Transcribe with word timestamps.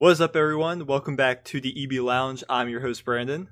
What's 0.00 0.20
up, 0.20 0.36
everyone? 0.36 0.86
Welcome 0.86 1.16
back 1.16 1.44
to 1.46 1.60
the 1.60 1.74
EB 1.82 2.04
Lounge. 2.04 2.44
I'm 2.48 2.68
your 2.68 2.80
host, 2.80 3.04
Brandon. 3.04 3.48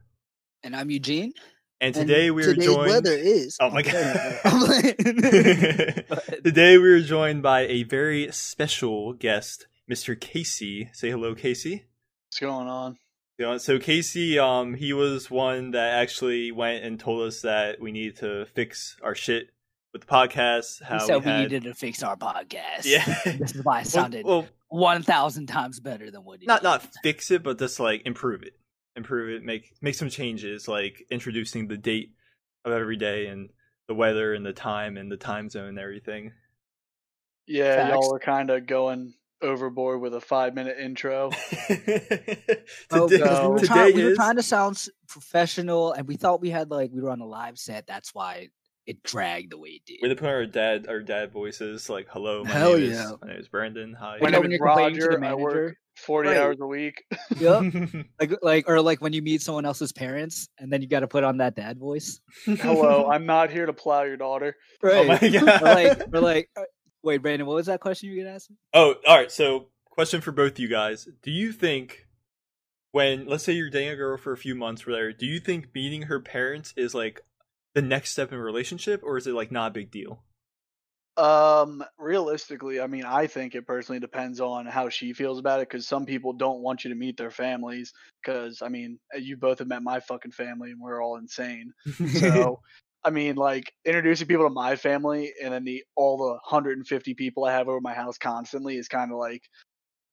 And 0.63 0.77
I'm 0.77 0.91
Eugene. 0.91 1.33
And 1.81 1.93
today 1.93 2.31
we 2.31 2.45
are 2.45 2.55
joined. 2.55 2.89
weather 2.89 3.15
is. 3.15 3.57
Oh 3.61 3.71
my 3.71 3.83
god! 3.83 4.39
today 6.45 6.79
we 6.79 6.89
are 6.89 7.01
joined 7.01 7.43
by 7.43 7.63
a 7.63 7.83
very 7.83 8.31
special 8.31 9.13
guest, 9.13 9.67
Mr. 9.91 10.19
Casey. 10.19 10.89
Say 10.93 11.11
hello, 11.11 11.35
Casey. 11.35 11.87
What's 12.29 12.39
going 12.39 12.69
on? 12.69 12.97
You 13.39 13.47
know, 13.47 13.59
so 13.59 13.81
Casey, 13.81 14.39
um, 14.39 14.75
he 14.75 14.93
was 14.93 15.29
one 15.29 15.73
that 15.73 15.95
actually 15.95 16.53
went 16.53 16.85
and 16.85 17.01
told 17.01 17.27
us 17.27 17.41
that 17.41 17.81
we 17.81 17.91
needed 17.91 18.19
to 18.19 18.47
fix 18.55 18.97
our 19.03 19.17
shit 19.17 19.49
with 19.97 20.07
the 20.07 20.15
podcast. 20.15 20.83
How 20.83 20.99
He 20.99 21.07
said 21.07 21.25
we, 21.25 21.31
had... 21.31 21.41
needed 21.43 21.63
to 21.65 21.75
fix 21.75 22.03
our 22.03 22.17
podcast. 22.17 22.85
yeah. 22.85 23.05
This 23.39 23.55
is 23.55 23.65
why 23.65 23.81
it 23.81 23.87
sounded 23.87 24.25
well, 24.25 24.41
well, 24.41 24.49
one 24.69 25.03
thousand 25.03 25.47
times 25.47 25.81
better 25.81 26.11
than 26.11 26.25
what 26.25 26.43
it 26.43 26.47
not 26.47 26.63
not 26.63 26.87
fix 27.03 27.31
it, 27.31 27.43
but 27.43 27.59
just 27.59 27.81
like 27.81 28.03
improve 28.05 28.43
it, 28.43 28.55
improve 28.95 29.31
it, 29.31 29.45
make 29.45 29.73
make 29.81 29.95
some 29.95 30.11
changes, 30.11 30.69
like 30.69 31.07
introducing 31.11 31.69
the 31.69 31.77
date 31.77 32.13
of 32.65 32.73
every 32.73 32.97
day 32.97 33.27
and 33.27 33.51
the 33.89 33.95
weather 33.95 34.35
and 34.35 34.45
the 34.45 34.53
time 34.53 34.97
and 34.97 35.11
the 35.11 35.17
time 35.17 35.49
zone 35.49 35.69
and 35.69 35.79
everything. 35.79 36.33
Yeah, 37.47 37.77
Facts. 37.77 37.93
y'all 37.93 38.13
were 38.13 38.19
kind 38.19 38.51
of 38.51 38.67
going 38.67 39.15
overboard 39.43 40.01
with 40.01 40.15
a 40.15 40.21
five 40.21 40.55
minute 40.55 40.79
intro. 40.79 41.31
Oh, 42.91 43.09
today, 43.09 43.23
because 43.23 43.43
we, 43.43 43.49
were 43.49 43.59
today 43.59 43.67
trying, 43.67 43.95
we 43.95 44.05
were 44.05 44.11
is 44.11 44.17
trying 44.17 44.37
to 44.37 44.43
sound 44.43 44.87
professional, 45.09 45.93
and 45.93 46.07
we 46.07 46.17
thought 46.17 46.41
we 46.41 46.51
had 46.51 46.71
like 46.71 46.91
we 46.93 47.01
were 47.01 47.11
on 47.11 47.21
a 47.21 47.27
live 47.27 47.59
set. 47.59 47.87
That's 47.87 48.15
why 48.15 48.49
it 48.87 49.03
dragged 49.03 49.51
the 49.53 49.59
way 49.59 49.71
it 49.71 49.83
did. 49.87 49.99
we're 50.03 50.15
putting 50.15 50.27
our 50.31 50.47
dad 50.47 50.87
our 50.89 51.01
dad 51.01 51.33
voices 51.33 51.89
like 51.91 52.07
hello, 52.11 52.45
my 52.45 52.51
Hell 52.51 52.79
name 52.79 52.91
yeah. 52.93 53.05
is 53.13 53.15
my 53.21 53.29
name 53.29 53.37
is 53.39 53.49
Brandon. 53.49 53.95
Hi. 53.99 54.19
My 54.21 54.29
know 54.31 54.39
name 54.39 54.43
when 54.43 54.53
is 54.53 54.59
you're 54.59 54.67
complaining 54.67 54.95
to 55.01 55.07
the 55.07 55.19
Roger. 55.19 55.27
I 55.31 55.35
work 55.35 55.77
40 55.97 56.29
Right. 56.29 56.39
hours 56.39 56.57
a 56.61 56.67
week. 56.67 57.05
Yep. 57.39 57.63
like 58.21 58.33
like 58.43 58.69
or 58.69 58.81
like 58.83 59.01
when 59.01 59.13
you 59.13 59.23
meet 59.23 59.43
someone 59.43 59.65
else's 59.65 59.93
parents, 59.93 60.49
and 60.59 60.73
then 60.73 60.83
you 60.83 60.89
got 60.89 61.01
to 61.01 61.09
put 61.09 61.25
on 61.25 61.39
that 61.39 61.57
dad 61.57 61.79
voice. 61.79 62.21
Hello, 62.45 63.09
I'm 63.11 63.27
not 63.27 63.51
here 63.51 63.67
to 63.67 63.73
plow 63.73 64.03
your 64.03 64.17
daughter. 64.19 64.55
Oh 64.83 65.05
my 65.05 65.19
Right. 65.19 65.33
god. 65.33 65.63
or 65.63 65.75
like 65.75 66.03
or 66.15 66.21
like 66.21 66.51
uh, 66.57 66.63
wait, 67.03 67.19
Brandon, 67.23 67.47
what 67.47 67.55
was 67.57 67.67
that 67.67 67.81
question 67.81 68.11
you 68.11 68.17
were 68.19 68.25
gonna 68.25 68.37
ask? 68.37 68.51
me? 68.51 68.57
Oh, 68.75 68.95
all 69.07 69.17
right. 69.17 69.33
So, 69.33 69.69
question 69.91 70.21
for 70.21 70.33
both 70.33 70.59
you 70.59 70.69
guys: 70.69 71.09
Do 71.23 71.31
you 71.31 71.51
think, 71.53 72.07
when 72.93 73.27
let's 73.27 73.45
say 73.45 73.53
you're 73.53 73.71
dating 73.71 73.91
a 73.91 73.97
girl 73.97 74.17
for 74.19 74.33
a 74.33 74.37
few 74.37 74.55
months, 74.55 74.87
or 74.87 74.91
whatever, 74.91 75.13
do 75.13 75.25
you 75.27 75.41
think 75.41 75.75
meeting 75.75 76.03
her 76.03 76.21
parents 76.21 76.75
is 76.77 76.95
like 76.95 77.23
the 77.77 77.83
next 77.83 78.13
step 78.13 78.33
in 78.33 78.39
a 78.39 78.43
relationship, 78.43 79.03
or 79.05 79.19
is 79.19 79.27
it 79.27 79.35
like 79.35 79.53
not 79.53 79.71
a 79.71 79.75
big 79.75 79.91
deal? 79.91 80.23
Um, 81.19 81.85
realistically, 81.99 82.81
I 82.81 82.87
mean, 82.87 83.05
I 83.05 83.27
think 83.27 83.55
it 83.55 83.67
personally 83.67 84.01
depends 84.01 84.41
on 84.41 84.65
how 84.65 84.89
she 84.89 85.13
feels 85.13 85.39
about 85.39 85.61
it 85.61 85.69
because 85.69 85.87
some 85.87 86.07
people 86.07 86.33
don't 86.33 86.63
want 86.63 86.85
you 86.85 86.91
to 86.91 86.97
meet 86.97 87.19
their 87.19 87.31
families. 87.31 87.93
Because, 88.23 88.63
I 88.63 88.71
mean, 88.71 88.99
uh, 89.15 89.19
you 89.19 89.37
both 89.37 89.59
have 89.59 89.69
met 89.69 89.83
my 89.83 90.01
fucking 90.01 90.33
family 90.33 90.71
and 90.71 90.81
we're 90.81 91.03
all 91.03 91.19
insane. 91.19 91.75
So, 92.15 92.61
I 93.05 93.11
mean, 93.11 93.37
like 93.37 93.71
introducing 93.85 94.27
people 94.27 94.47
to 94.47 94.51
my 94.51 94.77
family 94.77 95.35
and 95.43 95.53
then 95.53 95.65
the 95.65 95.85
all 95.97 96.17
the 96.17 96.33
150 96.33 97.13
people 97.13 97.45
I 97.45 97.53
have 97.53 97.69
over 97.69 97.81
my 97.83 97.95
house 97.95 98.17
constantly 98.17 98.77
is 98.77 98.89
kind 98.89 99.13
of 99.13 99.19
like 99.19 99.43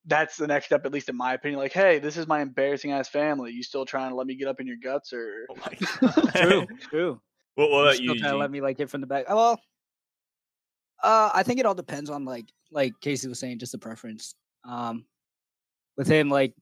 that's 0.06 0.36
the 0.36 0.48
next 0.48 0.66
step, 0.66 0.86
at 0.86 0.92
least 0.92 1.08
in 1.08 1.16
my 1.16 1.34
opinion. 1.34 1.62
Like, 1.62 1.72
hey, 1.72 2.00
this 2.00 2.18
is 2.18 2.28
my 2.28 2.42
embarrassing 2.42 2.92
ass 2.92 3.08
family. 3.08 3.54
You 3.54 3.64
still 3.64 3.86
trying 3.86 4.10
to 4.10 4.16
let 4.18 4.28
me 4.28 4.36
get 4.36 4.50
up 4.50 4.60
in 4.60 4.68
your 4.68 4.76
guts, 4.84 5.14
or 5.14 5.48
oh 5.50 5.56
my 5.56 6.12
god. 6.12 6.32
True, 6.36 6.68
true. 6.90 7.22
What, 7.56 7.70
what 7.70 7.78
You 7.78 7.84
about 7.84 7.96
still 7.96 8.16
you? 8.16 8.22
trying 8.22 8.40
let 8.40 8.52
me 8.52 8.62
like 8.62 8.78
hit 8.78 8.90
from 8.90 9.02
the 9.02 9.08
back. 9.08 9.26
Oh, 9.28 9.36
well, 9.36 9.62
uh, 11.02 11.30
I 11.34 11.44
think 11.44 11.60
it 11.60 11.66
all 11.66 11.76
depends 11.76 12.10
on 12.10 12.26
like 12.26 12.46
like 12.72 12.94
Casey 13.02 13.28
was 13.28 13.40
saying, 13.40 13.60
just 13.60 13.74
a 13.74 13.78
preference. 13.78 14.36
Um, 14.68 15.06
with 15.98 16.08
him, 16.08 16.30
like 16.30 16.54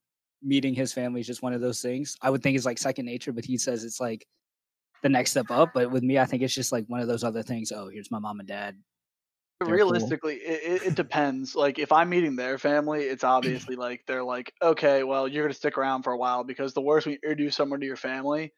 meeting 0.43 0.73
his 0.73 0.91
family 0.91 1.21
is 1.21 1.27
just 1.27 1.43
one 1.43 1.53
of 1.53 1.61
those 1.61 1.81
things. 1.81 2.17
I 2.21 2.29
would 2.29 2.43
think 2.43 2.55
it's 2.57 2.65
like 2.65 2.77
second 2.77 3.05
nature, 3.05 3.31
but 3.31 3.45
he 3.45 3.57
says 3.57 3.83
it's 3.83 4.01
like 4.01 4.25
the 5.03 5.09
next 5.09 5.31
step 5.31 5.49
up. 5.49 5.71
But 5.73 5.91
with 5.91 6.03
me, 6.03 6.19
I 6.19 6.25
think 6.25 6.41
it's 6.41 6.53
just 6.53 6.71
like 6.71 6.85
one 6.87 6.99
of 6.99 7.07
those 7.07 7.23
other 7.23 7.43
things. 7.43 7.71
Oh, 7.71 7.87
here's 7.87 8.11
my 8.11 8.19
mom 8.19 8.39
and 8.39 8.47
dad. 8.47 8.75
They're 9.59 9.67
cool. 9.67 9.75
realistically, 9.75 10.37
it, 10.37 10.81
it, 10.81 10.87
it 10.87 10.95
depends. 10.95 11.55
Like, 11.55 11.77
if 11.77 11.91
I'm 11.91 12.09
meeting 12.09 12.35
their 12.35 12.57
family, 12.57 13.03
it's 13.03 13.23
obviously 13.23 13.75
like 13.75 14.01
they're 14.07 14.23
like, 14.23 14.51
okay, 14.61 15.03
well, 15.03 15.27
you're 15.27 15.43
gonna 15.43 15.53
stick 15.53 15.77
around 15.77 16.03
for 16.03 16.13
a 16.13 16.17
while 16.17 16.43
because 16.43 16.73
the 16.73 16.81
worst 16.81 17.05
when 17.05 17.13
you 17.13 17.19
introduce 17.23 17.55
someone 17.55 17.79
to 17.79 17.85
your 17.85 17.95
family. 17.95 18.51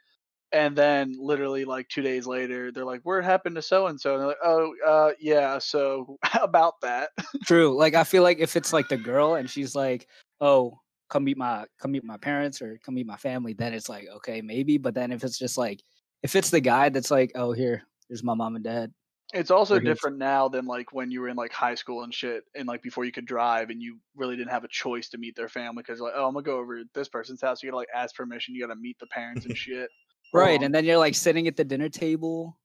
And 0.53 0.75
then, 0.77 1.13
literally, 1.17 1.65
like 1.65 1.89
two 1.89 2.03
days 2.03 2.27
later, 2.27 2.71
they're 2.71 2.85
like, 2.85 3.01
"Where 3.03 3.21
happened 3.21 3.55
to 3.55 3.61
so 3.63 3.87
and 3.87 3.99
so?" 3.99 4.13
And 4.13 4.21
they're 4.21 4.27
like, 4.27 4.37
"Oh, 4.43 4.75
uh, 4.85 5.13
yeah. 5.19 5.57
So 5.57 6.17
about 6.41 6.75
that." 6.81 7.09
True. 7.43 7.75
Like 7.77 7.95
I 7.95 8.03
feel 8.03 8.23
like 8.23 8.39
if 8.39 8.55
it's 8.55 8.71
like 8.73 8.87
the 8.87 8.97
girl 8.97 9.35
and 9.35 9.49
she's 9.49 9.75
like, 9.75 10.07
"Oh, 10.39 10.79
come 11.09 11.23
meet 11.25 11.37
my 11.37 11.65
come 11.79 11.91
meet 11.91 12.03
my 12.03 12.17
parents 12.17 12.61
or 12.61 12.77
come 12.85 12.95
meet 12.95 13.07
my 13.07 13.17
family," 13.17 13.53
then 13.53 13.73
it's 13.73 13.89
like, 13.89 14.07
okay, 14.17 14.41
maybe. 14.41 14.77
But 14.77 14.93
then 14.95 15.11
if 15.11 15.23
it's 15.23 15.37
just 15.39 15.57
like 15.57 15.81
if 16.23 16.35
it's 16.35 16.51
the 16.51 16.61
guy 16.61 16.89
that's 16.89 17.11
like, 17.11 17.31
"Oh, 17.35 17.51
here, 17.51 17.83
here's 18.07 18.23
my 18.23 18.35
mom 18.35 18.55
and 18.55 18.63
dad." 18.63 18.93
It's 19.33 19.49
also 19.49 19.79
different 19.79 20.17
now 20.17 20.47
than 20.47 20.65
like 20.65 20.93
when 20.93 21.09
you 21.09 21.21
were 21.21 21.29
in 21.29 21.35
like 21.35 21.51
high 21.51 21.73
school 21.73 22.03
and 22.03 22.13
shit, 22.13 22.43
and 22.53 22.67
like 22.67 22.83
before 22.83 23.03
you 23.03 23.11
could 23.11 23.25
drive, 23.25 23.71
and 23.71 23.81
you 23.81 23.99
really 24.15 24.35
didn't 24.35 24.51
have 24.51 24.63
a 24.63 24.67
choice 24.67 25.09
to 25.09 25.17
meet 25.17 25.35
their 25.35 25.49
family 25.49 25.81
because 25.81 25.99
like, 25.99 26.13
oh, 26.15 26.27
I'm 26.27 26.33
gonna 26.35 26.43
go 26.43 26.59
over 26.59 26.79
to 26.79 26.85
this 26.93 27.09
person's 27.09 27.41
house. 27.41 27.63
You 27.63 27.69
gotta 27.69 27.77
like 27.77 27.87
ask 27.95 28.15
permission. 28.15 28.53
You 28.53 28.61
gotta 28.61 28.79
meet 28.79 28.99
the 28.99 29.07
parents 29.07 29.45
and 29.45 29.57
shit. 29.57 29.89
Right. 30.33 30.57
Um, 30.57 30.65
And 30.65 30.75
then 30.75 30.85
you're 30.85 30.97
like 30.97 31.15
sitting 31.15 31.47
at 31.47 31.55
the 31.55 31.63
dinner 31.63 31.89
table, 31.89 32.57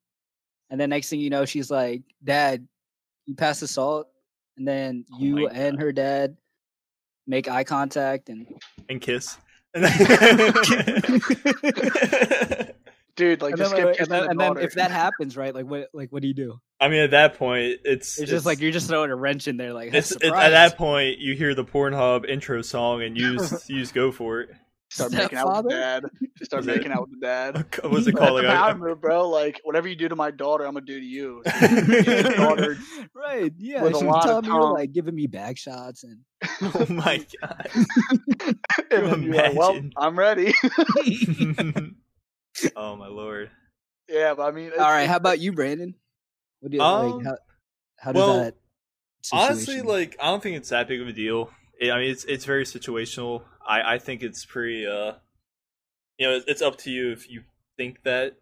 and 0.70 0.80
then 0.80 0.90
next 0.90 1.10
thing 1.10 1.20
you 1.20 1.30
know, 1.30 1.44
she's 1.44 1.70
like, 1.70 2.02
"Dad, 2.24 2.66
you 3.26 3.34
pass 3.34 3.60
the 3.60 3.68
salt," 3.68 4.08
and 4.56 4.66
then 4.66 5.04
Oh 5.12 5.18
you 5.20 5.48
and 5.48 5.78
her 5.80 5.92
dad 5.92 6.36
make 7.26 7.48
eye 7.48 7.64
contact 7.64 8.28
and 8.30 8.46
and 8.88 9.00
kiss. 9.00 9.36
dude, 13.18 13.42
like 13.42 13.52
and 13.52 13.58
just 13.58 13.74
then, 13.74 13.80
skip 13.80 13.86
wait, 13.86 14.00
and 14.00 14.08
then, 14.08 14.22
the 14.22 14.30
and 14.30 14.40
then 14.40 14.56
if 14.58 14.72
that 14.74 14.90
happens, 14.90 15.36
right? 15.36 15.54
Like 15.54 15.66
what 15.66 15.90
like 15.92 16.10
what 16.10 16.22
do 16.22 16.28
you 16.28 16.34
do? 16.34 16.58
I 16.80 16.88
mean, 16.88 17.00
at 17.00 17.10
that 17.10 17.34
point, 17.34 17.80
it's 17.84 18.18
It's, 18.18 18.30
just 18.30 18.46
like 18.46 18.60
you're 18.60 18.70
just 18.70 18.88
throwing 18.88 19.10
a 19.10 19.16
wrench 19.16 19.48
in 19.48 19.58
there, 19.58 19.74
like 19.74 19.92
it's, 19.92 20.12
it's 20.12 20.24
at 20.24 20.50
that 20.50 20.78
point 20.78 21.18
you 21.18 21.34
hear 21.34 21.54
the 21.54 21.64
Pornhub 21.64 22.24
intro 22.26 22.62
song 22.62 23.02
and 23.02 23.16
you 23.16 23.36
just, 23.36 23.68
you 23.68 23.80
just 23.80 23.94
go 23.94 24.10
for 24.12 24.42
it. 24.42 24.50
Start 24.90 25.12
making 25.12 25.38
out 25.38 25.48
with 25.64 25.64
the 25.64 25.70
dad. 25.78 26.04
Just 26.38 26.50
start 26.50 26.64
making 26.64 26.92
out 26.92 27.02
with 27.08 27.20
the 27.20 27.26
dad. 27.26 27.66
What's 27.84 28.06
it 28.06 28.12
called? 28.16 28.38
the 28.38 28.42
Like, 28.48 28.56
power 28.56 28.70
a- 28.72 28.76
move, 28.76 29.00
bro. 29.00 29.28
Like 29.28 29.60
whatever 29.64 29.88
you 29.88 29.96
do 29.96 30.08
to 30.08 30.16
my 30.16 30.30
daughter, 30.30 30.64
I'm 30.64 30.74
gonna 30.74 30.86
do 30.86 30.98
to 30.98 31.04
you. 31.04 31.42
Daughter- 32.36 32.78
right? 33.14 33.52
Yeah, 33.58 33.82
with 33.82 33.94
a 33.94 33.98
she's 33.98 34.04
lot 34.04 34.18
of 34.18 34.24
telling 34.24 34.42
me 34.44 34.48
to, 34.48 34.52
tongue. 34.60 34.72
like 34.74 34.92
giving 34.92 35.14
me 35.14 35.26
back 35.26 35.56
shots 35.58 36.04
and 36.04 36.20
oh 36.62 36.86
my 36.88 37.24
god. 37.40 37.70
and 38.90 39.06
then 39.06 39.22
you're 39.22 39.34
like, 39.34 39.54
well, 39.54 39.70
imagine? 39.70 39.92
I'm 39.96 40.18
ready. 40.18 40.54
oh 42.76 42.96
my 42.96 43.08
lord. 43.08 43.50
yeah, 44.08 44.34
but 44.34 44.42
I 44.44 44.50
mean, 44.52 44.70
all 44.72 44.78
right. 44.78 45.06
How 45.08 45.16
about 45.16 45.38
you, 45.40 45.52
Brandon? 45.52 45.94
What 46.60 46.70
do 46.72 46.76
you 46.76 46.82
Um, 46.82 47.18
like? 47.18 47.26
How, 47.26 47.36
how 47.98 48.12
does 48.12 48.20
well, 48.20 48.38
that? 48.44 48.54
Honestly, 49.32 49.82
like 49.82 50.16
I 50.20 50.26
don't 50.26 50.42
think 50.42 50.56
it's 50.56 50.70
that 50.70 50.88
big 50.88 51.00
of 51.00 51.08
a 51.08 51.12
deal. 51.12 51.50
I 51.80 51.98
mean, 51.98 52.10
it's 52.10 52.24
it's 52.24 52.44
very 52.44 52.64
situational. 52.64 53.42
I 53.66 53.94
I 53.94 53.98
think 53.98 54.22
it's 54.22 54.44
pretty. 54.44 54.86
Uh, 54.86 55.12
you 56.18 56.26
know, 56.26 56.34
it's, 56.36 56.46
it's 56.48 56.62
up 56.62 56.78
to 56.78 56.90
you 56.90 57.12
if 57.12 57.30
you 57.30 57.42
think 57.76 58.02
that. 58.04 58.34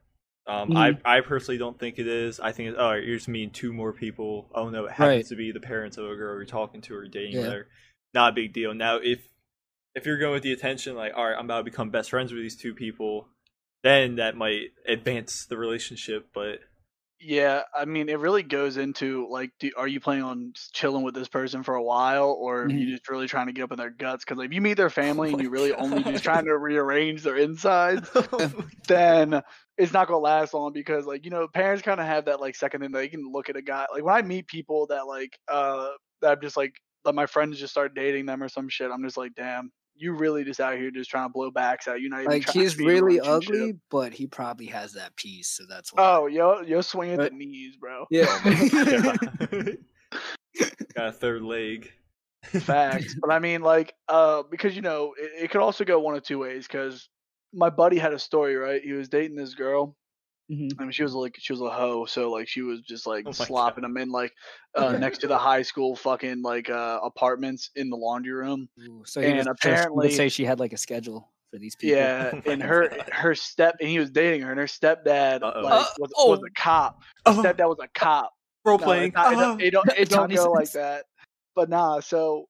Um, 0.49 0.69
Mm-hmm. 0.71 0.77
I 1.05 1.17
I 1.19 1.21
personally 1.23 1.59
don't 1.59 1.79
think 1.79 1.99
it 1.99 2.07
is. 2.07 2.39
I 2.39 2.53
think 2.53 2.71
it's, 2.71 2.79
oh, 2.81 2.93
you're 2.93 3.17
just 3.17 3.27
meeting 3.29 3.51
two 3.51 3.73
more 3.73 3.93
people. 3.93 4.49
Oh 4.55 4.69
no, 4.71 4.85
it 4.87 4.93
happens 4.93 5.09
Right. 5.09 5.27
to 5.27 5.37
be 5.37 5.51
the 5.53 5.61
parents 5.61 5.97
of 5.99 6.05
a 6.05 6.15
girl 6.15 6.37
you're 6.37 6.45
talking 6.47 6.81
to 6.83 6.95
or 6.95 7.09
dating. 7.09 7.41
Yeah. 7.41 7.61
Not 8.15 8.33
a 8.33 8.35
big 8.35 8.53
deal. 8.53 8.73
Now, 8.73 8.97
if 9.03 9.27
if 9.97 10.07
you're 10.07 10.19
going 10.19 10.35
with 10.35 10.43
the 10.45 10.53
attention, 10.53 10.95
like, 10.95 11.13
all 11.17 11.27
right, 11.27 11.37
I'm 11.37 11.47
about 11.47 11.59
to 11.59 11.65
become 11.65 11.91
best 11.91 12.11
friends 12.11 12.33
with 12.33 12.43
these 12.43 12.57
two 12.57 12.75
people, 12.75 13.27
then 13.83 14.17
that 14.17 14.37
might 14.37 14.71
advance 14.87 15.47
the 15.47 15.57
relationship. 15.57 16.29
But 16.33 16.61
Yeah, 17.19 17.63
I 17.75 17.87
mean, 17.87 18.11
it 18.11 18.19
really 18.19 18.43
goes 18.43 18.77
into 18.77 19.27
like, 19.31 19.51
do, 19.59 19.71
are 19.79 19.89
you 19.89 20.01
planning 20.01 20.23
on 20.25 20.53
chilling 20.75 21.03
with 21.03 21.15
this 21.15 21.29
person 21.29 21.63
for 21.63 21.75
a 21.75 21.83
while, 21.83 22.31
or 22.33 22.65
are 22.65 22.69
Mhm. 22.69 22.77
you 22.77 22.93
just 22.95 23.09
really 23.09 23.27
trying 23.27 23.47
to 23.47 23.55
get 23.55 23.63
up 23.63 23.73
in 23.73 23.79
their 23.79 23.89
guts? 23.91 24.23
Because 24.23 24.45
if 24.45 24.53
you 24.53 24.61
meet 24.61 24.75
their 24.75 24.91
family 24.91 25.33
and 25.33 25.41
you 25.41 25.49
really 25.49 25.73
only 25.73 26.05
just 26.05 26.23
trying 26.23 26.45
to 26.45 26.57
rearrange 26.59 27.23
their 27.23 27.37
insides, 27.39 28.11
oh 28.33 28.69
then 28.87 29.43
it's 29.79 29.93
not 29.93 30.09
gonna 30.09 30.19
last 30.19 30.53
long 30.55 30.73
because 30.73 31.07
like 31.07 31.25
you 31.25 31.31
know 31.31 31.49
parents 31.49 31.83
kind 31.83 32.01
of 32.01 32.07
have 32.07 32.27
that 32.27 32.41
like 32.41 32.55
second 32.55 32.81
thing 32.83 32.93
they 32.93 33.09
can 33.09 33.31
look 33.33 33.49
at 33.51 33.57
a 33.57 33.63
guy 33.63 33.87
like 33.93 34.05
when 34.05 34.15
I 34.15 34.23
meet 34.23 34.47
people 34.47 34.87
that 34.89 35.07
like 35.07 35.39
uh 35.49 35.91
that 36.23 36.33
I'm 36.33 36.41
just 36.41 36.57
like 36.57 36.77
that 37.05 37.15
my 37.15 37.27
friends 37.27 37.59
just 37.59 37.73
start 37.73 37.95
dating 37.95 38.27
them 38.27 38.43
or 38.43 38.49
some 38.49 38.69
shit 38.69 38.91
I'm 38.91 39.03
just 39.03 39.17
like 39.17 39.35
damn 39.35 39.73
you 39.99 40.13
really 40.13 40.45
just 40.45 40.61
out 40.61 40.77
here 40.77 40.91
just 40.91 41.11
trying 41.11 41.27
to 41.29 41.33
blow 41.33 41.51
backs 41.51 41.89
out 41.89 42.01
you 42.01 42.09
not 42.09 42.21
even 42.21 42.31
like 42.33 42.43
trying 42.43 42.53
to 42.55 42.61
he's 42.61 42.75
be 42.75 42.85
in 42.85 42.91
a 42.91 42.93
really 42.93 43.21
ugly, 43.21 43.75
but 43.91 44.13
he 44.13 44.27
probably 44.27 44.67
has 44.67 44.93
that 44.93 45.15
piece, 45.17 45.49
so 45.49 45.65
that's 45.69 45.93
why. 45.93 46.03
oh 46.03 46.27
yo 46.27 46.61
yo 46.63 46.81
swing 46.81 47.11
at 47.13 47.19
But- 47.19 47.33
the 47.33 47.39
knees 47.39 47.77
bro 47.77 48.07
yeah. 48.11 48.27
God. 49.41 49.79
Got 50.95 51.09
a 51.09 51.13
third 51.13 51.43
leg. 51.43 51.91
facts 52.61 53.15
but 53.21 53.33
I 53.33 53.39
mean 53.41 53.61
like 53.63 53.95
uh 54.09 54.43
because 54.51 54.77
you 54.77 54.83
know 54.83 55.15
it, 55.19 55.45
it 55.45 55.51
could 55.51 55.61
also 55.61 55.85
go 55.85 55.99
one 55.99 56.15
of 56.15 56.23
two 56.23 56.39
ways 56.39 56.67
because 56.67 57.09
my 57.53 57.71
buddy 57.71 57.99
had 57.99 58.13
a 58.13 58.19
story 58.19 58.55
right 58.57 58.81
he 58.83 58.93
was 58.93 59.09
dating 59.09 59.37
this 59.37 59.55
girl 59.55 59.97
Mhm. 60.51 60.71
I 60.79 60.83
mean, 60.83 60.93
she 60.93 61.03
was 61.03 61.13
like 61.15 61.35
she 61.39 61.53
was 61.53 61.61
a 61.61 61.69
hoe, 61.71 62.05
so 62.07 62.31
like 62.31 62.47
she 62.47 62.63
was 62.63 62.81
just 62.83 63.07
like 63.07 63.25
Oh 63.27 63.33
slopping 63.33 63.83
God. 63.83 63.91
them 63.91 63.97
in 63.97 64.11
like 64.11 64.33
uh, 64.77 64.93
next 64.99 65.19
to 65.19 65.27
the 65.27 65.37
high 65.39 65.63
school 65.63 65.97
fucking 65.97 66.43
like 66.43 66.71
uh, 66.71 67.01
apartments 67.03 67.71
in 67.75 67.91
the 67.91 67.97
laundry 67.97 68.33
room. 68.33 68.69
Ooh, 68.81 69.03
so 69.05 69.21
he 69.21 69.27
And 69.27 69.37
was, 69.39 69.47
so 69.47 69.55
she 69.61 69.69
apparently- 69.71 70.07
would 70.09 70.17
say 70.17 70.29
she 70.29 70.45
had 70.45 70.61
like 70.61 70.73
a 70.73 70.77
schedule 70.77 71.33
for 71.51 71.59
these 71.59 71.75
people. 71.75 71.97
Yeah, 71.97 72.31
Oh 72.47 72.51
and 72.51 72.63
her 72.63 72.91
her 73.13 73.35
step 73.35 73.77
and 73.81 73.89
he 73.89 73.99
was 73.99 74.11
dating 74.11 74.43
her, 74.43 74.51
and 74.53 74.61
her 74.61 74.67
stepdad 74.67 75.43
Uh-oh. 75.43 75.61
like 75.63 75.73
Uh, 75.73 75.87
was, 75.99 76.13
oh. 76.17 76.31
was 76.31 76.41
a 76.47 76.51
cop. 76.61 77.01
Her 77.27 77.33
Oh, 77.33 77.43
stepdad 77.43 77.69
was 77.69 77.79
a 77.83 77.89
cop. 77.99 78.31
role 78.65 78.79
playing. 78.79 79.13
it's 79.17 79.33
it, 79.33 79.37
Oh. 79.37 79.41
don't, 79.41 79.61
it 79.63 79.71
don't 79.73 79.89
it 79.89 80.09
don't 80.09 80.09
Johnny 80.31 80.37
go 80.37 80.53
like 80.53 80.71
that. 80.73 81.07
But 81.57 81.71
nah, 81.71 81.99
so 82.01 82.47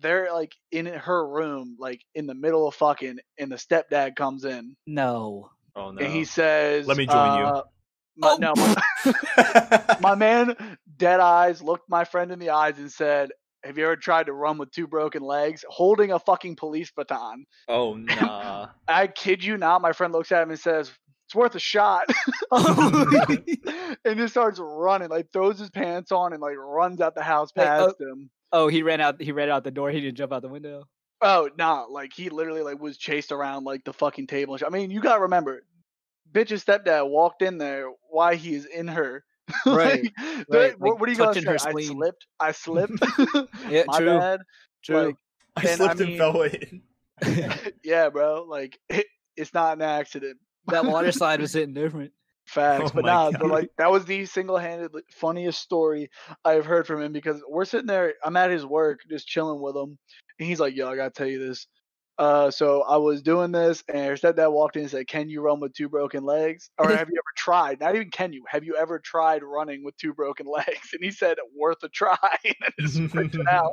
they're 0.00 0.32
like 0.32 0.54
in 0.72 0.86
her 0.86 1.28
room, 1.28 1.76
like 1.78 2.00
in 2.14 2.26
the 2.26 2.34
middle 2.34 2.66
of 2.66 2.74
fucking, 2.74 3.18
and 3.38 3.52
the 3.52 3.56
stepdad 3.56 4.16
comes 4.16 4.44
in 4.46 4.76
No. 4.86 5.50
Oh 5.76 5.90
no. 5.90 6.04
and 6.04 6.12
he 6.12 6.24
says, 6.24 6.86
Let 6.86 6.96
me 6.96 7.06
join 7.06 7.38
you. 7.38 7.44
uh, 7.44 7.62
My, 8.16 8.28
Oh. 8.30 8.36
No, 8.36 8.54
my, 8.54 9.96
my 10.00 10.14
man, 10.14 10.56
dead 10.96 11.20
eyes, 11.20 11.62
looked 11.62 11.88
my 11.88 12.04
friend 12.04 12.30
in 12.30 12.38
the 12.38 12.50
eyes 12.50 12.78
and 12.78 12.90
said, 12.92 13.30
"Have 13.64 13.76
you 13.76 13.84
ever 13.84 13.96
tried 13.96 14.26
to 14.26 14.32
run 14.32 14.56
with 14.58 14.70
two 14.70 14.86
broken 14.86 15.22
legs, 15.22 15.64
holding 15.68 16.12
a 16.12 16.18
fucking 16.20 16.54
police 16.56 16.92
baton?" 16.96 17.44
oh 17.68 17.94
nah. 17.94 18.68
I 18.88 19.08
kid 19.08 19.42
you 19.42 19.56
not. 19.56 19.82
My 19.82 19.92
friend 19.92 20.12
looks 20.12 20.30
at 20.30 20.42
him 20.44 20.50
and 20.50 20.60
says, 20.60 20.92
"It's 21.26 21.34
worth 21.34 21.56
a 21.56 21.58
shot," 21.58 22.04
and 24.04 24.16
just 24.16 24.34
starts 24.34 24.60
running, 24.62 25.08
like 25.08 25.32
throws 25.32 25.58
his 25.58 25.70
pants 25.70 26.12
on 26.12 26.32
and 26.32 26.40
like 26.40 26.56
runs 26.56 27.00
out 27.00 27.14
the 27.14 27.22
house 27.22 27.50
oh- 27.56 27.60
past 27.60 28.00
him. 28.00 28.30
oh, 28.52 28.68
he 28.68 28.82
ran 28.84 29.00
out. 29.00 29.20
He 29.20 29.32
ran 29.32 29.50
out 29.50 29.64
the 29.64 29.70
door. 29.72 29.90
He 29.90 30.00
didn't 30.00 30.16
jump 30.16 30.32
out 30.32 30.42
the 30.42 30.48
window. 30.48 30.84
Oh, 31.24 31.48
nah, 31.58 31.86
like 31.90 32.12
he 32.12 32.28
literally 32.28 32.62
like 32.62 32.80
was 32.80 32.96
chased 32.98 33.32
around 33.32 33.64
like 33.64 33.84
the 33.84 33.92
fucking 33.92 34.26
table. 34.26 34.58
I 34.64 34.68
mean, 34.70 34.90
you 34.90 35.00
gotta 35.00 35.22
remember, 35.22 35.62
bitch's 36.32 36.64
stepdad 36.64 37.08
walked 37.08 37.42
in 37.42 37.58
there. 37.58 37.86
Why 38.10 38.34
he 38.36 38.54
is 38.54 38.66
in 38.66 38.88
her? 38.88 39.24
Right, 39.66 40.04
Like, 40.04 40.12
right, 40.48 40.80
what, 40.80 40.90
like, 40.92 41.00
what 41.00 41.08
are 41.08 41.12
you 41.12 41.18
gonna 41.18 41.34
say? 41.34 41.56
I 41.68 41.82
slipped. 41.82 42.26
I 42.40 42.52
slipped. 42.52 42.92
Yeah, 43.68 43.84
My 43.86 43.98
true. 43.98 44.18
bad. 44.18 44.40
True. 44.84 44.96
Like, 45.06 45.16
I 45.56 45.60
And 45.62 45.68
I 45.70 45.74
slipped 45.94 46.00
mean- 46.00 46.08
and 46.10 46.18
fell 46.18 46.42
in. 46.42 46.82
yeah, 47.84 48.08
bro. 48.10 48.44
Like 48.48 48.78
it, 48.88 49.06
it's 49.36 49.52
not 49.54 49.76
an 49.76 49.82
accident. 49.82 50.38
that 50.68 50.84
water 50.84 51.12
slide 51.12 51.40
was 51.40 51.52
hitting 51.52 51.74
different. 51.74 52.12
Facts, 52.46 52.90
Oh 52.90 52.90
but 52.96 53.04
nah, 53.06 53.30
but 53.30 53.46
like 53.48 53.70
that 53.78 53.90
was 53.90 54.04
the 54.04 54.26
single-handed 54.26 54.90
funniest 55.12 55.60
story 55.62 56.10
I've 56.44 56.66
heard 56.66 56.86
from 56.86 57.00
him 57.00 57.12
because 57.12 57.42
we're 57.48 57.64
sitting 57.64 57.86
there. 57.86 58.14
I'm 58.22 58.36
at 58.36 58.50
his 58.50 58.66
work, 58.66 59.00
just 59.08 59.26
chilling 59.26 59.62
with 59.62 59.74
him, 59.74 59.96
and 60.38 60.48
he's 60.48 60.60
like, 60.60 60.74
"Yo, 60.74 60.88
I 60.90 60.96
gotta 60.96 61.10
tell 61.10 61.26
you 61.26 61.38
this." 61.46 61.66
Uh, 62.16 62.48
so 62.48 62.82
I 62.82 62.96
was 62.96 63.22
doing 63.22 63.50
this, 63.50 63.82
and 63.88 63.98
her 64.06 64.14
stepdad 64.14 64.52
walked 64.52 64.76
in 64.76 64.82
and 64.82 64.90
said, 64.90 65.06
"Can 65.08 65.28
you 65.28 65.40
run 65.40 65.58
with 65.60 65.72
two 65.74 65.88
broken 65.88 66.22
legs? 66.24 66.70
Or 66.78 66.88
have 66.88 67.08
you 67.08 67.14
ever 67.18 67.32
tried? 67.36 67.80
Not 67.80 67.94
even 67.96 68.10
can 68.10 68.32
you? 68.32 68.44
Have 68.48 68.62
you 68.64 68.76
ever 68.76 68.98
tried 69.00 69.42
running 69.42 69.82
with 69.84 69.96
two 69.96 70.14
broken 70.14 70.46
legs?" 70.50 70.90
And 70.92 71.02
he 71.02 71.10
said, 71.10 71.38
"Worth 71.56 71.82
a 71.82 71.88
try." 71.88 72.16
and 72.44 72.54
just 72.78 73.14
ripped 73.14 73.36
out. 73.48 73.72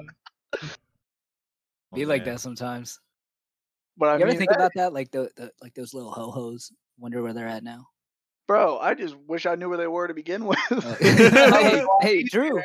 Be 1.94 2.06
Oh, 2.06 2.08
like 2.08 2.26
man. 2.26 2.36
that 2.36 2.40
sometimes. 2.40 3.00
But 3.98 4.10
I 4.10 4.16
you 4.18 4.22
ever 4.24 4.32
mean, 4.32 4.38
think 4.38 4.50
that- 4.52 4.56
about 4.58 4.72
that? 4.76 4.94
Like 4.94 5.12
the, 5.12 5.30
the 5.36 5.52
like 5.62 5.74
those 5.74 5.94
little 5.94 6.12
ho 6.12 6.32
hos. 6.32 6.72
Wonder 6.98 7.22
where 7.22 7.34
they're 7.34 7.48
at 7.48 7.64
now. 7.64 7.88
bro, 8.48 8.78
I 8.80 8.94
just 8.94 9.16
wish 9.28 9.46
I 9.46 9.56
knew 9.56 9.70
where 9.70 9.78
they 9.78 9.88
were 9.88 10.08
to 10.08 10.14
begin 10.14 10.46
with. 10.46 10.58
Uh, 10.72 10.96
hey, 11.00 11.14
was 11.16 11.34
a 11.34 11.86
lot 11.86 12.04
hey. 12.04 12.24
Drew. 12.24 12.62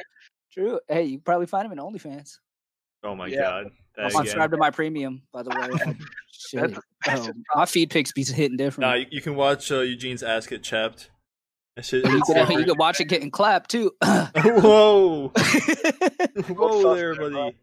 Drew. 0.55 0.81
Hey, 0.89 1.05
you 1.05 1.19
probably 1.19 1.47
find 1.47 1.67
him 1.67 1.73
in 1.73 1.79
OnlyFans. 1.79 2.39
Oh 3.03 3.15
my 3.15 3.27
Yeah. 3.29 3.41
god. 3.43 3.67
That 3.97 4.05
I'm 4.07 4.11
subscribed 4.11 4.53
to 4.53 4.59
my 4.59 4.71
premium, 4.71 5.23
by 5.33 5.43
the 5.43 5.51
way. 5.51 5.97
Shit. 6.33 6.61
That's- 6.61 6.81
that's 7.05 7.29
Oh, 7.29 7.33
my 7.55 7.67
feed 7.67 7.91
pics 7.91 8.13
be 8.13 8.25
hitting 8.25 8.57
different. 8.57 8.89
Nah, 8.89 8.95
you, 8.95 9.07
you 9.11 9.21
can 9.23 9.37
watch 9.37 9.71
uh, 9.71 9.81
Eugene's 9.81 10.23
ass 10.23 10.47
get 10.47 10.63
chapped. 10.63 11.11
That 11.77 11.85
shit. 11.85 12.05
you, 12.05 12.23
can, 12.23 12.59
you 12.59 12.65
can 12.65 12.79
watch 12.79 13.01
it 13.01 13.05
getting 13.05 13.31
clapped 13.31 13.71
too. 13.71 13.93
Whoa, 14.03 15.29
Go 15.29 15.33
whoa 16.55 16.83
fuck 16.83 16.97
there, 16.97 17.15
there, 17.15 17.31
bro. 17.31 17.31
buddy. 17.31 17.57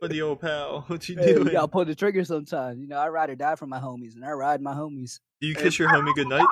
buddy, 0.00 0.22
old 0.22 0.40
pal, 0.40 0.84
what 0.86 1.08
you 1.08 1.16
Hey, 1.16 1.28
you 1.30 1.34
doing? 1.36 1.52
gotta 1.52 1.68
pull 1.68 1.84
the 1.84 1.94
trigger 1.94 2.24
sometimes. 2.24 2.78
You 2.80 2.86
know, 2.86 2.96
I 2.98 3.08
ride 3.08 3.30
or 3.30 3.34
die 3.34 3.56
for 3.56 3.66
my 3.66 3.78
homies, 3.78 4.14
and 4.14 4.24
I 4.24 4.30
ride 4.32 4.60
my 4.60 4.74
homies. 4.74 5.18
Do 5.40 5.48
you 5.48 5.54
kiss 5.54 5.78
your 5.78 5.88
homie 5.88 6.14
goodnight? 6.14 6.46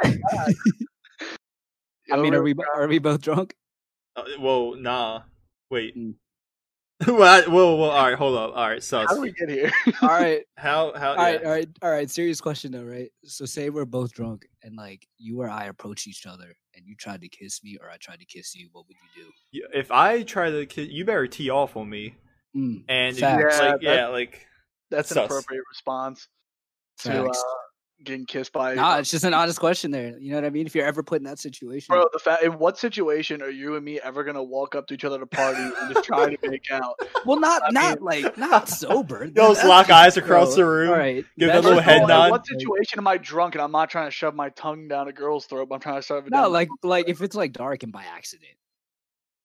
I 2.13 2.17
mean, 2.17 2.35
are 2.35 2.43
we 2.43 2.55
are 2.75 2.89
we 2.89 2.99
both 2.99 3.21
drunk? 3.23 3.55
Uh, 4.17 4.25
whoa, 4.39 4.75
nah. 4.75 5.23
Wait. 5.71 5.97
Mm. 5.97 6.15
What? 7.07 7.49
Whoa, 7.49 7.77
whoa. 7.77 7.89
All 7.91 8.07
right, 8.07 8.15
hold 8.17 8.37
up. 8.37 8.55
All 8.55 8.69
right, 8.69 8.83
sus. 8.83 9.07
How 9.09 9.15
do 9.15 9.21
we 9.23 9.33
get 9.33 9.49
here? 9.49 9.73
All 10.03 10.09
right, 10.09 10.43
How? 10.57 10.93
How? 10.95 11.11
all 11.11 11.17
right, 11.17 11.41
yeah. 11.41 11.47
all 11.49 11.55
right, 11.55 11.69
all 11.83 11.91
right. 11.91 12.11
Serious 12.11 12.41
question 12.41 12.73
though, 12.73 12.85
right? 12.85 13.11
So, 13.25 13.45
say 13.47 13.71
we're 13.71 13.85
both 13.87 14.13
drunk, 14.13 14.47
and 14.63 14.77
like 14.77 15.07
you 15.19 15.41
or 15.41 15.49
I 15.49 15.67
approach 15.67 16.07
each 16.07 16.27
other, 16.27 16.55
and 16.75 16.85
you 16.87 16.95
tried 16.97 17.23
to 17.23 17.29
kiss 17.29 17.63
me, 17.65 17.79
or 17.81 17.91
I 17.91 17.97
tried 17.97 18.19
to 18.21 18.27
kiss 18.27 18.55
you. 18.55 18.69
What 18.73 18.87
would 18.87 18.97
you 19.17 19.25
do? 19.53 19.69
If 19.73 19.91
I 19.91 20.23
try 20.23 20.51
to 20.51 20.67
kiss, 20.67 20.89
you 20.89 21.05
better 21.05 21.27
tee 21.27 21.49
off 21.51 21.77
on 21.77 21.89
me. 21.89 22.15
Mm, 22.57 22.83
And 22.89 23.17
Facts. 23.17 23.57
Yeah, 23.59 23.63
like, 23.71 23.81
that- 23.81 23.83
yeah, 23.83 24.07
like 24.09 24.47
That's 24.91 25.13
an 25.13 25.19
appropriate 25.19 25.63
response 25.71 26.29
to 27.01 27.23
uh, 27.23 27.25
facts. 27.27 27.45
Getting 28.05 28.25
kissed 28.27 28.53
by. 28.53 28.75
Nah, 28.75 28.93
uh, 28.95 28.99
it's 29.01 29.11
just 29.11 29.25
an 29.25 29.35
honest 29.35 29.61
question 29.61 29.91
there. 29.91 30.19
You 30.19 30.31
know 30.31 30.37
what 30.37 30.45
I 30.45 30.51
mean? 30.51 30.67
If 30.67 30.75
you're 30.75 30.87
ever 30.87 31.03
put 31.03 31.19
in 31.19 31.25
that 31.25 31.39
situation, 31.39 31.87
Bro, 31.95 32.07
the 32.13 32.19
fact 32.19 32.43
in 32.43 32.53
what 32.59 32.79
situation 32.79 33.43
are 33.43 33.51
you 33.51 33.77
and 33.77 33.85
me 33.85 34.01
ever 34.03 34.25
gonna 34.25 34.43
walk 34.43 34.75
up 34.75 34.87
to 34.89 34.95
each 34.95 35.05
other 35.05 35.17
at 35.17 35.23
a 35.23 35.27
party 35.27 35.61
and 35.61 35.95
just 35.95 36.05
try 36.07 36.35
to 36.35 36.49
make 36.49 36.71
out? 36.71 36.99
well, 37.27 37.39
not 37.39 37.63
I 37.65 37.71
not 37.71 38.01
mean- 38.01 38.05
like 38.25 38.39
not 38.39 38.69
sober. 38.69 39.29
Those 39.35 39.63
lock 39.65 39.89
just- 39.89 39.99
eyes 39.99 40.17
across 40.17 40.49
bro, 40.49 40.57
the 40.57 40.65
room. 40.67 40.91
All 40.91 40.97
right, 40.99 41.25
give 41.39 41.49
that 41.49 41.55
that's 41.55 41.65
little 41.67 41.81
head 41.81 42.07
nod. 42.07 42.31
What 42.31 42.47
situation 42.47 42.99
am 42.99 43.07
I 43.07 43.17
drunk 43.19 43.55
and 43.55 43.63
I'm 43.63 43.73
not 43.73 43.91
trying 43.91 44.07
to 44.07 44.11
shove 44.13 44.35
my 44.35 44.49
tongue 44.51 44.89
down 44.89 45.09
a 45.09 45.13
girl's 45.13 45.47
throat? 45.47 45.69
But 45.69 45.77
I'm 45.77 45.81
trying 45.81 45.97
to 46.01 46.03
shove 46.07 46.27
it 46.27 46.31
No, 46.31 46.43
down. 46.43 46.53
like 46.53 46.69
like 46.83 47.09
if 47.09 47.21
it's 47.23 47.37
like 47.37 47.53
dark 47.53 47.83
and 47.83 47.93
by 47.93 48.05
accident. 48.05 48.53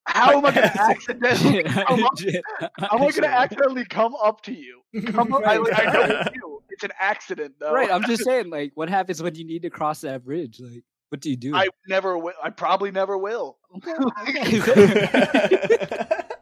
how 0.08 0.38
am 0.38 0.46
I 0.46 0.52
gonna 0.52 0.66
accidentally? 0.76 1.64
come 1.64 2.04
up, 2.04 2.20
how 2.80 2.98
am 2.98 3.02
I 3.04 3.10
gonna 3.10 3.12
shit. 3.12 3.24
accidentally 3.26 3.86
come 3.86 4.16
up 4.24 4.42
to 4.44 4.54
you? 4.54 4.82
Come 5.08 5.34
up, 5.34 5.42
I, 5.46 5.54
I 5.56 5.58
know 5.58 6.02
it's 6.22 6.36
you. 6.36 6.62
It's 6.76 6.84
an 6.84 6.92
accident, 7.00 7.56
though. 7.60 7.74
Right, 7.74 7.90
I'm 7.90 8.04
just 8.04 8.24
saying, 8.26 8.50
like, 8.50 8.72
what 8.76 8.90
happens 8.90 9.24
when 9.24 9.34
you 9.36 9.46
need 9.46 9.62
to 9.64 9.70
cross 9.70 10.02
that 10.02 10.24
bridge? 10.26 10.60
Like, 10.60 10.84
what 11.10 11.22
do 11.22 11.30
you 11.30 11.38
do? 11.38 11.56
I 11.56 11.68
never 11.88 12.18
will. 12.18 12.34
I 12.44 12.50
probably 12.50 12.92
never 12.92 13.18
will. 13.18 13.58
Okay, 13.78 13.94
okay. 14.60 16.08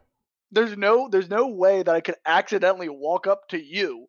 There's 0.51 0.77
no, 0.77 1.09
there's 1.09 1.29
no 1.31 1.47
way 1.47 1.81
that 1.81 1.93
I 1.95 1.99
could 1.99 2.15
accidentally 2.27 2.87
walk 2.87 3.25
up 3.25 3.47
to 3.49 3.59
you 3.63 4.07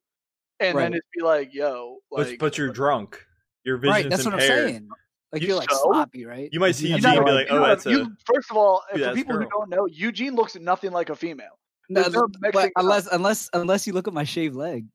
and 0.60 0.76
then 0.76 0.92
Right. 0.92 0.92
just 0.92 1.04
be 1.16 1.22
like, 1.22 1.54
"Yo, 1.54 1.98
but, 2.10 2.26
like." 2.26 2.38
but 2.38 2.58
you're 2.58 2.68
drunk. 2.70 3.18
Your 3.64 3.78
vision's 3.78 3.94
right, 3.94 4.10
that's 4.10 4.24
what 4.26 4.34
I'm 4.34 4.40
impaired. 4.40 4.68
saying. 4.68 4.88
Like 5.32 5.40
You- 5.40 5.48
you're 5.48 5.56
like 5.56 5.70
so? 5.70 5.80
sloppy, 5.84 6.26
right? 6.26 6.50
You 6.52 6.60
might 6.60 6.74
see 6.76 6.90
have 6.90 6.98
Eugene 7.00 7.16
and 7.16 7.24
be 7.24 7.32
like, 7.32 7.46
"Oh, 7.48 7.56
know, 7.60 7.66
that's 7.66 7.86
you, 7.86 8.02
a 8.02 8.16
first 8.32 8.50
of 8.50 8.58
all, 8.58 8.82
for 8.92 9.02
ass 9.02 9.14
people 9.14 9.36
who 9.36 9.46
don't 9.48 9.70
know, 9.70 9.86
Eugene 9.86 10.34
looks 10.34 10.54
nothing 10.54 10.92
like 10.92 11.08
a 11.08 11.16
female. 11.16 11.58
No, 11.88 12.02
no 12.08 12.26
but 12.52 12.70
unless 12.76 13.06
unless 13.10 13.48
unless 13.54 13.86
you 13.86 13.94
look 13.94 14.06
at 14.06 14.12
my 14.14 14.24
shaved 14.24 14.54
leg, 14.54 14.86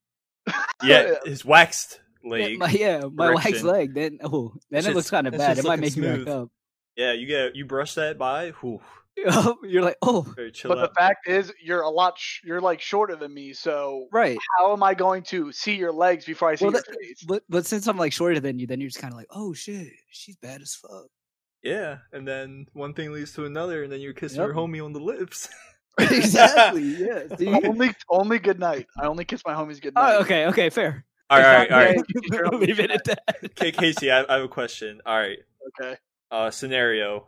yeah, 0.84 1.15
his 1.25 1.44
waxed 1.46 2.00
yeah, 2.24 2.29
leg. 2.32 2.58
my 2.60 2.70
yeah, 2.70 3.01
my 3.12 3.34
waxed 3.34 3.63
leg, 3.63 3.94
then 3.94 4.20
oh, 4.24 4.53
then 4.70 4.86
it 4.86 4.96
looks 4.96 5.10
kind 5.10 5.27
of 5.27 5.38
bad. 5.38 5.58
It 5.58 5.65
might 5.65 5.79
make 5.79 5.96
you 5.96 6.03
back 6.03 6.15
smooth. 6.15 6.27
up. 6.29 6.50
Yeah, 6.96 7.13
you 7.13 7.27
get 7.27 7.56
you 7.56 7.65
brush 7.65 7.94
that 7.96 8.18
by. 8.18 8.51
Whew, 8.62 8.82
you're 9.63 9.84
like, 9.84 9.98
oh, 10.01 10.22
very 10.36 10.51
chill 10.51 10.70
But 10.70 10.77
out. 10.79 10.89
the 10.89 10.96
fact 11.00 11.27
is, 11.27 11.51
you're 11.63 11.82
a 11.82 11.89
lot. 11.89 12.18
Sh- 12.18 12.41
you're 12.44 12.62
like 12.62 12.82
shorter 12.82 13.15
than 13.15 13.34
me. 13.34 13.53
So 13.53 14.08
right. 14.12 14.38
how 14.58 14.74
am 14.74 14.84
I 14.84 14.94
going 14.94 15.24
to 15.24 15.51
see 15.51 15.75
your 15.75 15.91
legs 15.91 16.25
before 16.25 16.50
I 16.50 16.56
see 16.56 16.65
Well, 16.65 16.74
your 16.74 16.82
that- 16.82 16.96
face? 17.01 17.24
But 17.27 17.44
but 17.50 17.65
since 17.65 17.88
I'm 17.88 17.98
like 17.98 18.13
shorter 18.13 18.39
than 18.39 18.60
you, 18.60 18.68
then 18.68 18.79
you're 18.82 18.89
just 18.89 19.01
kind 19.01 19.13
of 19.13 19.18
like, 19.18 19.27
oh 19.32 19.53
shit, 19.53 19.88
she's 20.10 20.36
bad 20.38 20.62
as 20.62 20.74
fuck. 20.75 21.08
Yeah, 21.63 21.98
and 22.13 22.25
then 22.27 22.68
one 22.74 22.94
thing 22.94 23.12
leads 23.12 23.34
to 23.34 23.46
another, 23.46 23.84
and 23.84 23.91
then 23.91 24.00
you're 24.00 24.13
kissing 24.13 24.39
Yep. 24.39 24.48
your 24.48 24.56
homie 24.56 24.84
on 24.84 24.94
the 24.94 25.00
lips. 25.01 25.50
exactly. 26.12 26.82
Yeah. 26.84 27.36
see? 27.38 27.48
only, 27.48 27.91
only 28.10 28.39
good 28.39 28.60
night. 28.60 28.88
I 29.00 29.08
only 29.08 29.25
kiss 29.25 29.41
my 29.46 29.53
homies 29.53 29.82
good 29.82 29.94
night. 29.96 30.15
Oh, 30.15 30.22
okay. 30.22 30.46
Okay. 30.48 30.70
Fair. 30.70 31.06
all 31.29 31.39
right, 31.39 31.72
all 31.72 31.77
right, 31.77 31.98
all 31.98 32.41
right. 32.41 32.53
Leave 32.60 32.79
it 32.79 32.91
at 32.91 33.03
that. 33.06 33.24
Okay, 33.44 33.72
Casey, 33.72 34.12
I, 34.12 34.24
I 34.27 34.36
have 34.36 34.44
a 34.44 34.48
question. 34.48 35.01
All 35.06 35.18
right, 35.18 35.38
Okay. 35.79 35.96
uh, 36.32 36.50
scenario. 36.51 37.27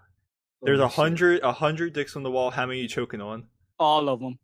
There's 0.63 0.80
a 0.80 0.88
hundred, 0.88 1.42
a 1.42 1.51
hundred 1.51 1.94
dicks 1.94 2.16
on 2.16 2.24
the 2.24 2.30
wall. 2.32 2.51
How 2.51 2.66
many 2.68 2.82
you 2.82 2.88
choking 2.88 3.20
on? 3.22 3.46
All 3.80 4.10
of 4.10 4.20
them. 4.20 4.38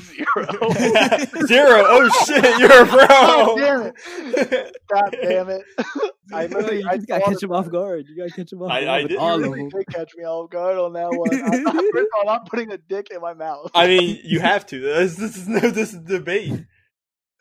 Zero. 0.00 0.46
Zero. 1.46 1.84
Oh 1.86 2.08
shit, 2.26 2.44
you're 2.58 2.82
a 2.82 2.86
God 2.86 3.56
damn 3.56 3.82
it! 3.86 4.76
God 4.88 5.16
damn 5.22 5.48
it! 5.50 5.62
I 6.32 6.42
you 6.42 6.48
literally, 6.48 6.84
I 6.84 6.96
just 6.96 7.08
gotta 7.08 7.24
catch 7.24 7.42
him 7.42 7.52
off 7.52 7.70
guard. 7.70 8.06
You 8.08 8.16
gotta 8.16 8.30
catch 8.30 8.52
him 8.52 8.62
off 8.62 8.70
I- 8.70 8.84
guard. 8.84 8.88
I 8.88 9.02
with 9.02 9.08
did. 9.10 9.18
all 9.18 9.28
You 9.38 9.44
of 9.46 9.50
really 9.52 9.60
them. 9.62 9.68
did 9.70 9.86
catch 9.94 10.12
me 10.16 10.24
off 10.24 10.50
guard 10.50 10.76
on 10.78 10.92
that 10.94 11.08
one. 11.10 11.34
I, 11.34 11.62
thought- 11.62 11.84
first 11.92 12.06
of 12.06 12.06
all, 12.14 12.20
I'm 12.20 12.26
not 12.26 12.48
putting 12.48 12.70
a 12.72 12.78
dick 12.78 13.08
in 13.10 13.20
my 13.20 13.34
mouth. 13.34 13.70
I 13.74 13.86
mean, 13.86 14.20
you 14.24 14.40
have 14.40 14.66
to. 14.66 14.80
This, 14.80 15.16
this 15.16 15.36
is 15.36 15.48
no, 15.48 15.60
this 15.60 15.92
is 15.94 16.00
debate. 16.00 16.64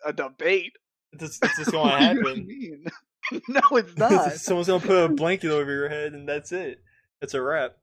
a 0.06 0.14
debate. 0.14 0.74
This, 1.14 1.40
this 1.40 1.58
is 1.60 1.70
going 1.70 1.90
to 1.90 1.98
What 1.98 2.00
do 2.00 2.06
you 2.20 2.26
happen. 2.26 2.48
mean? 2.48 2.86
no, 3.50 3.62
it's 3.78 3.98
not. 3.98 4.34
Someone's 4.34 4.68
gonna 4.68 4.80
put 4.86 5.04
a 5.06 5.10
blanket 5.10 5.52
over 5.52 5.72
your 5.72 5.90
head, 5.90 6.14
and 6.14 6.28
that's 6.30 6.52
it. 6.52 6.80
That's 7.22 7.34
a 7.34 7.42
wrap. 7.42 7.74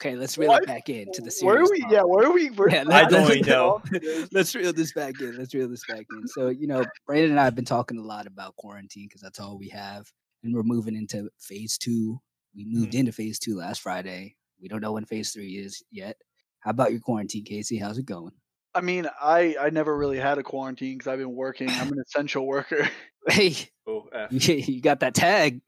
Okay, 0.00 0.14
let's 0.14 0.38
reel 0.38 0.48
What? 0.50 0.62
it 0.62 0.66
back 0.68 0.88
in 0.88 1.10
to 1.12 1.20
the 1.22 1.30
series. 1.30 1.44
Where 1.44 1.60
are 1.62 1.70
we? 1.70 1.80
talk. 1.80 1.90
Yeah, 1.92 2.02
where 2.02 2.26
are 2.28 2.32
we? 2.32 2.48
Where, 2.50 2.68
Yeah, 2.70 2.82
I 2.88 3.02
let- 3.02 3.10
don't 3.10 3.28
let's- 3.28 3.46
know. 3.46 3.82
Let's 4.32 4.54
reel 4.54 4.72
this 4.72 4.92
back 4.92 5.20
in. 5.20 5.36
Let's 5.36 5.52
reel 5.54 5.68
this 5.68 5.84
back 5.88 6.06
in. 6.12 6.28
So, 6.28 6.48
you 6.50 6.68
know, 6.68 6.84
Brandon 7.06 7.32
and 7.32 7.40
I 7.40 7.44
have 7.44 7.56
been 7.56 7.64
talking 7.64 7.98
a 7.98 8.02
lot 8.02 8.26
about 8.28 8.54
quarantine 8.56 9.06
because 9.08 9.20
that's 9.20 9.40
all 9.40 9.58
we 9.58 9.68
have. 9.70 10.06
And 10.44 10.54
we're 10.54 10.62
moving 10.62 10.94
into 10.94 11.28
phase 11.40 11.76
two 11.78 12.20
We 12.54 12.64
moved 12.64 12.92
Mhm. 12.92 13.00
into 13.00 13.12
phase 13.12 13.38
two 13.38 13.56
last 13.56 13.80
Friday. 13.82 14.36
We 14.60 14.68
don't 14.68 14.80
know 14.80 14.92
when 14.92 15.04
phase 15.04 15.32
three 15.32 15.56
is 15.58 15.82
yet. 15.90 16.16
How 16.60 16.70
about 16.70 16.90
your 16.92 17.00
quarantine, 17.00 17.44
Casey? 17.44 17.76
How's 17.78 17.98
it 17.98 18.06
going? 18.06 18.32
I 18.74 18.80
mean, 18.80 19.08
I 19.20 19.56
I 19.60 19.70
never 19.70 19.96
really 19.96 20.18
had 20.18 20.38
a 20.38 20.42
quarantine 20.42 20.96
because 20.98 21.10
I've 21.10 21.18
been 21.18 21.34
working. 21.34 21.68
I'm 21.70 21.92
an 21.92 22.00
essential 22.06 22.46
worker. 22.46 22.88
Hey, 23.28 23.54
oh, 23.86 24.06
F. 24.12 24.32
you, 24.32 24.54
you 24.54 24.80
got 24.80 25.00
that 25.00 25.14
tag. 25.14 25.60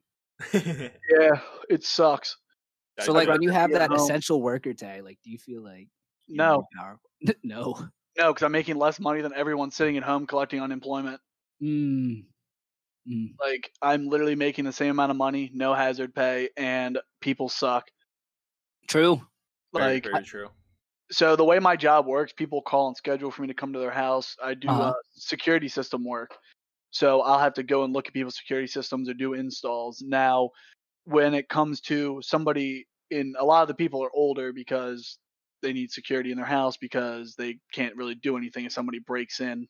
yeah, 0.55 1.41
it 1.69 1.85
sucks. 1.85 2.37
So 3.03 3.13
I'd 3.13 3.17
like 3.17 3.29
when 3.29 3.43
you 3.43 3.51
have 3.51 3.73
that 3.73 3.93
essential 3.93 4.43
worker 4.43 4.75
tag, 4.75 5.05
like 5.05 5.19
do 5.25 5.31
you 5.31 5.39
feel 5.39 5.63
like 5.63 5.89
you're 6.27 6.45
No, 6.47 6.67
no. 7.43 7.75
no, 8.19 8.33
because 8.33 8.43
I'm 8.43 8.53
making 8.53 8.77
less 8.77 9.01
money 9.01 9.21
than 9.23 9.33
everyone 9.35 9.71
sitting 9.71 9.97
at 9.97 10.03
home 10.03 10.27
collecting 10.27 10.61
unemployment. 10.61 11.21
Mm. 11.63 12.25
Mm. 13.09 13.29
Like 13.41 13.73
I'm 13.83 14.09
literally 14.09 14.35
making 14.37 14.65
the 14.65 14.73
same 14.73 14.91
amount 14.91 15.11
of 15.11 15.17
money, 15.17 15.51
no 15.55 15.75
hazard 15.75 16.15
pay, 16.15 16.51
and 16.57 16.99
people 17.21 17.49
suck. 17.49 17.91
True. 18.89 19.21
very, 19.75 19.95
Like 19.95 20.05
very 20.05 20.25
true. 20.25 20.49
so 21.11 21.37
the 21.37 21.45
way 21.45 21.59
my 21.59 21.77
job 21.77 22.07
works, 22.07 22.33
people 22.33 22.63
call 22.63 22.89
and 22.89 22.97
schedule 22.97 23.31
for 23.31 23.43
me 23.43 23.49
to 23.49 23.55
come 23.55 23.73
to 23.73 23.79
their 23.79 23.91
house. 23.91 24.37
I 24.43 24.55
do 24.55 24.69
Uh-huh. 24.69 24.91
uh, 24.91 24.93
security 25.13 25.69
system 25.69 26.05
work. 26.05 26.37
So 26.91 27.21
I'll 27.23 27.39
have 27.39 27.55
to 27.55 27.63
go 27.63 27.85
and 27.85 27.93
look 27.93 28.09
at 28.09 28.13
people's 28.15 28.37
security 28.37 28.67
systems 28.67 29.09
or 29.09 29.15
do 29.15 29.35
installs. 29.35 30.03
Now, 30.03 30.51
when 31.05 31.35
it 31.35 31.49
comes 31.49 31.81
to 31.83 32.21
somebody 32.23 32.87
in 33.11 33.35
a 33.39 33.45
lot 33.45 33.63
of 33.63 33.69
the 33.69 33.75
people 33.75 34.03
are 34.05 34.15
older 34.15 34.53
because 34.53 35.19
they 35.63 35.73
need 35.73 35.91
security 35.91 36.31
in 36.31 36.37
their 36.37 36.47
house 36.47 36.77
because 36.77 37.35
they 37.35 37.59
can't 37.73 37.97
really 37.97 38.15
do 38.15 38.37
anything 38.37 38.65
if 38.65 38.73
somebody 38.73 38.99
breaks 38.99 39.41
in. 39.41 39.67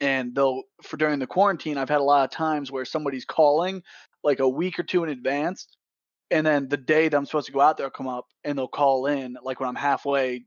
And 0.00 0.34
they'll 0.34 0.62
for 0.82 0.96
during 0.96 1.18
the 1.18 1.26
quarantine, 1.26 1.78
I've 1.78 1.88
had 1.88 2.00
a 2.00 2.04
lot 2.04 2.24
of 2.24 2.30
times 2.30 2.72
where 2.72 2.84
somebody's 2.84 3.24
calling 3.24 3.82
like 4.24 4.40
a 4.40 4.48
week 4.48 4.78
or 4.78 4.82
two 4.82 5.04
in 5.04 5.10
advance 5.10 5.66
and 6.32 6.46
then 6.46 6.66
the 6.68 6.78
day 6.78 7.08
that 7.08 7.16
I'm 7.16 7.26
supposed 7.26 7.46
to 7.46 7.52
go 7.52 7.60
out 7.60 7.76
there 7.76 7.90
come 7.90 8.08
up 8.08 8.26
and 8.42 8.56
they'll 8.56 8.66
call 8.66 9.06
in 9.06 9.36
like 9.44 9.60
when 9.60 9.68
I'm 9.68 9.76
halfway 9.76 10.44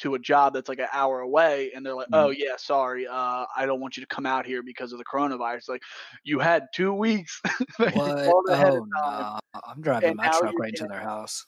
to 0.00 0.14
a 0.14 0.18
job 0.18 0.54
that's 0.54 0.68
like 0.68 0.78
an 0.80 0.88
hour 0.92 1.20
away 1.20 1.72
and 1.72 1.84
they're 1.84 1.94
like, 1.94 2.08
Mhm. 2.08 2.14
"Oh 2.14 2.30
yeah, 2.30 2.56
sorry, 2.56 3.06
uh, 3.06 3.46
I 3.56 3.66
don't 3.66 3.80
want 3.80 3.96
you 3.96 4.02
to 4.02 4.06
come 4.08 4.26
out 4.26 4.46
here 4.46 4.62
because 4.62 4.92
of 4.92 4.98
the 4.98 5.04
coronavirus." 5.04 5.68
Like, 5.68 5.82
you 6.24 6.38
had 6.40 6.66
two 6.74 6.92
weeks. 6.94 7.40
What? 7.88 8.24
called 8.24 8.46
ahead 8.48 8.74
of 8.76 8.82
Oh 8.82 8.86
no! 8.86 9.38
I'm 9.64 9.80
driving 9.82 10.16
my 10.16 10.28
truck 10.28 10.58
right 10.58 10.68
into 10.70 10.86
their 10.86 11.00
house. 11.00 11.46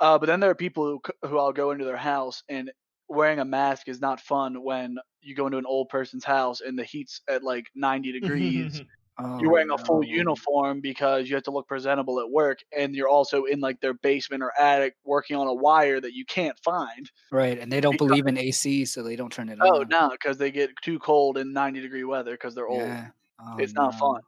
Uh, 0.00 0.18
but 0.18 0.26
then 0.26 0.40
there 0.40 0.50
are 0.50 0.54
people 0.54 0.84
who 0.86 1.28
who 1.28 1.38
I'll 1.38 1.52
go 1.52 1.70
into 1.70 1.84
their 1.84 1.96
house 1.96 2.42
and 2.48 2.70
wearing 3.08 3.38
a 3.38 3.44
mask 3.44 3.88
is 3.88 4.00
not 4.00 4.20
fun 4.20 4.62
when 4.62 4.96
you 5.20 5.34
go 5.34 5.46
into 5.46 5.58
an 5.58 5.66
old 5.66 5.88
person's 5.88 6.24
house 6.24 6.60
and 6.60 6.78
the 6.78 6.84
heat's 6.84 7.22
at 7.28 7.42
like 7.42 7.66
90 7.74 8.12
degrees. 8.12 8.82
Oh, 9.18 9.40
you're 9.40 9.50
wearing 9.50 9.70
a 9.70 9.78
full 9.78 10.02
no. 10.02 10.08
uniform 10.08 10.80
because 10.80 11.28
you 11.28 11.36
have 11.36 11.44
to 11.44 11.50
look 11.50 11.66
presentable 11.66 12.20
at 12.20 12.28
work 12.30 12.58
and 12.76 12.94
you're 12.94 13.08
also 13.08 13.44
in 13.44 13.60
like 13.60 13.80
their 13.80 13.94
basement 13.94 14.42
or 14.42 14.52
attic 14.60 14.94
working 15.04 15.36
on 15.36 15.46
a 15.46 15.54
wire 15.54 16.00
that 16.00 16.12
you 16.12 16.26
can't 16.26 16.58
find. 16.62 17.10
Right, 17.32 17.58
and 17.58 17.72
they 17.72 17.80
don't 17.80 17.92
because- 17.92 18.08
believe 18.08 18.26
in 18.26 18.36
AC, 18.36 18.84
so 18.84 19.02
they 19.02 19.16
don't 19.16 19.32
turn 19.32 19.48
it 19.48 19.58
Oh 19.60 19.80
on. 19.80 19.80
Oh 19.80 19.82
no, 19.88 20.10
because 20.10 20.36
they 20.36 20.50
get 20.50 20.70
too 20.82 20.98
cold 20.98 21.38
in 21.38 21.52
90 21.52 21.80
degree 21.80 22.04
weather 22.04 22.32
because 22.32 22.54
they're 22.54 22.68
old. 22.68 22.80
Yeah. 22.82 23.08
Oh, 23.40 23.56
it's 23.58 23.72
not 23.72 23.92
no. 23.94 23.98
fun. 23.98 24.20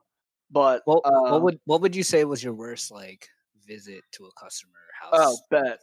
But 0.50 0.82
What, 0.86 1.02
what 1.04 1.32
um, 1.34 1.42
would 1.42 1.60
what 1.66 1.82
would 1.82 1.94
you 1.94 2.02
say 2.02 2.24
was 2.24 2.42
your 2.42 2.54
worst 2.54 2.90
like 2.90 3.28
visit 3.66 4.02
to 4.12 4.24
a 4.24 4.32
customer 4.40 4.72
house? 4.98 5.10
oh 5.12 5.36
bet. 5.50 5.80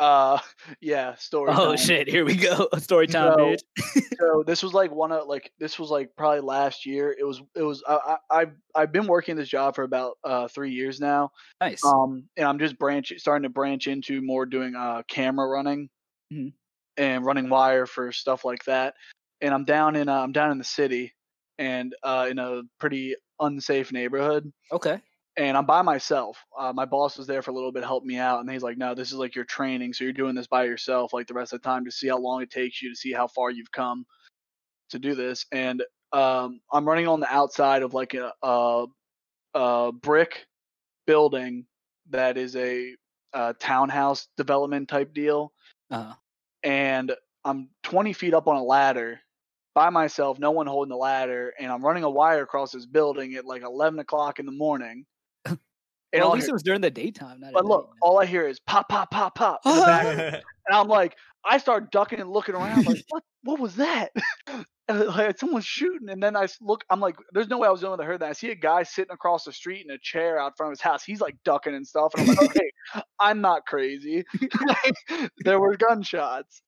Uh 0.00 0.38
yeah, 0.80 1.14
story. 1.16 1.50
Oh 1.52 1.68
time. 1.68 1.76
shit! 1.76 2.08
Here 2.08 2.24
we 2.24 2.36
go. 2.36 2.68
Story 2.78 3.06
time, 3.06 3.34
So- 3.36 3.44
bitch. 3.44 4.02
so 4.18 4.42
this 4.46 4.62
was 4.62 4.72
like 4.74 4.90
one 4.92 5.12
of 5.12 5.26
like 5.26 5.50
this 5.58 5.78
was 5.78 5.90
like 5.90 6.10
probably 6.16 6.40
last 6.40 6.86
year. 6.86 7.14
It 7.18 7.24
was 7.24 7.40
it 7.56 7.62
was 7.62 7.82
I, 7.88 7.98
I 8.30 8.38
I've 8.40 8.52
I've 8.74 8.92
been 8.92 9.06
working 9.06 9.36
this 9.36 9.48
job 9.48 9.74
for 9.74 9.82
about 9.84 10.18
uh 10.24 10.48
three 10.48 10.70
years 10.72 11.00
now. 11.00 11.30
Nice. 11.60 11.84
Um 11.84 12.24
and 12.36 12.46
I'm 12.46 12.58
just 12.58 12.78
branch 12.78 13.12
starting 13.18 13.42
to 13.44 13.48
branch 13.48 13.86
into 13.88 14.20
more 14.22 14.46
doing 14.46 14.74
uh 14.76 15.02
camera 15.08 15.48
running 15.48 15.88
Mhm. 16.32 16.52
and 16.96 17.24
running 17.24 17.48
wire 17.48 17.86
for 17.86 18.12
stuff 18.12 18.44
like 18.44 18.64
that. 18.66 18.94
And 19.40 19.54
I'm 19.54 19.64
down 19.64 19.96
in 19.96 20.08
uh, 20.08 20.20
I'm 20.20 20.32
down 20.32 20.50
in 20.52 20.58
the 20.58 20.64
city 20.64 21.14
and 21.58 21.94
uh 22.02 22.26
in 22.30 22.38
a 22.38 22.62
pretty 22.78 23.16
unsafe 23.40 23.92
neighborhood. 23.92 24.52
okay. 24.72 25.00
And 25.38 25.56
I'm 25.56 25.66
by 25.66 25.82
myself. 25.82 26.38
Uh, 26.58 26.72
my 26.74 26.84
boss 26.84 27.16
was 27.16 27.26
there 27.28 27.42
for 27.42 27.52
a 27.52 27.54
little 27.54 27.72
bit, 27.72 27.84
helped 27.84 28.06
me 28.06 28.18
out, 28.18 28.40
and 28.40 28.50
he's 28.50 28.62
like, 28.64 28.76
"No, 28.76 28.94
this 28.94 29.12
is 29.12 29.18
like 29.18 29.36
your 29.36 29.46
training, 29.46 29.94
so 29.94 30.04
you're 30.04 30.12
doing 30.12 30.34
this 30.34 30.48
by 30.48 30.64
yourself, 30.64 31.12
like 31.14 31.28
the 31.28 31.34
rest 31.34 31.52
of 31.54 31.62
the 31.62 31.68
time, 31.68 31.84
to 31.86 31.92
see 31.92 32.08
how 32.08 32.18
long 32.18 32.42
it 32.42 32.50
takes 32.50 32.82
you 32.82 32.90
to 32.90 32.96
see 32.96 33.12
how 33.12 33.28
far 33.28 33.50
you've 33.50 33.72
come 33.72 34.04
to 34.90 34.98
do 34.98 35.14
this." 35.14 35.46
And 35.52 35.82
um, 36.12 36.60
I'm 36.72 36.86
running 36.88 37.08
on 37.08 37.20
the 37.20 37.32
outside 37.32 37.82
of 37.82 37.94
like 37.94 38.14
a, 38.14 38.32
a, 38.42 38.86
a 39.54 39.92
brick 39.92 40.46
building 41.06 41.66
that 42.10 42.36
is 42.38 42.56
a, 42.56 42.94
a 43.34 43.54
townhouse 43.54 44.28
development 44.36 44.88
type 44.88 45.14
deal, 45.14 45.52
Uh, 45.90 46.14
and 46.64 47.14
I'm 47.44 47.70
20 47.84 48.12
feet 48.12 48.34
up 48.34 48.48
on 48.48 48.56
a 48.56 48.62
ladder 48.64 49.20
by 49.74 49.90
myself, 49.90 50.38
no 50.40 50.50
one 50.50 50.66
holding 50.66 50.90
the 50.90 50.96
ladder, 50.96 51.54
and 51.60 51.70
I'm 51.72 51.84
running 51.84 52.04
a 52.04 52.10
wire 52.10 52.42
across 52.42 52.72
this 52.72 52.86
building 52.86 53.34
at 53.36 53.44
like 53.46 53.62
11 53.62 54.00
o'clock 54.00 54.40
in 54.40 54.46
the 54.46 54.52
morning. 54.52 55.06
And 56.12 56.22
well, 56.22 56.30
at 56.30 56.34
least 56.34 56.46
hear- 56.46 56.50
it 56.50 56.54
was 56.54 56.62
during 56.62 56.80
the 56.80 56.90
daytime, 56.90 57.40
not 57.40 57.52
but 57.52 57.64
look, 57.64 57.88
man. 57.88 57.96
all 58.00 58.20
I 58.20 58.26
hear 58.26 58.48
is 58.48 58.60
pop, 58.60 58.88
pop, 58.88 59.10
pop, 59.10 59.34
pop. 59.34 59.60
in 59.66 59.72
the 59.72 60.42
and 60.66 60.76
I'm 60.76 60.88
like, 60.88 61.16
I 61.44 61.58
start 61.58 61.90
ducking 61.90 62.20
and 62.20 62.30
looking 62.30 62.54
around, 62.54 62.86
like, 62.86 63.04
what? 63.08 63.22
What 63.42 63.60
was 63.60 63.76
that? 63.76 64.10
and 64.88 65.06
like 65.06 65.38
someone's 65.38 65.64
shooting. 65.64 66.08
And 66.08 66.22
then 66.22 66.36
I 66.36 66.46
look, 66.60 66.84
I'm 66.90 67.00
like, 67.00 67.16
there's 67.32 67.48
no 67.48 67.58
way 67.58 67.68
I 67.68 67.70
was 67.70 67.82
the 67.82 67.86
only 67.86 67.98
one 67.98 67.98
that 68.00 68.10
heard 68.10 68.20
that. 68.20 68.30
I 68.30 68.32
see 68.32 68.50
a 68.50 68.54
guy 68.54 68.82
sitting 68.82 69.12
across 69.12 69.44
the 69.44 69.52
street 69.52 69.84
in 69.86 69.94
a 69.94 69.98
chair 69.98 70.38
out 70.38 70.56
front 70.56 70.72
of 70.72 70.78
his 70.78 70.82
house. 70.82 71.04
He's 71.04 71.20
like 71.20 71.36
ducking 71.44 71.74
and 71.74 71.86
stuff. 71.86 72.12
And 72.16 72.22
I'm 72.22 72.34
like, 72.34 72.42
okay, 72.50 72.70
I'm 73.20 73.40
not 73.40 73.66
crazy. 73.66 74.24
Like, 74.66 74.94
there 75.44 75.60
were 75.60 75.76
gunshots. 75.76 76.62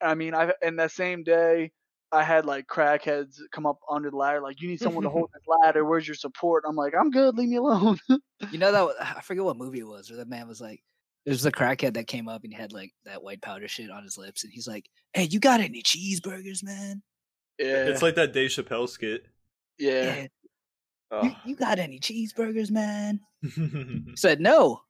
I 0.00 0.14
mean, 0.14 0.34
I 0.34 0.52
in 0.62 0.76
that 0.76 0.92
same 0.92 1.22
day. 1.22 1.72
I 2.16 2.22
had 2.24 2.44
like 2.46 2.66
crackheads 2.66 3.38
come 3.52 3.66
up 3.66 3.78
under 3.90 4.10
the 4.10 4.16
ladder, 4.16 4.40
like, 4.40 4.60
you 4.60 4.68
need 4.68 4.80
someone 4.80 5.04
to 5.04 5.10
hold 5.10 5.30
this 5.34 5.42
ladder. 5.62 5.84
Where's 5.84 6.08
your 6.08 6.14
support? 6.14 6.64
I'm 6.66 6.74
like, 6.76 6.94
I'm 6.98 7.10
good. 7.10 7.36
Leave 7.36 7.48
me 7.50 7.56
alone. 7.56 7.98
You 8.50 8.58
know 8.58 8.70
that 8.70 9.16
I 9.16 9.20
forget 9.22 9.42
what 9.44 9.56
movie 9.56 9.78
it 9.78 9.86
was, 9.86 10.10
where 10.10 10.18
the 10.18 10.26
man 10.26 10.46
was 10.46 10.60
like, 10.60 10.82
"There's 11.24 11.46
a 11.46 11.50
crackhead 11.50 11.94
that 11.94 12.06
came 12.06 12.28
up 12.28 12.44
and 12.44 12.52
he 12.52 12.58
had 12.60 12.70
like 12.72 12.92
that 13.06 13.22
white 13.22 13.40
powder 13.40 13.66
shit 13.66 13.90
on 13.90 14.02
his 14.04 14.18
lips, 14.18 14.44
and 14.44 14.52
he's 14.52 14.68
like, 14.68 14.84
"Hey, 15.14 15.24
you 15.24 15.40
got 15.40 15.60
any 15.60 15.82
cheeseburgers, 15.82 16.62
man? 16.62 17.02
yeah. 17.58 17.86
It's 17.86 18.02
like 18.02 18.14
that 18.16 18.34
Dave 18.34 18.50
Chappelle 18.50 18.88
skit. 18.90 19.24
yeah. 19.78 20.22
you, 20.24 20.28
Oh. 21.10 21.36
you 21.46 21.56
got 21.56 21.78
any 21.78 21.98
cheeseburgers, 21.98 22.70
man?" 22.70 23.20
Said, 24.16 24.40
"No." 24.40 24.80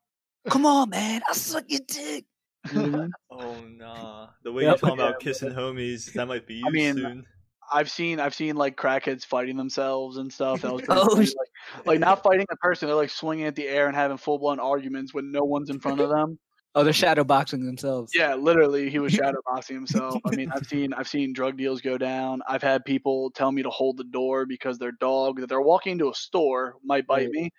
Come 0.48 0.66
on, 0.66 0.90
man, 0.90 1.22
I'll 1.28 1.34
suck 1.34 1.64
your 1.68 1.80
dick. 1.86 2.24
You 2.68 2.78
know 2.78 2.84
I 2.84 2.90
mean? 2.90 3.16
oh 3.30 3.64
nah. 3.66 4.30
The 4.42 4.52
way 4.52 4.64
Yep. 4.64 4.66
you're 4.66 4.76
talking 4.76 4.94
Yeah, 4.98 5.04
about 5.04 5.20
kissing 5.20 5.50
homies, 5.50 6.14
that 6.14 6.28
might 6.28 6.46
be 6.46 6.54
you 6.54 6.68
I 6.68 6.94
mean, 6.94 6.96
soon. 6.96 7.26
I've 7.72 7.90
seen 7.90 8.20
I've 8.20 8.34
seen 8.34 8.56
like 8.56 8.76
crackheads 8.76 9.24
fighting 9.26 9.56
themselves 9.56 10.16
and 10.18 10.32
stuff. 10.32 10.62
That 10.62 10.72
was 10.72 10.82
Oh, 10.88 11.08
funny, 11.14 11.24
sh- 11.24 11.34
like, 11.38 11.48
like 11.86 12.00
not 12.00 12.22
fighting 12.22 12.46
a 12.50 12.56
person, 12.56 12.88
they're 12.88 12.96
like 12.96 13.10
swinging 13.10 13.46
at 13.46 13.56
the 13.56 13.68
air 13.68 13.86
and 13.88 13.96
having 13.96 14.18
full 14.18 14.38
blown 14.38 14.60
arguments 14.60 15.14
when 15.14 15.32
no 15.32 15.44
one's 15.44 15.70
in 15.70 15.80
front 15.80 16.00
of 16.00 16.10
them. 16.10 16.38
oh, 16.74 16.84
they're 16.84 16.92
shadow 16.92 17.24
boxing 17.24 17.64
themselves. 17.64 18.12
Yeah, 18.14 18.34
literally, 18.36 18.88
he 18.88 18.98
was 18.98 19.12
shadowboxing 19.14 19.74
himself. 19.74 20.22
I 20.24 20.32
mean, 20.32 20.48
I've 20.54 20.64
seen 20.64 20.92
I've 20.94 21.08
seen 21.08 21.32
drug 21.34 21.56
deals 21.58 21.80
go 21.82 21.98
down. 21.98 22.40
I've 22.48 22.62
had 22.62 22.84
people 22.84 23.30
tell 23.32 23.52
me 23.52 23.62
to 23.62 23.70
hold 23.70 23.96
the 23.98 24.04
door 24.04 24.46
because 24.46 24.78
their 24.78 24.92
dog 24.92 25.40
that 25.40 25.48
they're 25.48 25.60
walking 25.60 25.92
into 25.92 26.08
a 26.08 26.14
store 26.14 26.76
might 26.82 27.06
bite 27.06 27.28
Right. 27.28 27.32
me. 27.32 27.50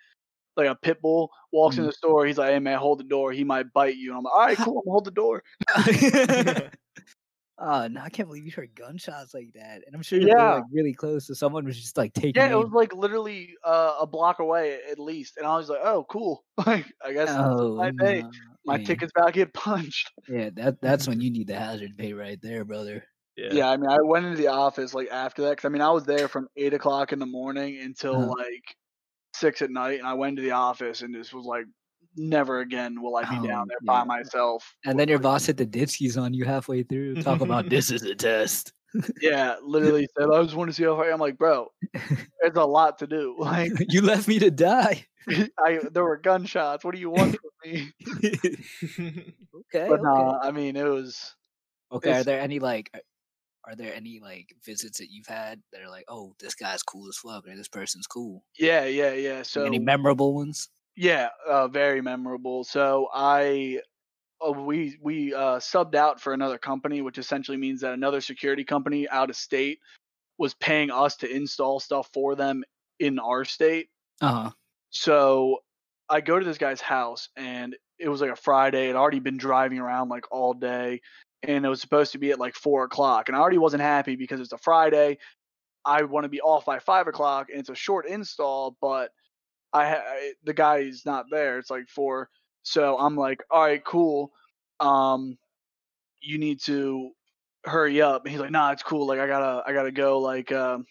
Like 0.58 0.68
a 0.68 0.76
pit 0.76 1.00
bull 1.02 1.30
walks 1.52 1.78
in 1.78 1.84
Mm. 1.84 1.86
the 1.86 1.92
store, 1.92 2.26
he's 2.26 2.38
like, 2.38 2.50
"Hey 2.52 2.58
man, 2.60 2.78
hold 2.78 3.00
the 3.00 3.04
door. 3.04 3.32
He 3.32 3.44
might 3.44 3.72
bite 3.72 3.96
you." 3.96 4.10
And 4.10 4.18
I'm 4.18 4.24
like, 4.24 4.34
"All 4.34 4.40
right, 4.46 4.58
cool. 4.60 4.78
I'm 4.78 4.84
gonna 4.84 4.92
hold 4.92 5.04
the 5.06 5.10
door." 5.12 5.42
oh 7.58 7.88
no, 7.88 8.00
I 8.00 8.08
can't 8.10 8.28
believe 8.28 8.46
you 8.46 8.52
heard 8.52 8.74
gunshots 8.74 9.34
like 9.34 9.52
that, 9.54 9.82
and 9.86 9.94
I'm 9.96 10.02
sure 10.02 10.20
you're 10.20 10.30
Yeah. 10.36 10.50
like 10.50 10.64
really 10.72 10.94
close, 10.94 11.26
so 11.26 11.34
someone 11.34 11.64
was 11.64 11.80
just 11.80 11.96
like 11.96 12.14
taking. 12.14 12.34
Yeah, 12.34 12.50
it 12.50 12.56
was 12.56 12.70
like 12.72 12.92
literally 12.94 13.54
uh, 13.64 13.96
a 14.00 14.06
block 14.06 14.38
away 14.38 14.80
at 14.90 14.98
least, 14.98 15.36
and 15.36 15.46
I 15.46 15.56
was 15.56 15.68
like, 15.68 15.80
"Oh, 15.82 16.04
cool. 16.10 16.44
Like, 16.66 16.86
I 17.04 17.12
guess 17.12 17.38
Oh, 17.38 17.78
my 17.78 17.90
pay. 17.98 18.22
no, 18.22 18.30
my 18.66 18.76
man. 18.76 18.78
ticket's 18.78 19.12
about 19.16 19.26
to 19.28 19.32
get 19.32 19.54
punched." 19.54 20.10
Yeah, 20.28 20.50
that 20.54 20.80
that's 20.82 21.08
when 21.08 21.20
you 21.20 21.30
need 21.30 21.46
the 21.48 21.56
hazard 21.58 21.96
pay 21.96 22.12
right 22.12 22.40
there, 22.40 22.64
brother. 22.64 23.04
Yeah. 23.36 23.62
Yeah, 23.62 23.70
I 23.70 23.76
mean, 23.78 23.88
I 23.88 23.96
went 24.02 24.26
into 24.26 24.36
the 24.36 24.48
office 24.48 24.92
like 24.94 25.08
after 25.10 25.42
that 25.42 25.50
because 25.50 25.64
I 25.64 25.70
mean, 25.70 25.80
I 25.82 25.90
was 25.90 26.04
there 26.04 26.28
from 26.28 26.48
eight 26.56 26.74
o'clock 26.74 27.12
in 27.12 27.18
the 27.18 27.26
morning 27.26 27.78
until 27.80 28.26
Uh-huh. 28.26 28.34
like 28.36 28.76
six 29.38 29.62
at 29.62 29.70
night, 29.70 29.98
and 29.98 30.06
I 30.08 30.14
went 30.14 30.36
to 30.36 30.42
the 30.42 30.50
office 30.52 31.02
and 31.02 31.14
just 31.14 31.32
was 31.32 31.46
like, 31.46 31.64
"Never 32.16 32.60
again 32.60 33.00
will 33.02 33.16
I 33.16 33.22
be 33.22 33.36
Oh, 33.40 33.46
down 33.46 33.66
there 33.68 33.78
by 33.84 34.04
myself." 34.04 34.74
And 34.84 34.98
then 34.98 35.08
your 35.08 35.18
boss 35.18 35.46
hit 35.46 35.56
the 35.56 35.66
ditskis 35.66 36.20
on 36.20 36.34
you 36.34 36.44
halfway 36.44 36.82
through. 36.82 37.14
Talk 37.22 37.40
about 37.40 37.68
this 37.68 37.90
is 37.90 38.02
a 38.02 38.14
test. 38.14 38.72
Yeah, 39.20 39.56
literally 39.62 40.08
said, 40.18 40.28
"I 40.32 40.42
just 40.42 40.54
want 40.54 40.70
to 40.70 40.74
see 40.74 40.84
how 40.84 40.96
far." 40.96 41.10
I'm 41.10 41.20
like, 41.20 41.36
"Bro, 41.38 41.68
there's 42.40 42.56
a 42.56 42.64
lot 42.64 42.98
to 42.98 43.06
do. 43.06 43.36
Like, 43.38 43.72
you 43.88 44.00
left 44.02 44.26
me 44.28 44.38
to 44.38 44.50
die. 44.50 45.06
I 45.28 45.80
there 45.92 46.04
were 46.04 46.16
gunshots. 46.16 46.84
What 46.84 46.94
do 46.94 47.00
you 47.00 47.10
want 47.10 47.36
from 47.36 47.70
me?" 47.70 47.92
Okay. 48.98 49.88
But 49.88 50.00
okay. 50.00 50.02
nah, 50.02 50.38
I 50.42 50.50
mean, 50.52 50.76
it 50.76 50.84
was. 50.86 51.34
okay. 51.92 52.12
Are 52.12 52.24
there 52.24 52.40
any 52.40 52.58
like 52.60 52.90
are 53.68 53.76
there 53.76 53.94
any 53.94 54.18
like 54.20 54.54
visits 54.64 54.98
that 54.98 55.10
you've 55.10 55.26
had 55.26 55.60
that 55.72 55.82
are 55.82 55.90
like, 55.90 56.04
oh, 56.08 56.34
this 56.40 56.54
guy's 56.54 56.82
cool 56.82 57.08
as 57.08 57.16
fuck 57.18 57.46
or 57.46 57.54
this 57.54 57.68
person's 57.68 58.06
cool? 58.06 58.42
Yeah, 58.58 58.84
yeah, 58.86 59.12
yeah. 59.12 59.42
So 59.42 59.64
any 59.64 59.78
memorable 59.78 60.34
ones? 60.34 60.68
Yeah, 60.96 61.28
uh, 61.46 61.68
very 61.68 62.00
memorable. 62.00 62.64
So 62.64 63.08
I, 63.12 63.80
uh, 64.46 64.52
we 64.52 64.98
we 65.02 65.34
uh, 65.34 65.58
subbed 65.58 65.94
out 65.94 66.20
for 66.20 66.32
another 66.32 66.58
company, 66.58 67.02
which 67.02 67.18
essentially 67.18 67.58
means 67.58 67.82
that 67.82 67.92
another 67.92 68.20
security 68.20 68.64
company 68.64 69.08
out 69.08 69.30
of 69.30 69.36
state 69.36 69.78
was 70.38 70.54
paying 70.54 70.90
us 70.90 71.16
to 71.16 71.30
install 71.30 71.78
stuff 71.78 72.08
for 72.14 72.34
them 72.34 72.64
in 72.98 73.18
our 73.18 73.44
state. 73.44 73.88
Uh 74.20 74.32
huh. 74.32 74.50
So 74.90 75.58
I 76.08 76.20
go 76.20 76.38
to 76.38 76.44
this 76.44 76.58
guy's 76.58 76.80
house, 76.80 77.28
and 77.36 77.76
it 77.98 78.08
was 78.08 78.20
like 78.20 78.30
a 78.30 78.36
Friday. 78.36 78.88
I'd 78.88 78.96
already 78.96 79.20
been 79.20 79.36
driving 79.36 79.78
around 79.78 80.08
like 80.08 80.24
all 80.32 80.54
day, 80.54 81.00
and 81.42 81.64
it 81.64 81.68
was 81.68 81.80
supposed 81.80 82.12
to 82.12 82.18
be 82.18 82.30
at 82.30 82.38
like 82.38 82.54
four 82.54 82.84
o'clock, 82.84 83.28
and 83.28 83.36
I 83.36 83.40
already 83.40 83.58
wasn't 83.58 83.82
happy 83.82 84.16
because 84.16 84.40
it's 84.40 84.52
a 84.52 84.58
Friday. 84.58 85.18
I 85.84 86.02
want 86.02 86.24
to 86.24 86.28
be 86.28 86.40
off 86.40 86.64
by 86.64 86.78
five 86.78 87.06
o'clock, 87.06 87.48
and 87.50 87.60
it's 87.60 87.70
a 87.70 87.74
short 87.74 88.06
install, 88.06 88.76
but 88.80 89.10
I, 89.72 89.96
I 89.96 90.32
the 90.44 90.54
guy's 90.54 91.04
not 91.06 91.26
there. 91.30 91.58
It's 91.58 91.70
like 91.70 91.88
four, 91.88 92.30
so 92.62 92.98
I'm 92.98 93.16
like, 93.16 93.42
all 93.50 93.62
right, 93.62 93.84
cool. 93.84 94.32
Um, 94.80 95.38
you 96.20 96.38
need 96.38 96.60
to 96.64 97.10
hurry 97.64 98.02
up. 98.02 98.24
And 98.24 98.32
he's 98.32 98.40
like, 98.40 98.50
nah, 98.50 98.72
it's 98.72 98.82
cool. 98.82 99.06
Like 99.06 99.20
I 99.20 99.26
gotta, 99.26 99.62
I 99.66 99.72
gotta 99.72 99.92
go. 99.92 100.18
Like, 100.18 100.52
um, 100.52 100.84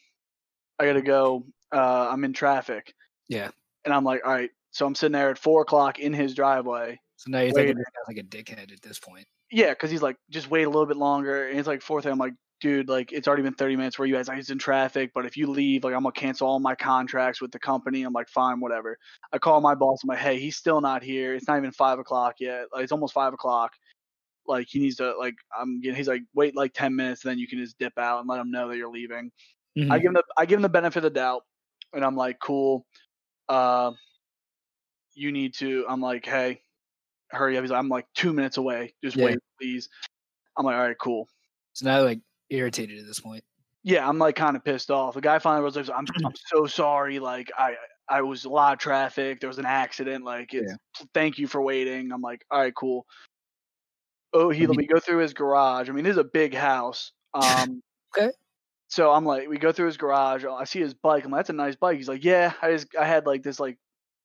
I 0.80 0.86
gotta 0.86 1.01
go. 1.01 1.46
Uh, 1.72 2.08
I'm 2.10 2.24
in 2.24 2.34
traffic. 2.34 2.94
Yeah. 3.27 3.50
And 3.86 3.94
I'm 3.94 4.04
like, 4.04 4.25
all 4.25 4.32
right. 4.32 4.50
So 4.72 4.86
I'm 4.86 4.96
sitting 4.96 5.13
there 5.13 5.30
at 5.30 5.38
four 5.38 5.62
o'clock 5.62 6.00
in 6.00 6.13
his 6.13 6.34
driveway. 6.34 7.00
So 7.18 7.32
now 7.32 7.39
you're 7.39 7.48
Wait. 7.48 7.56
thinking 7.56 7.77
this 7.77 7.86
guy's 7.86 8.16
like 8.16 8.24
a 8.24 8.27
dickhead 8.27 8.72
at 8.72 8.82
this 8.82 9.00
point. 9.00 9.25
Yeah, 9.51 9.70
because 9.70 9.92
he's 9.92 10.01
like, 10.01 10.18
just 10.30 10.50
wait 10.50 10.63
a 10.63 10.70
little 10.70 10.86
bit 10.86 10.98
longer. 10.98 11.48
And 11.48 11.58
it's 11.58 11.68
like 11.68 11.82
four 11.82 12.01
thing. 12.01 12.12
I'm 12.12 12.18
like, 12.18 12.34
dude, 12.60 12.89
like 12.89 13.12
it's 13.13 13.27
already 13.27 13.44
been 13.44 13.54
30 13.54 13.75
minutes 13.77 13.98
where 13.98 14.08
you 14.08 14.16
guys, 14.16 14.27
I 14.30 14.36
was 14.36 14.50
in 14.50 14.58
traffic, 14.60 15.12
but 15.13 15.25
if 15.25 15.38
you 15.38 15.48
leave, 15.48 15.84
like 15.84 15.94
I'm 15.94 16.04
gonna 16.04 16.12
cancel 16.12 16.48
all 16.48 16.60
my 16.60 16.75
contracts 16.75 17.42
with 17.42 17.51
the 17.51 17.60
company. 17.60 18.04
I'm 18.04 18.13
like, 18.13 18.30
fine, 18.30 18.60
whatever. 18.60 18.98
I 19.32 19.38
call 19.38 19.62
my 19.62 19.75
boss. 19.75 20.00
I'm 20.04 20.10
like, 20.10 20.20
hey, 20.20 20.39
he's 20.39 20.58
still 20.58 20.82
not 20.82 21.01
here. 21.04 21.34
It's 21.36 21.48
not 21.48 21.58
even 21.58 21.72
five 21.72 22.00
o'clock 22.00 22.36
yet. 22.39 22.66
Like 22.74 22.84
it's 22.84 22.92
almost 22.92 23.13
five 23.13 23.34
o'clock. 23.34 23.74
Like 24.48 24.68
he 24.70 24.80
needs 24.80 24.98
to 24.98 25.16
like 25.18 25.36
I'm 25.58 25.82
getting. 25.82 25.96
He's 25.98 26.08
like, 26.08 26.24
wait 26.34 26.56
like 26.56 26.74
10 26.74 26.96
minutes, 26.96 27.24
and 27.25 27.32
then 27.32 27.39
you 27.39 27.48
can 27.48 27.60
just 27.60 27.77
dip 27.80 27.98
out 27.98 28.20
and 28.20 28.30
let 28.30 28.39
him 28.39 28.51
know 28.51 28.70
that 28.70 28.77
you're 28.77 28.89
leaving. 28.92 29.32
I 29.89 30.00
Mhm. 30.00 30.01
give 30.01 30.10
him 30.10 30.13
the 30.16 30.24
I 30.38 30.46
give 30.46 30.58
him 30.58 30.63
the 30.63 30.70
benefit 30.70 30.98
of 31.00 31.04
the 31.04 31.10
doubt, 31.12 31.44
and 31.94 32.04
I'm 32.06 32.16
like, 32.16 32.39
cool. 32.39 32.86
Uh, 33.50 33.92
you 35.13 35.32
need 35.32 35.54
to. 35.56 35.86
I'm 35.88 36.01
like, 36.01 36.25
hey, 36.25 36.62
hurry 37.29 37.57
up. 37.57 37.63
He's 37.63 37.72
like, 37.72 37.79
I'm 37.79 37.89
like 37.89 38.07
two 38.15 38.34
minutes 38.34 38.57
away. 38.57 38.93
Just 39.03 39.17
Yeah. 39.17 39.25
wait, 39.25 39.39
please. 39.60 39.89
I'm 40.57 40.65
like, 40.65 40.75
all 40.75 40.81
right, 40.88 40.98
cool. 41.00 41.27
So 41.74 41.86
now 41.86 42.03
like 42.03 42.22
irritated 42.50 43.00
at 43.00 43.05
this 43.05 43.19
point. 43.19 43.43
Yeah, 43.84 44.07
I'm 44.07 44.17
like 44.17 44.36
kind 44.36 44.55
of 44.55 44.63
pissed 44.63 44.91
off. 44.91 45.13
The 45.13 45.22
guy 45.22 45.39
finally 45.39 45.63
was 45.63 45.75
like, 45.75 45.89
I'm 45.89 46.05
I'm 46.25 46.34
so 46.48 46.65
sorry. 46.65 47.19
Like 47.19 47.51
I 47.57 47.75
I 48.10 48.22
was 48.22 48.46
a 48.46 48.50
lot 48.50 48.74
of 48.74 48.79
traffic. 48.79 49.39
There 49.39 49.48
was 49.50 49.60
an 49.60 49.65
accident. 49.65 50.25
Like 50.25 50.53
it's 50.53 50.74
thank 51.13 51.38
you 51.38 51.48
for 51.48 51.62
waiting. 51.62 52.12
I'm 52.12 52.22
like, 52.22 52.43
all 52.51 52.60
right, 52.60 52.74
cool. 52.75 53.05
Oh, 54.34 54.50
he 54.50 54.62
Have 54.62 54.69
let 54.69 54.77
me 54.77 54.88
go 54.88 55.00
through 55.00 55.19
his 55.19 55.34
garage. 55.34 55.89
I 55.89 55.93
mean, 55.93 56.03
this 56.03 56.12
is 56.12 56.17
a 56.17 56.24
big 56.24 56.53
house. 56.53 57.12
Um, 57.34 57.81
Okay. 58.17 58.31
So 58.88 59.12
I'm 59.12 59.25
like, 59.25 59.50
we 59.50 59.57
go 59.57 59.74
through 59.74 59.88
his 59.88 59.98
garage. 59.98 60.46
I 60.46 60.63
see 60.63 60.79
his 60.79 60.93
bike. 60.93 61.25
I'm 61.25 61.31
like, 61.31 61.39
that's 61.39 61.50
a 61.50 61.53
nice 61.53 61.75
bike. 61.75 61.98
He's 61.98 62.07
like, 62.07 62.24
yeah, 62.24 62.53
I 62.62 62.72
just 62.72 62.88
I 62.98 63.05
had 63.05 63.25
like 63.25 63.43
this 63.43 63.60
like 63.60 63.77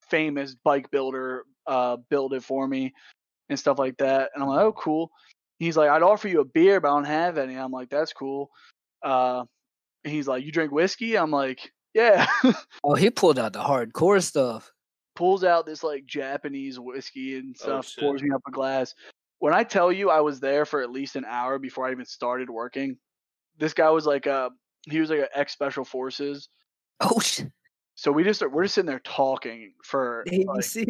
famous 0.08 0.54
bike 0.54 0.90
builder 0.92 1.44
uh 1.66 1.96
build 2.10 2.34
it 2.34 2.42
for 2.44 2.66
me 2.66 2.92
and 3.48 3.58
stuff 3.58 3.78
like 3.78 3.96
that. 3.98 4.30
And 4.34 4.42
I'm 4.42 4.48
like, 4.48 4.60
oh, 4.60 4.72
cool. 4.72 5.10
He's 5.58 5.76
like, 5.76 5.90
I'd 5.90 6.02
offer 6.02 6.26
you 6.28 6.40
a 6.40 6.44
beer, 6.44 6.80
but 6.80 6.88
I 6.88 6.94
don't 6.94 7.04
have 7.04 7.38
any. 7.38 7.54
I'm 7.56 7.70
like, 7.70 7.88
that's 7.90 8.12
cool. 8.12 8.50
Uh, 9.02 9.44
he's 10.04 10.26
like, 10.26 10.44
you 10.44 10.50
drink 10.52 10.72
whiskey? 10.72 11.16
I'm 11.16 11.30
like, 11.30 11.70
yeah. 11.94 12.26
Oh, 12.84 12.94
he 12.94 13.10
pulled 13.10 13.38
out 13.38 13.52
the 13.52 13.60
hardcore 13.60 14.22
stuff. 14.22 14.72
Pulls 15.14 15.44
out 15.44 15.66
this 15.66 15.82
like 15.84 16.06
Japanese 16.06 16.80
whiskey 16.80 17.36
and 17.38 17.54
Oh, 17.60 17.62
stuff. 17.64 17.88
shit. 17.88 18.02
pours 18.02 18.22
me 18.22 18.30
up 18.34 18.42
a 18.48 18.50
glass. 18.50 18.94
When 19.38 19.52
I 19.52 19.62
tell 19.64 19.92
you, 19.92 20.08
I 20.10 20.20
was 20.20 20.40
there 20.40 20.64
for 20.64 20.82
at 20.82 20.90
least 20.90 21.16
an 21.16 21.24
hour 21.26 21.58
before 21.58 21.86
I 21.86 21.92
even 21.92 22.06
started 22.06 22.48
working. 22.48 22.96
This 23.58 23.74
guy 23.74 23.90
was 23.90 24.06
like 24.06 24.26
a 24.26 24.50
he 24.88 24.98
was 25.00 25.10
like 25.10 25.18
an 25.20 25.26
ex 25.34 25.52
special 25.52 25.84
forces. 25.84 26.48
Oh 27.00 27.20
shit. 27.20 27.50
So 27.94 28.10
we 28.10 28.24
just 28.24 28.42
we're 28.50 28.62
just 28.64 28.74
sitting 28.74 28.88
there 28.88 29.00
talking 29.04 29.74
for. 29.84 30.24
Like- 30.32 30.64
SEAL. 30.64 30.86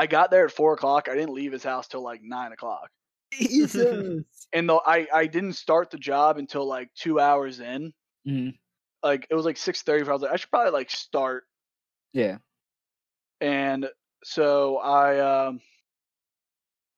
I 0.00 0.06
got 0.06 0.30
there 0.30 0.46
at 0.46 0.50
four 0.52 0.72
o'clock. 0.72 1.08
I 1.10 1.14
didn't 1.14 1.34
leave 1.34 1.52
his 1.52 1.62
house 1.62 1.86
till 1.88 2.02
like 2.02 2.20
nine 2.22 2.52
o'clock. 2.52 2.88
Jesus. 3.34 4.22
and 4.54 4.68
though 4.68 4.80
I 4.84 5.06
I 5.12 5.26
didn't 5.26 5.52
start 5.52 5.90
the 5.90 5.98
job 5.98 6.38
until 6.38 6.66
like 6.66 6.88
two 6.94 7.20
hours 7.20 7.60
in. 7.60 7.92
Mhm. 8.26 8.54
Like 9.02 9.26
it 9.30 9.34
was 9.34 9.44
like 9.44 9.58
six 9.58 9.82
thirty. 9.82 10.08
I 10.08 10.12
was 10.12 10.22
like, 10.22 10.32
I 10.32 10.36
should 10.36 10.50
probably 10.50 10.72
like 10.72 10.90
start. 10.90 11.44
Yeah. 12.14 12.38
And 13.42 13.88
so 14.24 14.78
I 14.78 15.46
um 15.48 15.60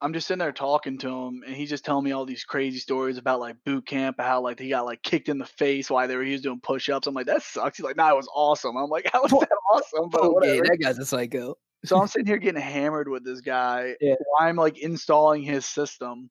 I'm 0.01 0.13
just 0.13 0.27
sitting 0.27 0.39
there 0.41 0.53
talking 0.53 0.99
to 0.99 1.09
him, 1.09 1.43
and 1.47 1.55
he's 1.55 1.71
just 1.71 1.85
telling 1.85 2.05
me 2.05 2.11
all 2.13 2.25
these 2.25 2.43
crazy 2.45 2.79
stories 2.81 3.19
about 3.19 3.39
like 3.41 3.57
boot 3.65 3.87
camp, 3.87 4.17
how 4.21 4.41
like 4.43 4.59
he 4.59 4.69
got 4.69 4.85
like 4.85 5.03
kicked 5.03 5.29
in 5.29 5.39
the 5.39 5.47
face 5.47 5.91
while 5.91 6.07
they 6.09 6.17
were 6.17 6.25
he 6.25 6.33
was 6.33 6.41
doing 6.43 6.61
push 6.61 6.89
ups. 6.89 7.07
I'm 7.07 7.15
like, 7.15 7.27
that 7.27 7.43
sucks. 7.43 7.77
He's 7.79 7.85
like, 7.85 7.97
nah, 7.97 8.11
it 8.11 8.17
was 8.17 8.29
awesome. 8.35 8.77
I'm 8.77 8.91
like, 8.91 9.09
how 9.13 9.23
was 9.23 9.31
that 9.33 9.49
awesome? 9.73 10.09
But 10.11 10.23
Okay, 10.23 10.29
whatever. 10.33 10.63
that 10.65 10.79
guy's 10.81 10.99
a 10.99 11.07
psycho. 11.07 11.57
So 11.85 12.01
I'm 12.01 12.07
sitting 12.07 12.27
here 12.27 12.39
getting 12.39 12.61
hammered 12.61 13.09
with 13.09 13.25
this 13.25 13.41
guy. 13.41 13.97
Yeah. 14.01 14.15
I'm 14.39 14.57
like 14.57 14.79
installing 14.79 15.43
his 15.43 15.67
system. 15.67 16.31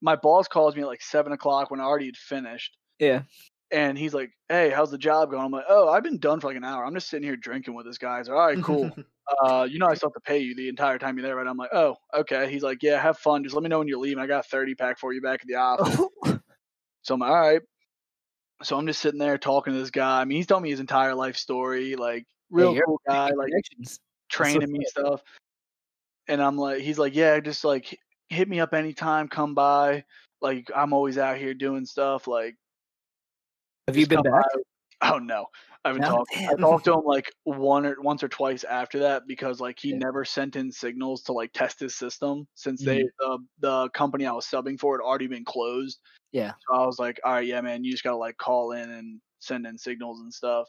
My 0.00 0.16
boss 0.16 0.46
calls 0.48 0.76
me 0.76 0.82
at 0.82 0.88
like 0.88 1.02
seven 1.02 1.32
o'clock 1.32 1.70
when 1.70 1.80
I 1.80 1.84
already 1.84 2.06
had 2.06 2.16
finished. 2.16 2.76
Yeah. 2.98 3.22
And 3.72 3.98
he's 3.98 4.14
like, 4.14 4.30
Hey, 4.48 4.70
how's 4.70 4.90
the 4.90 4.98
job 4.98 5.30
going? 5.30 5.44
I'm 5.44 5.50
like, 5.50 5.64
Oh, 5.68 5.88
I've 5.88 6.04
been 6.04 6.18
done 6.18 6.40
for 6.40 6.46
like 6.46 6.56
an 6.56 6.64
hour. 6.64 6.84
I'm 6.84 6.94
just 6.94 7.08
sitting 7.08 7.26
here 7.26 7.36
drinking 7.36 7.74
with 7.74 7.86
this 7.86 7.98
guy. 7.98 8.18
He's 8.18 8.28
like, 8.28 8.38
All 8.38 8.46
right, 8.46 8.62
cool. 8.62 8.90
uh, 9.44 9.66
you 9.68 9.78
know 9.78 9.86
I 9.86 9.94
still 9.94 10.10
have 10.10 10.14
to 10.14 10.20
pay 10.20 10.38
you 10.38 10.54
the 10.54 10.68
entire 10.68 10.98
time 10.98 11.16
you're 11.16 11.26
there, 11.26 11.36
right? 11.36 11.46
I'm 11.46 11.56
like, 11.56 11.70
Oh, 11.72 11.96
okay. 12.14 12.50
He's 12.50 12.62
like, 12.62 12.82
Yeah, 12.82 13.00
have 13.00 13.18
fun. 13.18 13.42
Just 13.42 13.54
let 13.54 13.62
me 13.62 13.68
know 13.68 13.78
when 13.78 13.88
you're 13.88 13.98
leaving. 13.98 14.22
I 14.22 14.26
got 14.26 14.44
a 14.44 14.48
30 14.48 14.76
pack 14.76 14.98
for 14.98 15.12
you 15.12 15.20
back 15.20 15.40
at 15.42 15.48
the 15.48 15.56
office. 15.56 16.00
So 17.06 17.14
I'm 17.14 17.20
like, 17.20 17.30
all 17.30 17.40
right. 17.40 17.60
So 18.64 18.76
I'm 18.76 18.86
just 18.88 19.00
sitting 19.00 19.20
there 19.20 19.38
talking 19.38 19.72
to 19.72 19.78
this 19.78 19.92
guy. 19.92 20.20
I 20.20 20.24
mean, 20.24 20.36
he's 20.36 20.46
telling 20.46 20.64
me 20.64 20.70
his 20.70 20.80
entire 20.80 21.14
life 21.14 21.36
story, 21.36 21.94
like 21.94 22.24
real 22.50 22.74
you're 22.74 22.84
cool 22.84 23.00
guy, 23.06 23.30
like. 23.30 23.52
Training 24.36 24.72
me 24.72 24.84
stuff. 24.86 25.22
And 26.28 26.42
I'm 26.42 26.56
like, 26.58 26.80
he's 26.80 26.98
like, 26.98 27.14
yeah, 27.14 27.38
just 27.40 27.64
like 27.64 27.98
hit 28.28 28.48
me 28.48 28.60
up 28.60 28.74
anytime, 28.74 29.28
come 29.28 29.54
by. 29.54 30.04
Like 30.40 30.70
I'm 30.74 30.92
always 30.92 31.18
out 31.18 31.38
here 31.38 31.54
doing 31.54 31.86
stuff. 31.86 32.26
Like, 32.26 32.56
Have 33.88 33.96
you 33.96 34.06
been 34.06 34.22
back? 34.22 34.32
by. 34.32 34.62
Oh 35.02 35.18
no, 35.18 35.46
I 35.84 35.88
haven't 35.90 36.02
No? 36.02 36.08
talked. 36.08 36.30
I 36.34 36.54
talked 36.54 36.84
to 36.86 36.94
him 36.94 37.04
like 37.04 37.30
one 37.44 37.84
or 37.84 37.96
once 38.00 38.22
or 38.22 38.28
twice 38.28 38.64
after 38.64 38.98
that 39.00 39.26
because 39.26 39.60
like 39.60 39.78
he 39.78 39.90
Yeah. 39.90 39.98
never 39.98 40.24
sent 40.24 40.56
in 40.56 40.72
signals 40.72 41.22
to 41.24 41.32
like 41.32 41.52
test 41.52 41.80
his 41.80 41.94
system 41.94 42.46
since 42.54 42.82
Mm-hmm. 42.82 43.04
they 43.04 43.08
the 43.18 43.38
the 43.60 43.88
company 43.90 44.26
I 44.26 44.32
was 44.32 44.46
subbing 44.46 44.78
for 44.80 44.96
had 44.98 45.04
already 45.04 45.26
been 45.26 45.44
closed. 45.44 46.00
Yeah. 46.32 46.52
So 46.68 46.74
I 46.76 46.86
was 46.86 46.98
like, 46.98 47.20
all 47.24 47.32
right, 47.32 47.46
yeah, 47.46 47.60
man, 47.60 47.84
you 47.84 47.92
just 47.92 48.04
gotta 48.04 48.16
like 48.16 48.36
call 48.38 48.72
in 48.72 48.90
and 48.90 49.20
send 49.38 49.66
in 49.66 49.78
signals 49.78 50.20
and 50.20 50.32
stuff. 50.32 50.66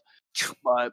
But 0.64 0.92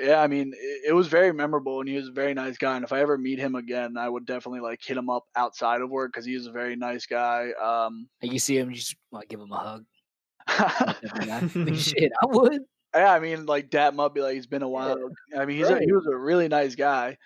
yeah, 0.00 0.20
I 0.20 0.26
mean, 0.26 0.52
it, 0.56 0.82
it 0.88 0.92
was 0.92 1.08
very 1.08 1.32
memorable, 1.32 1.80
and 1.80 1.88
he 1.88 1.96
was 1.96 2.08
a 2.08 2.12
very 2.12 2.34
nice 2.34 2.56
guy. 2.58 2.76
And 2.76 2.84
if 2.84 2.92
I 2.92 3.00
ever 3.00 3.18
meet 3.18 3.38
him 3.38 3.54
again, 3.54 3.96
I 3.96 4.08
would 4.08 4.26
definitely 4.26 4.60
like 4.60 4.80
hit 4.82 4.96
him 4.96 5.10
up 5.10 5.24
outside 5.36 5.80
of 5.80 5.90
work 5.90 6.12
because 6.12 6.24
he 6.26 6.34
was 6.34 6.46
a 6.46 6.52
very 6.52 6.76
nice 6.76 7.06
guy. 7.06 7.50
Um, 7.52 8.08
And 8.22 8.32
you 8.32 8.38
see 8.38 8.58
him, 8.58 8.70
you 8.70 8.76
just 8.76 8.96
to 9.12 9.26
give 9.26 9.40
him 9.40 9.52
a 9.52 9.56
hug. 9.56 9.84
Shit, 11.74 12.12
I 12.22 12.26
would. 12.26 12.62
Yeah, 12.94 13.12
I 13.12 13.18
mean, 13.18 13.46
like 13.46 13.70
dap 13.70 13.94
might 13.94 14.14
be 14.14 14.20
like, 14.20 14.36
it's 14.36 14.46
been 14.46 14.62
a 14.62 14.68
while. 14.68 14.96
I 15.36 15.44
mean, 15.44 15.58
he's 15.58 15.68
a, 15.68 15.80
he 15.80 15.92
was 15.92 16.06
a 16.06 16.16
really 16.16 16.46
nice 16.48 16.74
guy, 16.76 17.16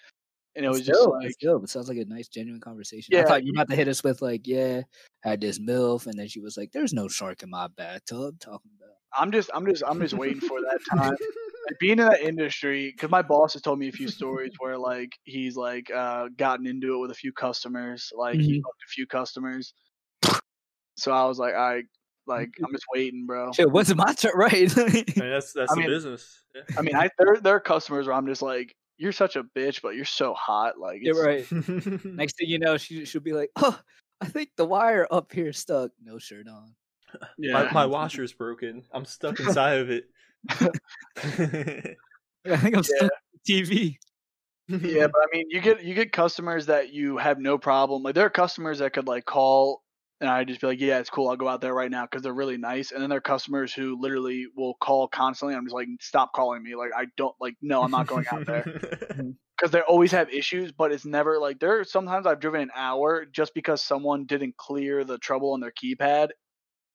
and 0.57 0.65
it 0.65 0.69
was 0.69 0.83
just 0.85 1.01
Still, 1.01 1.13
like, 1.13 1.37
it 1.41 1.69
sounds 1.69 1.89
like 1.89 1.99
a 1.99 2.05
nice, 2.05 2.29
genuine 2.29 2.61
conversation. 2.61 3.15
I 3.15 3.19
Yeah. 3.19 3.25
thought 3.25 3.45
you 3.45 3.53
were 3.53 3.63
about 3.63 3.71
to 3.71 3.77
hit 3.77 3.89
us 3.89 4.03
with 4.03 4.23
like, 4.23 4.47
yeah, 4.47 4.83
had 5.23 5.41
this 5.41 5.59
milf, 5.59 6.07
and 6.07 6.19
then 6.19 6.29
she 6.29 6.41
was 6.41 6.57
like, 6.57 6.73
"There's 6.73 6.93
no 6.95 7.09
shark 7.09 7.43
in 7.43 7.51
my 7.51 7.69
bathtub." 7.69 8.39
Talking 8.41 8.71
about. 8.79 8.97
I'm 9.17 9.31
just, 9.33 9.51
I'm 9.55 9.67
just, 9.67 9.83
I'm 9.87 10.01
just 10.01 10.15
waiting 10.15 10.41
for 10.41 10.61
that 10.61 10.81
time. 10.97 11.17
Like, 11.69 11.79
being 11.79 11.99
in 11.99 12.07
that 12.09 12.21
industry, 12.21 12.91
because 12.95 13.11
my 13.11 13.23
boss 13.23 13.53
has 13.53 13.63
told 13.63 13.79
me 13.79 13.89
a 13.89 13.93
few 13.93 14.09
stories 14.09 14.53
where 14.59 14.79
like 14.79 15.13
he's 15.25 15.57
like 15.57 15.91
uh, 15.95 16.29
gotten 16.37 16.67
into 16.67 16.95
it 16.95 16.99
with 16.99 17.11
a 17.11 17.15
few 17.15 17.33
customers, 17.33 18.11
like 18.17 18.37
he 18.41 18.59
Mhm. 18.59 18.63
fucked 18.63 18.83
a 18.87 18.91
few 18.91 19.07
customers. 19.07 19.75
So 20.97 21.13
I 21.13 21.25
was 21.27 21.39
like, 21.39 21.55
I 21.55 21.83
like, 22.27 22.51
I'm 22.65 22.73
just 22.73 22.85
waiting, 22.93 23.25
bro. 23.27 23.53
Shit, 23.53 23.71
when's 23.71 23.91
it 23.91 23.97
my 23.97 24.13
turn? 24.15 24.33
Right. 24.37 24.77
I 24.79 24.85
mean, 24.85 25.05
that's 25.17 25.53
that's 25.53 25.71
I 25.71 25.75
the 25.75 25.81
mean- 25.81 25.89
business. 25.91 26.43
Yeah. 26.55 26.63
I 26.79 26.83
mean, 26.83 26.97
I 26.97 27.11
there 27.19 27.37
there 27.43 27.55
are 27.55 27.61
customers 27.61 28.07
where 28.07 28.17
I'm 28.17 28.27
just 28.27 28.43
like, 28.43 28.75
you're 28.97 29.13
such 29.13 29.37
a 29.37 29.45
bitch, 29.45 29.81
but 29.83 29.95
you're 29.95 30.05
so 30.05 30.35
hot. 30.35 30.79
Like, 30.79 30.99
You're 31.03 31.29
it's- 31.29 31.53
right. 31.53 32.05
Next 32.05 32.37
thing 32.37 32.49
you 32.49 32.59
know, 32.59 32.77
she 32.77 33.05
she'll 33.05 33.21
be 33.21 33.33
like, 33.33 33.51
"Oh, 33.57 33.79
I 34.21 34.27
think 34.27 34.51
the 34.57 34.65
wire 34.67 35.07
up 35.11 35.33
here 35.33 35.53
stuck. 35.53 35.93
No 36.03 36.19
shirt 36.19 36.49
on." 36.49 36.75
Yeah. 37.39 37.53
my, 37.53 37.73
my 37.73 37.87
washer's 37.97 38.33
broken. 38.33 38.83
I'm 38.93 39.05
stuck 39.05 39.39
inside 39.41 39.79
of 39.79 39.91
it. 39.91 40.11
I 42.53 42.57
think 42.57 42.77
I'm 42.77 42.83
stuck 42.83 43.11
TV. 43.49 43.97
yeah, 44.69 45.07
but 45.07 45.21
I 45.23 45.27
mean, 45.33 45.47
you 45.49 45.61
get 45.61 45.83
you 45.83 45.95
get 45.95 46.13
customers 46.13 46.67
that 46.67 46.93
you 46.93 47.17
have 47.17 47.39
no 47.39 47.59
problem. 47.59 48.03
Like 48.03 48.15
there 48.15 48.27
are 48.27 48.31
customers 48.31 48.81
that 48.81 48.93
could 48.93 49.07
like 49.07 49.25
call, 49.25 49.83
and 50.21 50.29
I 50.29 50.45
just 50.45 50.61
be 50.61 50.67
like, 50.67 50.81
yeah, 50.81 50.99
it's 50.99 51.11
cool. 51.11 51.29
I'll 51.29 51.37
go 51.37 51.49
out 51.49 51.61
there 51.61 51.75
right 51.75 51.91
now 51.91 52.05
because 52.05 52.23
they're 52.23 52.35
really 52.35 52.59
nice. 52.59 52.93
And 52.93 53.01
then 53.01 53.09
there 53.09 53.19
are 53.19 53.23
customers 53.23 53.73
who 53.73 53.99
literally 54.01 54.47
will 54.57 54.75
call 54.75 55.09
constantly. 55.09 55.57
I'm 55.57 55.65
just 55.65 55.75
like, 55.75 55.89
stop 56.01 56.33
calling 56.35 56.63
me. 56.63 56.75
Like 56.75 56.91
I 56.97 57.07
don't 57.17 57.35
like. 57.41 57.55
No, 57.63 57.83
I'm 57.83 57.91
not 57.91 58.07
going 58.07 58.27
out 58.31 58.47
there. 58.47 58.63
because 59.59 59.73
they 59.73 59.81
always 59.81 60.13
have 60.13 60.33
issues, 60.33 60.71
but 60.71 60.93
it's 60.93 61.05
never 61.05 61.39
like 61.39 61.59
there. 61.59 61.81
Are 61.81 61.85
sometimes 61.85 62.27
I've 62.27 62.41
driven 62.41 62.61
an 62.61 62.71
hour 62.75 63.25
just 63.25 63.55
because 63.55 63.83
someone 63.83 64.25
didn't 64.25 64.57
clear 64.57 65.03
the 65.05 65.19
trouble 65.19 65.53
on 65.53 65.61
their 65.61 65.73
keypad, 65.73 66.29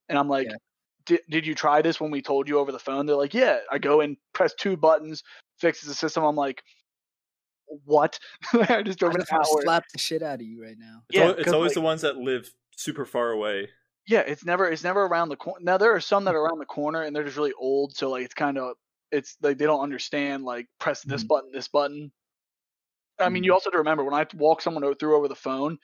and 0.09 0.17
I'm 0.17 0.29
like, 0.29 0.47
Yeah. 0.47 0.57
Did, 1.05 1.21
did 1.29 1.45
you 1.45 1.55
try 1.55 1.81
this 1.81 1.99
when 1.99 2.11
we 2.11 2.21
told 2.21 2.47
you 2.47 2.59
over 2.59 2.71
the 2.71 2.79
phone? 2.79 3.05
They're 3.05 3.15
like, 3.15 3.33
yeah. 3.33 3.59
I 3.71 3.77
go 3.77 4.01
and 4.01 4.17
press 4.33 4.53
two 4.57 4.77
buttons, 4.77 5.23
fixes 5.59 5.87
the 5.89 5.95
system. 5.95 6.23
I'm 6.23 6.35
like, 6.35 6.63
what? 7.85 8.19
I 8.53 8.81
just 8.83 8.99
I 8.99 9.07
drove 9.07 9.15
an 9.15 9.21
just 9.21 9.31
want 9.31 9.45
to 9.45 9.49
hour. 9.51 9.61
slap 9.63 9.83
the 9.91 9.99
shit 9.99 10.21
out 10.21 10.35
of 10.35 10.41
you 10.41 10.61
right 10.63 10.77
now. 10.77 11.01
It's, 11.09 11.17
Yeah, 11.17 11.25
al- 11.25 11.31
it's 11.31 11.43
'cause, 11.45 11.53
always 11.53 11.69
like- 11.69 11.75
the 11.75 11.81
ones 11.81 12.01
that 12.01 12.17
live 12.17 12.51
super 12.75 13.05
far 13.05 13.31
away. 13.31 13.69
Yeah, 14.05 14.19
it's 14.19 14.43
never 14.43 14.69
it's 14.69 14.83
never 14.83 15.03
around 15.05 15.29
the 15.29 15.37
corner. 15.37 15.63
Now 15.63 15.77
there 15.77 15.95
are 15.95 16.01
some 16.01 16.25
that 16.25 16.35
are 16.35 16.41
around 16.41 16.59
the 16.59 16.65
corner 16.65 17.03
and 17.03 17.15
they're 17.15 17.23
just 17.23 17.37
really 17.37 17.53
old, 17.57 17.95
so 17.95 18.09
like 18.09 18.25
it's 18.25 18.33
kind 18.33 18.57
of 18.57 18.75
it's 19.11 19.37
like 19.41 19.57
they 19.57 19.65
don't 19.65 19.79
understand 19.81 20.43
like 20.43 20.67
press 20.79 21.01
this 21.03 21.23
Mhm. 21.23 21.27
button, 21.29 21.51
this 21.53 21.69
button. 21.69 22.11
I 23.19 23.29
mean, 23.29 23.43
you 23.45 23.53
also 23.53 23.67
have 23.69 23.73
to 23.73 23.77
remember 23.77 24.03
when 24.03 24.13
I 24.13 24.25
walk 24.35 24.61
someone 24.61 24.83
o- 24.83 24.93
through 24.93 25.15
over 25.15 25.29
the 25.29 25.35
phone, 25.35 25.77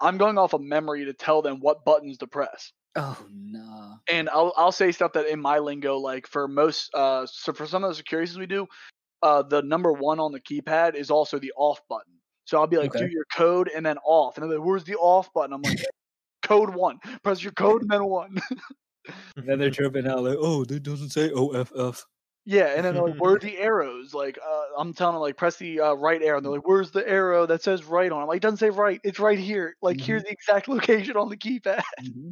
I'm 0.00 0.16
going 0.18 0.38
off 0.38 0.52
of 0.52 0.60
memory 0.60 1.06
to 1.06 1.12
tell 1.12 1.42
them 1.42 1.58
what 1.58 1.84
buttons 1.84 2.18
to 2.18 2.28
press. 2.28 2.72
Oh 2.96 3.24
no. 3.30 3.98
and 4.10 4.28
I'll 4.28 4.52
I'll 4.56 4.72
say 4.72 4.90
stuff 4.92 5.12
that 5.12 5.26
in 5.26 5.40
my 5.40 5.58
lingo, 5.58 5.98
like 5.98 6.26
for 6.26 6.48
most, 6.48 6.92
uh, 6.94 7.26
so 7.26 7.52
for 7.52 7.66
some 7.66 7.84
of 7.84 7.90
the 7.90 7.94
securities 7.94 8.36
we 8.38 8.46
do, 8.46 8.66
uh, 9.22 9.42
the 9.42 9.62
number 9.62 9.92
one 9.92 10.18
on 10.18 10.32
the 10.32 10.40
keypad 10.40 10.94
is 10.94 11.10
also 11.10 11.38
the 11.38 11.52
off 11.56 11.80
button. 11.88 12.14
So 12.46 12.58
I'll 12.58 12.66
be 12.66 12.78
like, 12.78 12.90
Okay. 12.94 13.06
do 13.06 13.10
your 13.10 13.26
code 13.32 13.70
and 13.74 13.86
then 13.86 13.98
off, 14.04 14.36
and 14.36 14.50
they're 14.50 14.58
like, 14.58 14.66
where's 14.66 14.84
the 14.84 14.96
off 14.96 15.32
button? 15.32 15.52
I'm 15.52 15.62
like, 15.62 15.78
code 16.42 16.74
one, 16.74 16.98
press 17.22 17.42
your 17.42 17.52
code 17.52 17.82
and 17.82 17.90
then 17.90 18.04
one. 18.04 18.36
and 19.36 19.48
then 19.48 19.58
they're 19.58 19.70
tripping 19.70 20.06
out 20.08 20.24
like, 20.24 20.38
oh, 20.40 20.64
that 20.64 20.82
doesn't 20.82 21.10
say 21.10 21.30
OFF. 21.30 22.04
Yeah, 22.46 22.66
and 22.74 22.84
then 22.84 22.94
they're 22.94 23.04
like, 23.04 23.14
where 23.20 23.34
are 23.34 23.38
the 23.38 23.58
arrows? 23.58 24.14
Like, 24.14 24.38
uh, 24.44 24.64
I'm 24.78 24.94
telling 24.94 25.14
them 25.14 25.20
like, 25.22 25.36
press 25.36 25.56
the 25.56 25.80
uh, 25.80 25.92
right 25.94 26.22
arrow, 26.22 26.38
and 26.38 26.44
they're 26.44 26.52
like, 26.52 26.66
where's 26.66 26.90
the 26.90 27.06
arrow 27.08 27.46
that 27.46 27.62
says 27.62 27.84
right 27.84 28.10
on? 28.10 28.22
I'm 28.22 28.28
like, 28.28 28.38
it 28.38 28.42
doesn't 28.42 28.56
say 28.58 28.70
right, 28.70 29.00
it's 29.04 29.20
right 29.20 29.38
here. 29.38 29.76
Like, 29.82 30.00
Mhm. 30.00 30.00
here's 30.00 30.24
the 30.24 30.30
exact 30.32 30.68
location 30.68 31.16
on 31.16 31.28
the 31.28 31.36
keypad. 31.36 31.82
Mm-hmm. 32.00 32.30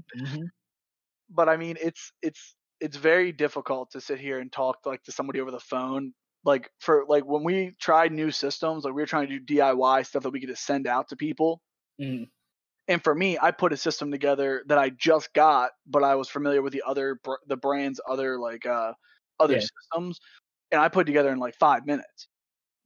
but 1.31 1.49
I 1.49 1.57
mean, 1.57 1.77
it's 1.81 2.12
it's 2.23 2.57
it's 2.81 2.97
very 2.97 3.33
difficult 3.33 3.90
to 3.92 4.01
sit 4.01 4.21
here 4.21 4.38
and 4.38 4.53
talk 4.53 4.79
like 4.87 5.03
to 5.05 5.12
somebody 5.12 5.40
over 5.40 5.51
the 5.51 5.61
phone. 5.61 6.14
Like 6.44 6.71
for 6.81 7.05
like 7.09 7.25
when 7.25 7.44
we 7.44 7.75
tried 7.81 8.12
new 8.12 8.31
systems, 8.31 8.85
like 8.85 8.94
we 8.94 9.03
were 9.03 9.07
trying 9.07 9.29
to 9.29 9.38
do 9.38 9.44
DIY 9.44 10.03
stuff 10.03 10.23
that 10.23 10.31
we 10.31 10.40
could 10.40 10.49
just 10.51 10.64
send 10.64 10.87
out 10.87 11.09
to 11.09 11.16
people. 11.16 11.61
Mhm. 11.99 12.31
And 12.88 13.03
for 13.05 13.14
me, 13.14 13.38
I 13.40 13.51
put 13.51 13.73
a 13.73 13.77
system 13.77 14.11
together 14.11 14.64
that 14.66 14.79
I 14.79 14.90
just 14.90 15.33
got, 15.35 15.73
but 15.87 16.03
I 16.03 16.14
was 16.14 16.29
familiar 16.29 16.62
with 16.62 16.73
the 16.73 16.83
other 16.87 17.16
br- 17.16 17.35
the 17.47 17.57
brand's 17.57 18.01
other 18.09 18.38
like 18.38 18.64
uh 18.66 18.94
other 19.40 19.59
Yeah. 19.59 19.61
systems, 19.61 20.20
and 20.72 20.81
I 20.81 20.88
put 20.88 21.07
together 21.07 21.31
in 21.33 21.38
like 21.38 21.57
five 21.57 21.87
minutes. 21.87 22.29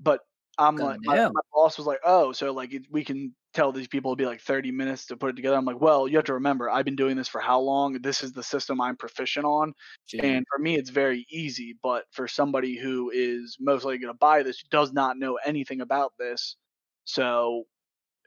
But 0.00 0.20
I'm 0.58 0.78
like, 0.78 1.00
my, 1.04 1.16
my 1.32 1.40
boss 1.52 1.78
was 1.78 1.86
like, 1.86 2.00
"Oh, 2.04 2.32
so 2.32 2.52
like 2.52 2.72
it, 2.74 2.86
we 2.90 3.04
can 3.04 3.34
tell 3.54 3.72
these 3.72 3.88
people 3.88 4.10
it'd 4.12 4.18
be 4.18 4.26
like 4.26 4.40
30 4.42 4.72
minutes 4.72 5.06
to 5.06 5.16
put 5.16 5.30
it 5.30 5.36
together." 5.36 5.56
I'm 5.56 5.64
like, 5.64 5.80
"Well, 5.80 6.08
you 6.08 6.16
have 6.18 6.26
to 6.26 6.34
remember, 6.34 6.70
I've 6.70 6.84
been 6.84 6.96
doing 6.96 7.16
this 7.16 7.28
for 7.28 7.40
how 7.40 7.60
long? 7.60 7.94
This 8.02 8.22
is 8.22 8.32
the 8.32 8.42
system 8.42 8.80
I'm 8.80 8.96
proficient 8.96 9.46
on, 9.46 9.74
and 10.22 10.44
for 10.50 10.58
me, 10.60 10.76
it's 10.76 10.90
very 10.90 11.26
easy. 11.30 11.76
But 11.82 12.06
for 12.12 12.28
somebody 12.28 12.76
who 12.78 13.10
is 13.14 13.56
mostly 13.60 13.98
going 13.98 14.12
to 14.14 14.18
buy 14.18 14.42
this, 14.42 14.62
does 14.70 14.92
not 14.92 15.18
know 15.18 15.38
anything 15.44 15.80
about 15.80 16.12
this, 16.18 16.56
so 17.04 17.64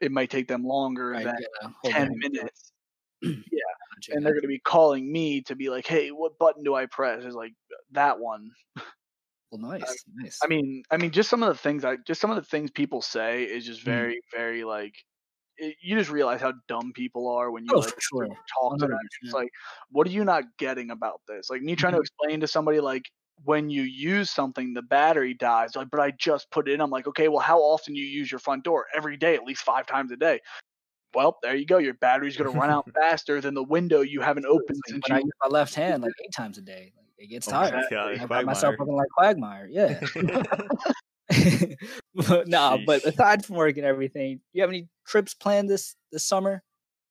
it 0.00 0.12
might 0.12 0.30
take 0.30 0.48
them 0.48 0.64
longer 0.64 1.18
Right, 1.18 1.22
than 1.22 1.34
yeah, 1.36 1.68
10 1.84 2.08
on. 2.08 2.22
minutes." 2.22 2.72
And 4.10 4.24
they're 4.24 4.34
going 4.34 4.42
to 4.42 4.48
be 4.48 4.60
calling 4.60 5.10
me 5.10 5.42
to 5.42 5.56
be 5.56 5.70
like, 5.70 5.86
"Hey, 5.86 6.10
what 6.10 6.38
button 6.38 6.62
do 6.64 6.74
I 6.74 6.86
press?" 6.86 7.24
Is 7.24 7.34
like 7.34 7.52
that 7.92 8.20
one. 8.20 8.50
well, 9.50 9.60
nice, 9.70 10.04
nice. 10.14 10.42
I 10.42 10.48
mean, 10.48 10.82
I 10.90 10.96
mean, 10.96 11.12
just 11.12 11.30
some 11.30 11.42
of 11.42 11.48
the 11.48 11.58
things 11.60 11.84
I 11.84 11.96
just 12.06 12.20
some 12.20 12.30
of 12.30 12.36
the 12.36 12.42
things 12.42 12.70
people 12.70 13.02
say 13.02 13.44
is 13.44 13.64
just 13.66 13.82
Mm. 13.86 14.10
very, 14.10 14.20
very 14.34 14.64
like. 14.64 14.94
It, 15.58 15.76
you 15.82 15.98
just 15.98 16.10
realize 16.10 16.40
how 16.40 16.54
dumb 16.68 16.92
people 16.94 17.28
are 17.28 17.50
when 17.52 17.66
you 17.66 17.76
Oh, 17.76 17.82
like 17.82 17.94
sure. 17.98 18.26
talk 18.60 18.78
to 18.78 18.86
them. 18.88 18.98
It's 19.22 19.34
like, 19.34 19.50
what 19.90 20.06
are 20.08 20.10
you 20.10 20.24
not 20.24 20.44
getting 20.58 20.90
about 20.90 21.20
this? 21.28 21.50
Like 21.50 21.62
me 21.62 21.76
trying 21.76 21.94
to 21.94 21.98
Mhm. 21.98 22.00
explain 22.00 22.40
to 22.40 22.48
somebody 22.48 22.80
like 22.80 23.04
when 23.44 23.70
you 23.70 23.82
use 23.82 24.30
something, 24.30 24.74
the 24.74 24.82
battery 24.82 25.34
dies. 25.34 25.76
Like, 25.76 25.90
but 25.90 26.00
I 26.00 26.12
just 26.12 26.50
put 26.52 26.68
it 26.68 26.74
in. 26.74 26.80
I'm 26.82 26.90
like, 26.90 27.08
okay, 27.08 27.28
well, 27.28 27.40
how 27.40 27.60
often 27.60 27.94
do 27.94 28.00
you 28.00 28.06
use 28.08 28.32
your 28.32 28.40
front 28.40 28.64
door? 28.64 28.86
Every 28.96 29.16
day, 29.18 29.34
at 29.36 29.44
least 29.44 29.62
five 29.62 29.86
times 29.86 30.12
a 30.12 30.16
day. 30.16 30.40
Well, 31.14 31.38
there 31.42 31.56
you 31.56 31.66
go. 31.66 31.78
Your 31.78 31.94
battery's 31.94 32.36
gonna 32.36 32.50
run 32.50 32.70
out 32.70 32.88
faster 32.94 33.40
than 33.40 33.54
the 33.54 33.62
window 33.62 34.02
you 34.02 34.20
haven't 34.20 34.46
opened 34.46 34.78
like 34.86 34.88
since 34.88 35.08
when 35.08 35.18
I 35.18 35.20
use 35.20 35.32
my 35.42 35.48
left 35.48 35.74
hand 35.74 36.02
like 36.02 36.12
eight 36.24 36.32
times 36.32 36.58
a 36.58 36.62
day. 36.62 36.92
Like 36.96 37.06
it 37.18 37.26
gets 37.28 37.48
Oh 37.48 37.52
tired. 37.52 37.74
I 37.92 38.26
find 38.26 38.46
myself 38.46 38.74
looking 38.78 38.96
like 38.96 39.08
Quagmire. 39.16 39.68
Yeah. 39.70 40.00
but 42.28 42.48
nah, 42.48 42.78
but 42.84 43.04
aside 43.04 43.44
from 43.44 43.56
work 43.56 43.76
and 43.76 43.86
everything, 43.86 44.36
do 44.36 44.42
you 44.52 44.62
have 44.62 44.70
any 44.70 44.88
trips 45.06 45.34
planned 45.34 45.68
this 45.68 45.96
this 46.12 46.24
summer? 46.24 46.62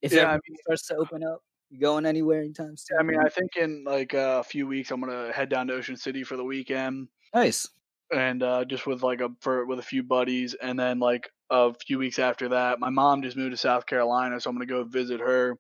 If 0.02 0.14
Yeah, 0.14 0.24
I 0.24 0.36
everything 0.36 0.56
starts 0.62 0.88
to 0.88 0.96
open 0.96 1.24
up, 1.24 1.42
you 1.70 1.80
going 1.80 2.06
anywhere 2.06 2.42
anytime 2.42 2.78
soon? 2.78 2.98
I 3.00 3.04
mean, 3.04 3.20
I 3.20 3.30
think 3.30 3.56
in 3.56 3.84
like 3.84 4.14
a 4.14 4.44
few 4.44 4.68
weeks, 4.68 4.92
I'm 4.92 5.02
gonna 5.02 5.32
head 5.34 5.50
down 5.50 5.68
to 5.68 5.74
Ocean 5.74 5.98
City 5.98 6.24
for 6.24 6.38
the 6.38 6.44
weekend, 6.44 7.08
nice. 7.34 7.68
and 8.14 8.44
uh, 8.44 8.66
just 8.66 8.86
with 8.86 9.04
like 9.04 9.22
a 9.22 9.30
for 9.42 9.66
with 9.66 9.80
a 9.80 9.84
few 9.84 10.04
buddies, 10.04 10.54
and 10.54 10.78
then 10.80 11.00
like 11.00 11.30
a 11.50 11.74
few 11.74 12.00
weeks 12.00 12.20
after 12.20 12.50
that, 12.50 12.80
my 12.80 12.90
mom 12.90 13.22
just 13.22 13.38
moved 13.38 13.52
to 13.52 13.58
South 13.58 13.86
Carolina, 13.86 14.40
so 14.40 14.50
I'm 14.50 14.56
gonna 14.56 14.66
go 14.66 14.84
visit 14.84 15.20
her. 15.20 15.58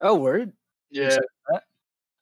Oh, 0.00 0.14
word. 0.16 0.52
Yeah, 0.90 1.06
excited 1.06 1.28
for 1.46 1.54
that? 1.54 1.62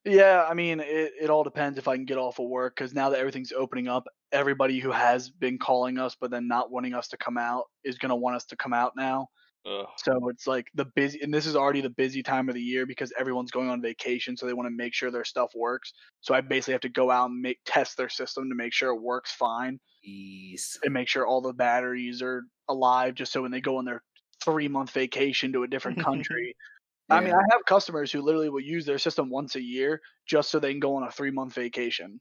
yeah. 0.05 0.47
I 0.49 0.55
mean, 0.55 0.81
it 0.81 1.13
it 1.21 1.31
all 1.31 1.45
depends 1.45 1.79
if 1.79 1.89
I 1.89 1.97
can 1.97 2.05
get 2.05 2.19
off 2.19 2.39
of 2.39 2.47
work 2.47 2.77
because 2.77 2.95
now 2.95 3.11
that 3.11 3.19
everything's 3.19 3.53
opening 3.53 3.89
up, 3.89 4.07
everybody 4.33 4.79
who 4.79 4.91
has 4.91 5.31
been 5.31 5.59
calling 5.59 5.99
us 5.99 6.17
but 6.21 6.31
then 6.31 6.49
not 6.49 6.71
wanting 6.71 6.95
us 6.95 7.09
to 7.09 7.17
come 7.17 7.39
out 7.39 7.65
is 7.85 7.99
gonna 7.99 8.17
want 8.17 8.37
us 8.37 8.47
to 8.47 8.57
come 8.57 8.73
out 8.73 8.95
now. 8.97 9.29
Ugh. 9.67 9.87
So 9.99 10.29
it's 10.29 10.47
like 10.47 10.69
the 10.75 10.85
busy, 10.85 11.21
and 11.23 11.35
this 11.35 11.47
is 11.47 11.57
already 11.57 11.81
the 11.81 11.91
busy 11.91 12.23
time 12.23 12.49
of 12.49 12.55
the 12.55 12.63
year 12.63 12.87
because 12.87 13.13
everyone's 13.19 13.51
going 13.51 13.69
on 13.69 13.83
vacation, 13.83 14.37
so 14.37 14.47
they 14.47 14.53
want 14.53 14.67
to 14.67 14.77
make 14.77 14.95
sure 14.95 15.11
their 15.11 15.25
stuff 15.25 15.53
works. 15.57 15.93
So 16.21 16.35
I 16.35 16.41
basically 16.41 16.73
have 16.73 16.83
to 16.83 16.89
go 16.89 17.11
out 17.11 17.31
and 17.31 17.41
make 17.41 17.59
test 17.65 17.97
their 17.97 18.09
system 18.09 18.49
to 18.49 18.55
make 18.55 18.73
sure 18.73 18.91
it 18.91 19.01
works 19.01 19.33
fine 19.33 19.81
Jeez. 20.07 20.79
and 20.85 20.93
make 20.93 21.09
sure 21.09 21.27
all 21.27 21.41
the 21.41 21.53
batteries 21.53 22.23
are 22.23 22.45
alive, 22.69 23.15
just 23.15 23.33
so 23.33 23.43
when 23.43 23.51
they 23.51 23.61
go 23.61 23.79
on 23.79 23.85
their 23.85 24.03
three 24.45 24.69
month 24.69 24.91
vacation 24.91 25.53
to 25.53 25.63
a 25.63 25.69
different 25.69 26.03
country. 26.03 26.55
I 27.09 27.21
mean, 27.21 27.35
I 27.35 27.43
have 27.53 27.65
customers 27.67 28.11
who 28.11 28.21
literally 28.21 28.49
will 28.49 28.61
use 28.61 28.85
their 28.85 28.99
system 28.99 29.31
once 29.31 29.55
a 29.55 29.63
year 29.63 30.01
just 30.27 30.51
so 30.51 30.59
they 30.59 30.73
can 30.73 30.81
go 30.81 30.97
on 30.97 31.05
a 31.05 31.11
three 31.11 31.31
month 31.31 31.55
vacation. 31.55 32.21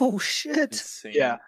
Oh 0.00 0.18
shit. 0.18 0.72
Insane. 0.72 1.12
Yeah. 1.14 1.38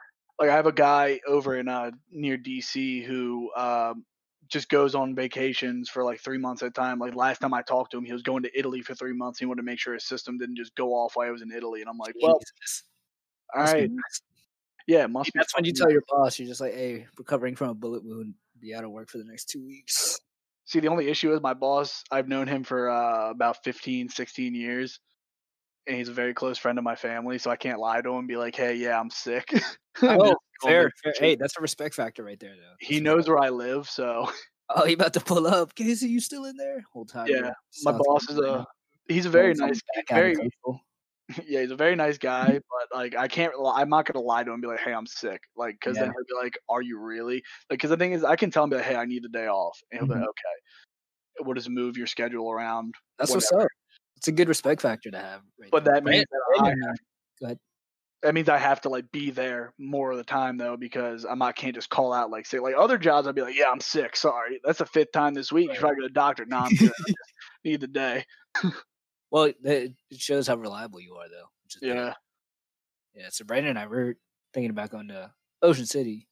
Like 0.41 0.51
I 0.51 0.57
have 0.57 0.67
a 0.67 0.73
guy 0.73 1.21
over 1.27 1.57
in 1.57 1.69
uh 1.69 1.93
near 2.11 2.37
DC 2.37 3.05
who 3.05 3.53
um 3.55 4.05
just 4.49 4.69
goes 4.69 4.95
on 4.95 5.15
vacations 5.15 5.89
for 5.89 6.05
like 6.05 6.21
three 6.21 6.39
months 6.39 6.63
at 6.63 6.69
a 6.69 6.73
time. 6.73 6.99
Like 6.99 7.15
last 7.15 7.41
time 7.41 7.55
I 7.55 7.63
talked 7.63 7.93
to 7.93 7.99
him, 7.99 8.05
he 8.05 8.13
was 8.13 8.23
going 8.23 8.43
to 8.43 8.59
Italy 8.59 8.83
for 8.83 8.95
three 8.95 9.15
months. 9.15 9.39
He 9.39 9.47
wanted 9.47 9.63
to 9.63 9.67
make 9.67 9.79
sure 9.79 9.95
his 9.95 10.07
system 10.07 10.37
didn't 10.37 10.57
just 10.57 10.75
go 10.75 10.91
off 10.91 11.13
while 11.15 11.27
he 11.27 11.33
was 11.33 11.43
in 11.43 11.53
Italy. 11.53 11.81
And 11.81 11.89
I'm 11.89 11.99
like, 11.99 12.15
well, 12.21 12.41
Jesus. 12.41 12.83
all 13.55 13.63
Must 13.63 13.73
right, 13.73 13.91
nice. 13.91 14.21
Yeah, 14.87 15.05
it 15.05 15.11
must 15.11 15.33
be. 15.33 15.39
That's 15.39 15.55
when 15.55 15.65
you 15.65 15.73
tell 15.73 15.91
your 15.91 16.03
boss, 16.09 16.39
you're 16.39 16.49
just 16.49 16.61
like, 16.61 16.75
hey, 16.75 17.07
recovering 17.19 17.57
from 17.57 17.71
a 17.71 17.75
bullet 17.75 18.05
wound, 18.05 18.35
be 18.61 18.75
out 18.75 18.85
of 18.85 18.91
work 18.91 19.11
for 19.11 19.19
the 19.19 19.25
next 19.25 19.47
two 19.47 19.65
weeks. 19.65 20.19
See, 20.67 20.81
the 20.81 20.89
only 20.89 21.09
issue 21.09 21.33
is 21.33 21.41
my 21.41 21.55
boss. 21.55 22.03
I've 22.11 22.29
known 22.29 22.47
him 22.47 22.65
for 22.65 22.89
uh, 22.89 23.31
about 23.31 23.63
15, 23.65 24.09
16 24.09 24.55
years, 24.55 24.99
and 25.87 25.97
he's 25.97 26.09
a 26.09 26.13
very 26.13 26.33
close 26.33 26.59
friend 26.59 26.79
of 26.79 26.85
my 26.85 26.97
family. 26.97 27.39
So 27.39 27.51
I 27.51 27.57
can't 27.57 27.79
lie 27.79 28.01
to 28.01 28.11
him 28.11 28.21
and 28.21 28.29
be 28.29 28.37
like, 28.37 28.57
hey, 28.57 28.75
yeah, 28.75 28.99
I'm 28.99 29.11
sick. 29.11 29.53
Oh, 30.03 30.35
fair, 30.61 30.91
fair. 31.05 31.13
Hey, 31.21 31.37
that's 31.37 31.57
a 31.57 31.61
respect 31.61 31.95
factor 31.95 32.25
right 32.25 32.41
there, 32.41 32.57
though. 32.57 32.75
He 32.81 32.99
knows 32.99 33.29
where 33.29 33.39
I 33.39 33.51
live, 33.51 33.89
so 33.89 34.29
Oh, 34.71 34.87
he 34.87 34.95
about 34.95 35.13
to 35.15 35.21
pull 35.21 35.47
up. 35.47 35.75
Casey, 35.75 36.09
you 36.09 36.21
still 36.21 36.45
in 36.47 36.57
there? 36.57 36.85
Whole 36.93 37.05
time. 37.05 37.27
Yeah, 37.29 37.53
my 37.83 37.93
boss 37.93 38.29
is 38.29 38.39
a. 38.39 38.67
He's 39.09 39.27
a 39.27 39.31
very 39.31 39.53
nice, 39.55 39.81
back 39.95 40.11
out 40.11 40.25
of 40.25 40.37
very. 40.37 40.51
yeah, 41.47 41.61
he's 41.63 41.71
a 41.71 41.77
very 41.77 41.97
nice 41.97 42.19
guy, 42.19 42.59
but 42.71 42.97
like 42.97 43.17
I 43.17 43.29
can't, 43.29 43.53
I'm 43.65 43.89
not 43.89 44.07
gonna 44.07 44.25
lie 44.25 44.45
to 44.45 44.51
him 44.51 44.55
and 44.55 44.63
be 44.63 44.69
like, 44.69 44.81
hey, 44.81 44.93
I'm 44.93 45.07
sick, 45.07 45.41
like, 45.57 45.77
because 45.81 45.97
then 45.97 46.07
he'll 46.11 46.39
be 46.41 46.45
like, 46.45 46.59
are 46.69 46.83
you 46.83 46.99
really? 46.99 47.37
Like, 47.71 47.79
because 47.79 47.91
the 47.91 47.97
thing 47.97 48.13
is, 48.13 48.25
I 48.25 48.37
can 48.37 48.51
tell 48.51 48.65
him, 48.65 48.71
be 48.71 48.77
like, 48.77 48.85
hey, 48.85 48.97
I 48.97 49.05
need 49.07 49.23
the 49.23 49.29
day 49.29 49.47
off, 49.47 49.79
and 49.91 50.01
he'll 50.01 50.09
be 50.09 50.15
Mhm. 50.15 50.21
like, 50.21 50.29
okay, 50.29 51.45
we'll 51.45 51.55
just 51.55 51.71
move 51.71 51.97
your 51.97 52.07
schedule 52.07 52.51
around. 52.51 52.95
That's 53.19 53.31
what's 53.31 53.51
up. 53.53 53.69
It's 54.17 54.29
a 54.29 54.33
good 54.33 54.49
respect 54.49 54.81
factor 54.81 55.11
to 55.11 55.19
have. 55.19 55.43
Right 55.59 55.71
But 55.71 55.85
that 55.85 56.05
means 56.05 56.27
that 56.31 56.61
I 56.63 56.69
have, 56.69 56.97
Go 57.41 57.47
ahead. 57.47 57.59
that 58.23 58.35
means 58.35 58.49
I 58.49 58.59
have 58.59 58.81
to 58.83 58.89
like 58.89 59.11
be 59.11 59.31
there 59.31 59.75
more 59.79 60.13
of 60.13 60.17
the 60.17 60.25
time 60.25 60.57
though, 60.57 60.77
because 60.77 61.25
I'm 61.25 61.39
not 61.39 61.57
can't 61.57 61.75
just 61.75 61.91
call 61.91 62.13
out 62.13 62.31
like 62.31 62.47
say 62.47 62.59
like 62.59 62.75
other 62.79 62.97
jobs. 62.99 63.27
I'd 63.27 63.35
be 63.35 63.43
like, 63.43 63.57
yeah, 63.57 63.71
I'm 63.71 63.81
sick. 63.81 64.17
Sorry, 64.17 64.61
that's 64.65 64.79
the 64.79 64.87
fifth 64.87 65.13
time 65.13 65.35
this 65.35 65.53
week. 65.53 65.69
You 65.69 65.75
should 65.75 65.81
probably 65.81 65.97
go 65.97 66.03
to 66.03 66.09
the 66.09 66.15
doctor. 66.15 66.45
Nah, 66.47 66.65
I'm 66.67 66.75
good. 66.75 66.89
I 66.89 67.03
just 67.07 67.19
need 67.65 67.81
the 67.81 67.87
day. 67.89 68.25
Well, 69.35 69.53
it 69.65 69.95
shows 70.17 70.47
how 70.47 70.55
reliable 70.55 71.01
you 71.01 71.15
are, 71.17 71.29
though. 71.29 71.49
Which 71.65 71.75
is 71.75 71.81
good. 71.81 71.97
Yeah. 71.97 72.15
Yeah. 73.17 73.27
So 73.31 73.45
Brandon 73.45 73.71
and 73.71 73.79
I 73.81 73.87
were 73.89 74.15
thinking 74.53 74.71
about 74.71 74.91
going 74.91 75.09
to 75.09 75.33
Ocean 75.61 75.87
City 75.87 76.29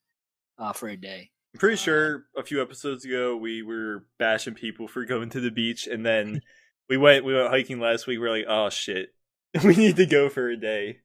uh, 0.57 0.73
for 0.73 0.89
a 0.89 0.97
day. 0.97 1.31
I'm 1.53 1.59
pretty 1.59 1.75
Uh, 1.75 1.79
sure 1.79 2.25
a 2.37 2.45
few 2.45 2.63
episodes 2.63 3.05
ago 3.05 3.37
we 3.37 3.63
were 3.63 4.07
bashing 4.21 4.55
people 4.55 4.87
for 4.87 5.05
going 5.05 5.31
to 5.31 5.41
the 5.41 5.51
beach, 5.51 5.89
and 5.89 6.07
then 6.07 6.41
we 6.89 6.97
went 6.97 7.25
we 7.25 7.35
went 7.35 7.49
hiking 7.51 7.81
last 7.81 8.07
week. 8.07 8.21
We're 8.21 8.31
like, 8.31 8.47
oh 8.49 8.71
shit, 8.71 9.09
we 9.65 9.75
need 9.75 9.97
to 9.97 10.07
go 10.07 10.29
for 10.29 10.49
a 10.49 10.57
day. 10.57 10.99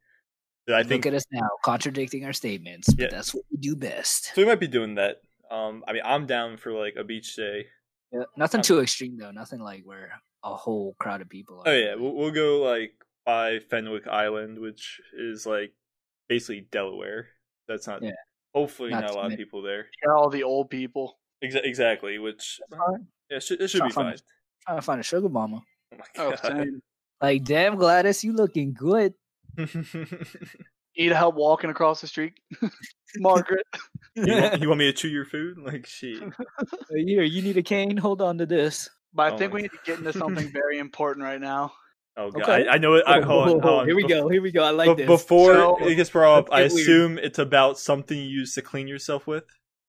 So 0.70 0.76
I 0.76 0.80
Look 0.82 0.88
think 0.90 1.06
at 1.08 1.16
us 1.16 1.24
now, 1.32 1.50
contradicting 1.66 2.26
our 2.26 2.34
statements, 2.34 2.94
but 2.94 3.06
Yeah. 3.06 3.10
that's 3.10 3.34
what 3.34 3.44
we 3.50 3.58
do 3.58 3.76
best. 3.76 4.26
so. 4.36 4.42
We 4.42 4.46
might 4.46 4.60
be 4.60 4.68
doing 4.68 4.96
that 4.96 5.22
Um, 5.50 5.84
I 5.88 5.94
mean, 5.94 6.02
I'm 6.06 6.28
down 6.28 6.58
for 6.58 6.74
like 6.74 6.96
a 6.96 7.04
beach 7.04 7.36
day. 7.36 7.66
Yeah, 8.12 8.24
nothing 8.36 8.60
Um, 8.60 8.64
too 8.64 8.82
extreme 8.82 9.18
though. 9.18 9.32
Nothing 9.32 9.62
like 9.62 9.82
where 9.84 10.22
a 10.43 10.56
whole 10.56 10.95
crowd 11.00 11.21
of 11.21 11.30
people. 11.30 11.63
Oh 11.65 11.71
yeah, 11.73 11.95
we'll, 11.95 12.13
we'll 12.13 12.32
go 12.32 12.62
like 12.62 12.93
by 13.26 13.60
Fenwick 13.60 14.08
Island, 14.08 14.60
which 14.60 15.00
is 15.17 15.45
like 15.45 15.73
basically 16.30 16.67
Delaware. 16.71 17.28
That's 17.67 17.88
not. 17.88 18.02
Yeah. 18.04 18.12
Hopefully, 18.54 18.89
Not 18.89 19.02
not, 19.02 19.10
a 19.10 19.13
too 19.13 19.19
lot 19.19 19.32
of 19.34 19.38
people 19.38 19.62
there. 19.62 19.88
Got 20.06 20.15
all 20.15 20.30
the 20.30 20.43
old 20.43 20.69
people. 20.69 21.19
Exa- 21.43 21.63
exactly, 21.65 22.17
which 22.17 22.60
uh, 22.73 22.78
Fine. 22.78 23.08
yeah, 23.30 23.39
should, 23.39 23.62
it 23.62 23.67
should 23.69 23.84
be 23.84 23.89
fine. 23.91 24.13
a- 24.13 24.17
trying 24.65 24.78
to 24.78 24.82
find 24.82 25.00
a 25.00 25.04
sugar 25.04 25.30
mama. 25.30 25.62
Oh 25.93 25.97
my 25.97 26.06
Oh, 26.23 26.30
god. 26.32 26.39
same. 26.39 26.82
Like, 27.21 27.43
damn, 27.45 27.78
Gladys, 27.78 28.23
you 28.23 28.32
looking 28.34 28.73
good. 28.73 29.15
Need 29.58 31.12
help 31.12 31.36
walking 31.36 31.69
across 31.69 32.02
the 32.02 32.08
street, 32.08 32.34
Margaret? 33.17 33.65
you, 34.15 34.34
want, 34.41 34.62
you 34.62 34.67
want 34.67 34.80
me 34.80 34.86
to 34.86 34.93
chew 34.93 35.08
your 35.10 35.26
food? 35.26 35.58
Like 35.60 35.86
shit. 35.86 36.21
Here, 36.95 37.23
you 37.23 37.41
need 37.43 37.58
a 37.58 37.63
cane. 37.63 37.97
Hold 37.97 38.21
on 38.21 38.38
to 38.39 38.45
this. 38.47 38.89
But 39.13 39.24
I 39.24 39.36
Oh 39.36 39.38
think 39.38 39.54
we 39.54 39.62
need 39.63 39.72
to 39.72 39.80
get 39.86 40.00
into 40.00 40.13
something 40.17 40.50
very 40.50 40.78
important 40.80 41.24
right 41.24 41.41
now. 41.41 41.74
Oh 42.17 42.32
god, 42.32 42.41
Okay. 42.43 42.67
I, 42.67 42.74
I 42.74 42.78
know 42.78 42.96
it. 42.96 43.04
I, 43.06 43.22
hold 43.22 43.43
on, 43.43 43.50
hold 43.62 43.65
on. 43.82 43.86
Here 43.86 43.96
we 43.96 44.08
go. 44.08 44.28
Here 44.30 44.41
we 44.41 44.52
go. 44.52 44.63
I 44.63 44.72
like 44.72 44.88
be- 44.98 45.04
this. 45.04 45.08
Before 45.08 45.54
So- 45.54 45.78
it 45.88 45.96
gets 45.96 46.10
brought 46.10 46.38
up, 46.39 46.50
I 46.52 46.62
Let's 46.63 46.74
weird. 46.74 46.88
assume 46.88 47.17
it's 47.20 47.39
about 47.39 47.78
something 47.80 48.17
you 48.17 48.24
use 48.26 48.54
to 48.56 48.62
clean 48.62 48.88
yourself 48.88 49.28
with. 49.28 49.43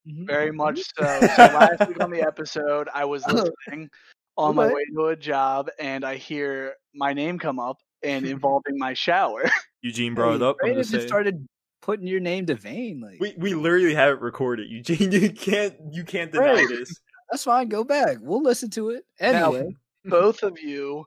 Mhm. 0.06 0.26
Very 0.26 0.52
much 0.52 0.80
so. 0.98 1.04
So 1.36 1.42
last 1.42 1.88
week 1.88 2.02
on 2.02 2.10
the 2.10 2.20
episode, 2.22 2.88
I 2.94 3.04
was 3.06 3.26
listening 3.26 3.88
on 4.36 4.54
my 4.56 4.66
Okay. 4.66 4.74
way 4.74 4.84
to 4.94 5.06
a 5.06 5.16
job, 5.16 5.68
and 5.78 6.04
I 6.04 6.16
hear 6.16 6.74
my 6.94 7.12
name 7.12 7.38
come 7.38 7.58
up 7.58 7.78
and 8.02 8.26
involving 8.36 8.78
my 8.78 8.92
shower. 8.94 9.44
Eugene 9.82 10.14
brought 10.14 10.36
it 10.36 10.42
up. 10.42 10.56
I'm 10.62 10.74
just 10.74 10.92
just 10.92 11.06
started 11.08 11.46
putting 11.80 12.06
your 12.06 12.20
name 12.20 12.44
to 12.46 12.54
Vane. 12.54 13.00
Like, 13.00 13.20
We 13.20 13.34
we 13.38 13.54
literally 13.54 13.94
have 13.94 14.10
it 14.10 14.20
recorded, 14.20 14.68
Eugene. 14.68 15.12
You 15.12 15.30
can't 15.32 15.74
you 15.92 16.04
can't 16.04 16.30
deny 16.30 16.52
Right. 16.54 16.68
this. 16.68 16.94
That's 17.30 17.44
fine. 17.44 17.68
Go 17.68 17.84
back. 17.84 18.18
We'll 18.20 18.42
listen 18.42 18.70
to 18.70 18.90
it 18.90 19.04
Now- 19.20 19.52
anyway. 19.52 19.76
Both 20.04 20.42
of 20.42 20.58
you 20.58 21.04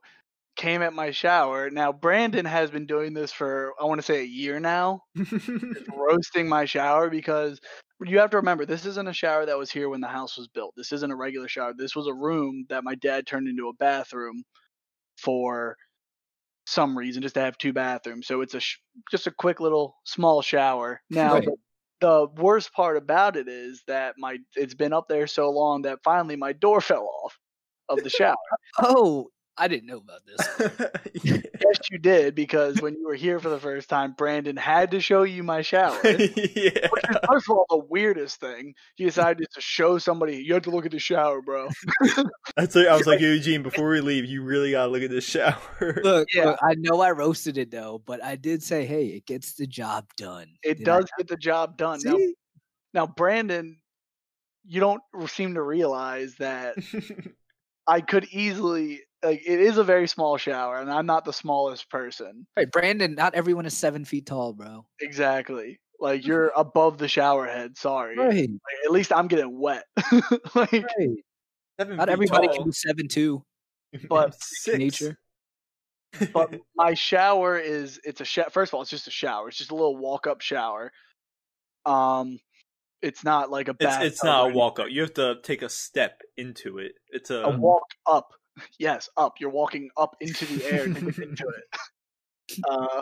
came 0.57 0.81
at 0.81 0.93
my 0.93 1.11
shower. 1.11 1.69
Now 1.71 1.91
Brandon 1.91 2.45
has 2.45 2.69
been 2.69 2.85
doing 2.85 3.13
this 3.13 3.31
for 3.31 3.73
I 3.81 3.85
want 3.85 3.99
to 3.99 4.05
say 4.05 4.19
a 4.21 4.25
year 4.25 4.59
now. 4.59 5.03
roasting 5.95 6.47
my 6.47 6.65
shower 6.65 7.09
because 7.09 7.59
you 8.05 8.19
have 8.19 8.29
to 8.31 8.37
remember 8.37 8.65
this 8.65 8.85
isn't 8.85 9.07
a 9.07 9.13
shower 9.13 9.45
that 9.45 9.57
was 9.57 9.71
here 9.71 9.89
when 9.89 10.01
the 10.01 10.07
house 10.07 10.37
was 10.37 10.47
built. 10.47 10.73
This 10.75 10.91
isn't 10.91 11.11
a 11.11 11.15
regular 11.15 11.47
shower. 11.47 11.73
This 11.75 11.95
was 11.95 12.07
a 12.07 12.13
room 12.13 12.65
that 12.69 12.83
my 12.83 12.95
dad 12.95 13.25
turned 13.25 13.47
into 13.47 13.69
a 13.69 13.73
bathroom 13.73 14.43
for 15.17 15.77
some 16.67 16.97
reason, 16.97 17.21
just 17.21 17.35
to 17.35 17.41
have 17.41 17.57
two 17.57 17.73
bathrooms. 17.73 18.27
So 18.27 18.41
it's 18.41 18.53
a 18.53 18.59
sh- 18.59 18.77
just 19.09 19.27
a 19.27 19.31
quick 19.31 19.59
little 19.59 19.95
small 20.05 20.41
shower. 20.41 21.01
Now 21.09 21.35
Right. 21.35 21.47
The, 22.01 22.27
worst 22.35 22.73
part 22.73 22.97
about 22.97 23.37
it 23.37 23.47
is 23.47 23.83
that 23.87 24.15
my 24.17 24.37
it's 24.55 24.73
been 24.73 24.93
up 24.93 25.07
there 25.07 25.27
so 25.27 25.49
long 25.49 25.83
that 25.83 25.99
finally 26.03 26.35
my 26.35 26.51
door 26.51 26.81
fell 26.81 27.09
off 27.23 27.37
of 27.89 28.03
the 28.03 28.09
shower. 28.09 28.35
Oh, 28.79 29.29
I 29.61 29.67
didn't 29.67 29.85
know 29.85 29.97
about 29.97 30.21
this. 30.25 30.89
yes, 31.23 31.77
you 31.91 31.99
did 31.99 32.33
because 32.33 32.81
when 32.81 32.95
you 32.95 33.05
were 33.05 33.13
here 33.13 33.39
for 33.39 33.49
the 33.49 33.59
first 33.59 33.89
time, 33.89 34.15
Brandon 34.17 34.57
had 34.57 34.89
to 34.89 34.99
show 34.99 35.21
you 35.21 35.43
my 35.43 35.61
shower. 35.61 35.99
yeah. 36.03 36.87
Which 36.89 37.03
is, 37.11 37.17
first 37.29 37.47
of 37.47 37.51
all, 37.57 37.65
the 37.69 37.77
weirdest 37.87 38.39
thing. 38.39 38.73
He 38.95 39.05
decided 39.05 39.45
to 39.53 39.61
show 39.61 39.99
somebody, 39.99 40.37
you 40.37 40.55
have 40.55 40.63
to 40.63 40.71
look 40.71 40.87
at 40.87 40.91
the 40.91 40.97
shower, 40.97 41.43
bro. 41.43 41.69
That's 42.57 42.75
like, 42.75 42.87
I 42.87 42.97
was 42.97 43.05
like, 43.05 43.19
Eugene, 43.19 43.61
before 43.61 43.87
we 43.91 44.01
leave, 44.01 44.25
you 44.25 44.41
really 44.41 44.71
gotta 44.71 44.91
look 44.91 45.03
at 45.03 45.11
this 45.11 45.25
shower. 45.25 46.01
Look, 46.03 46.33
Yeah. 46.33 46.45
look, 46.45 46.59
I 46.63 46.73
know 46.79 46.99
I 46.99 47.11
roasted 47.11 47.59
it 47.59 47.69
though, 47.69 48.01
but 48.03 48.23
I 48.23 48.37
did 48.37 48.63
say, 48.63 48.87
hey, 48.87 49.05
it 49.09 49.27
gets 49.27 49.53
the 49.53 49.67
job 49.67 50.07
done. 50.17 50.47
It 50.63 50.79
Did 50.79 50.89
I 50.89 51.01
does 51.01 51.09
get 51.19 51.27
the 51.27 51.37
job 51.37 51.77
done. 51.77 51.99
not? 52.03 52.17
Now, 52.19 52.27
now, 52.95 53.05
Brandon, 53.05 53.77
you 54.65 54.79
don't 54.79 55.03
seem 55.27 55.53
to 55.53 55.61
realize 55.61 56.33
that 56.39 56.77
I 57.87 58.01
could 58.01 58.25
easily, 58.31 59.01
like, 59.23 59.41
it 59.45 59.59
is 59.59 59.77
a 59.77 59.83
very 59.83 60.07
small 60.07 60.37
shower, 60.37 60.77
and 60.79 60.91
I'm 60.91 61.05
not 61.05 61.25
the 61.25 61.33
smallest 61.33 61.89
person. 61.89 62.45
Hey, 62.55 62.65
Brandon. 62.65 63.15
Not 63.15 63.35
everyone 63.35 63.65
is 63.65 63.75
seven 63.77 64.05
feet 64.05 64.25
tall, 64.25 64.53
bro. 64.53 64.85
Exactly. 64.99 65.79
Like, 65.99 66.25
you're 66.25 66.51
above 66.55 66.97
the 66.97 67.07
shower 67.07 67.45
head. 67.45 67.77
Sorry. 67.77 68.17
Right, 68.17 68.33
Like, 68.49 68.85
at 68.85 68.91
least 68.91 69.11
I'm 69.13 69.27
getting 69.27 69.59
wet. 69.59 69.83
like, 70.55 70.71
right. 70.73 71.09
Seven 71.79 71.97
Not 71.97 72.09
everybody 72.09 72.47
tall. 72.47 72.55
can 72.57 72.65
be 72.65 72.71
seven 72.71 73.07
two. 73.07 73.43
but 74.09 74.35
six. 74.39 74.77
nature. 74.77 75.17
but 76.33 76.53
my 76.75 76.93
shower 76.93 77.57
is 77.57 77.99
it's 78.03 78.19
a 78.21 78.25
sh- 78.25 78.39
first 78.51 78.69
of 78.71 78.73
all 78.75 78.81
it's 78.81 78.91
just 78.91 79.07
a 79.07 79.11
shower 79.11 79.47
it's 79.47 79.57
just 79.57 79.71
a 79.71 79.75
little 79.75 79.95
walk 79.95 80.27
up 80.27 80.41
shower 80.41 80.91
um 81.85 82.37
it's 83.01 83.23
not 83.23 83.49
like 83.49 83.69
a 83.69 83.75
it's 83.79 83.97
it's 84.01 84.23
not 84.23 84.51
a 84.51 84.53
walk 84.53 84.79
up. 84.79 84.87
You 84.89 85.01
have 85.01 85.13
to 85.15 85.37
take 85.41 85.61
a 85.61 85.69
step 85.69 86.21
into 86.37 86.77
it. 86.79 86.91
It's 87.09 87.31
a, 87.31 87.37
a 87.43 87.57
walk 87.57 87.83
up 88.05 88.27
yes 88.79 89.09
up 89.17 89.33
you're 89.39 89.49
walking 89.49 89.89
up 89.97 90.15
into 90.19 90.45
the 90.45 90.65
air 90.65 90.85
to 90.85 90.93
get 90.93 91.17
into 91.19 91.47
it 91.47 92.59
uh 92.69 93.01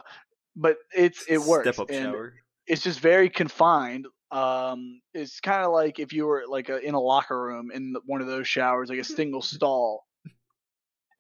but 0.56 0.78
it's 0.96 1.26
it 1.28 1.40
works 1.40 1.68
step 1.68 1.80
up 1.80 1.90
and 1.90 2.12
shower. 2.14 2.34
it's 2.68 2.84
just 2.84 3.00
very 3.00 3.30
confined 3.30 4.06
um 4.32 5.02
it's 5.14 5.40
kind 5.40 5.64
of 5.64 5.72
like 5.72 5.98
if 6.00 6.14
you 6.14 6.26
were 6.28 6.44
like 6.48 6.70
a, 6.70 6.80
in 6.80 6.94
a 6.94 7.00
locker 7.00 7.42
room 7.42 7.72
in 7.74 7.94
the- 7.94 8.02
one 8.06 8.22
of 8.22 8.28
those 8.28 8.48
showers 8.48 8.90
like 8.90 9.00
a 9.00 9.04
single 9.04 9.42
stall 9.54 10.06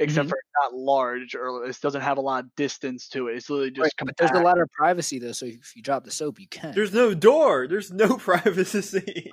except 0.02 0.28
Mhm. 0.28 0.30
for 0.30 0.38
it's 0.38 0.50
not 0.62 0.74
large 0.74 1.36
or 1.36 1.65
it 1.65 1.78
doesn't 1.82 2.02
have 2.02 2.18
a 2.18 2.22
lot 2.22 2.44
of 2.46 2.56
distance 2.56 3.10
to 3.10 3.28
it 3.28 3.36
it's 3.36 3.50
literally 3.50 3.72
just 3.72 3.94
Right, 4.00 4.06
but 4.08 4.15
there's 4.18 4.39
a 4.39 4.44
lot 4.44 4.60
of 4.62 4.70
privacy 4.72 5.20
though, 5.20 5.32
so 5.34 5.46
if 5.48 5.76
you 5.76 5.82
drop 5.82 6.06
the 6.06 6.12
soap, 6.12 6.39
you 6.39 6.48
can. 6.48 6.74
There's 6.74 6.94
no 6.94 7.13
door. 7.13 7.68
There's 7.68 7.92
no 7.92 8.15
privacy. 8.30 9.30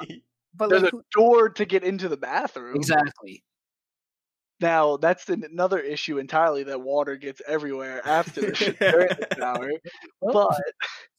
but 0.54 0.70
there's 0.70 0.82
like, 0.82 0.92
a 0.92 1.02
door 1.12 1.50
to 1.50 1.64
get 1.66 1.84
into 1.84 2.08
the 2.08 2.16
bathroom. 2.16 2.74
exactly. 2.76 3.44
Now 4.60 4.96
that's 4.96 5.24
the, 5.24 5.34
another 5.50 5.78
issue 5.78 6.18
entirely 6.18 6.62
that 6.64 6.80
water 6.80 7.16
gets 7.16 7.42
everywhere 7.46 8.00
after 8.06 8.40
the 8.40 8.54
sh- 8.54 8.70
shower. 9.38 9.70
But 10.22 10.60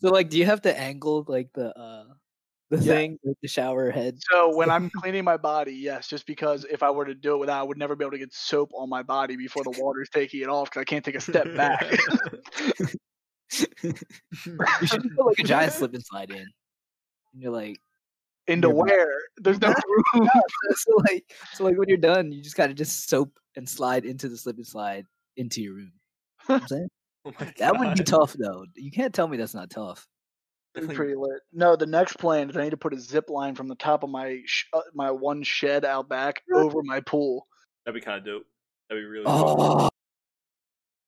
so 0.01 0.09
like, 0.09 0.29
do 0.29 0.37
you 0.37 0.45
have 0.45 0.61
to 0.63 0.77
angle 0.77 1.23
like 1.27 1.49
the 1.53 1.77
uh 1.77 2.05
the 2.69 2.77
Yeah. 2.77 2.93
thing 2.93 3.19
with 3.23 3.37
the 3.41 3.47
shower 3.47 3.91
head? 3.91 4.17
so 4.31 4.55
when 4.55 4.69
I'm 4.69 4.89
cleaning 5.01 5.23
my 5.23 5.37
body, 5.37 5.73
yes, 5.73 6.07
just 6.07 6.25
because 6.25 6.65
if 6.65 6.83
I 6.83 6.91
were 6.91 7.05
to 7.05 7.15
do 7.15 7.35
it 7.35 7.37
without, 7.37 7.61
I 7.61 7.63
would 7.63 7.77
never 7.77 7.95
be 7.95 8.03
able 8.03 8.11
to 8.11 8.17
get 8.17 8.33
soap 8.33 8.71
on 8.75 8.89
my 8.89 9.03
body 9.03 9.35
before 9.37 9.63
the 9.63 9.73
water's 9.79 10.09
taking 10.09 10.41
it 10.41 10.49
off 10.49 10.69
because 10.69 10.81
I 10.81 10.85
can't 10.85 11.05
take 11.05 11.15
a 11.15 11.21
step 11.21 11.55
back. 11.55 11.85
You 14.81 14.87
should 14.87 15.15
put 15.15 15.25
like 15.25 15.39
a 15.39 15.43
giant 15.43 15.73
slip 15.73 15.93
and 15.93 16.03
slide 16.05 16.31
in. 16.31 16.37
And 16.37 17.41
you're 17.41 17.51
like, 17.51 17.79
Into 18.47 18.67
Your 18.69 18.77
body. 18.77 18.91
where? 18.91 19.13
There's 19.37 19.59
no 19.61 19.67
room. 20.15 20.29
so 20.75 20.91
like, 21.09 21.31
so 21.53 21.63
like 21.65 21.77
when 21.77 21.89
you're 21.89 21.97
done, 21.97 22.31
you 22.31 22.41
just 22.41 22.55
gotta 22.55 22.73
just 22.73 23.09
soap 23.09 23.37
and 23.55 23.67
slide 23.67 24.05
into 24.05 24.29
the 24.29 24.37
slip 24.37 24.57
and 24.57 24.65
slide 24.67 25.05
into 25.35 25.61
your 25.61 25.73
room. 25.75 25.91
You 26.47 26.55
know 26.55 26.55
what 26.55 26.61
I'm 26.63 26.67
saying? 26.67 26.87
Oh 27.25 27.33
my 27.41 27.53
That 27.57 27.77
would 27.77 27.97
be 27.97 28.03
tough 28.05 28.33
though. 28.39 28.63
You 28.75 28.89
can't 28.89 29.13
tell 29.13 29.27
me 29.27 29.35
that's 29.35 29.53
not 29.53 29.69
tough. 29.69 30.07
Definitely- 30.73 30.95
pretty 30.95 31.15
lit. 31.15 31.41
No, 31.51 31.75
the 31.75 31.85
next 31.85 32.17
plan 32.19 32.49
is 32.49 32.55
I 32.55 32.63
need 32.63 32.69
to 32.69 32.77
put 32.77 32.93
a 32.93 32.99
zip 32.99 33.29
line 33.29 33.53
from 33.53 33.67
the 33.67 33.75
top 33.75 34.03
of 34.03 34.09
my 34.09 34.39
sh- 34.45 34.67
uh, 34.71 34.79
my 34.93 35.11
one 35.11 35.43
shed 35.43 35.83
out 35.83 36.07
back 36.07 36.41
over 36.53 36.81
my 36.83 37.01
pool. 37.01 37.45
That'd 37.85 37.99
be 37.99 38.05
kind 38.05 38.19
of 38.19 38.23
dope. 38.25 38.43
That'd 38.89 39.03
be 39.03 39.05
really. 39.07 39.25
dope. 39.25 39.57
Oh, 39.59 39.89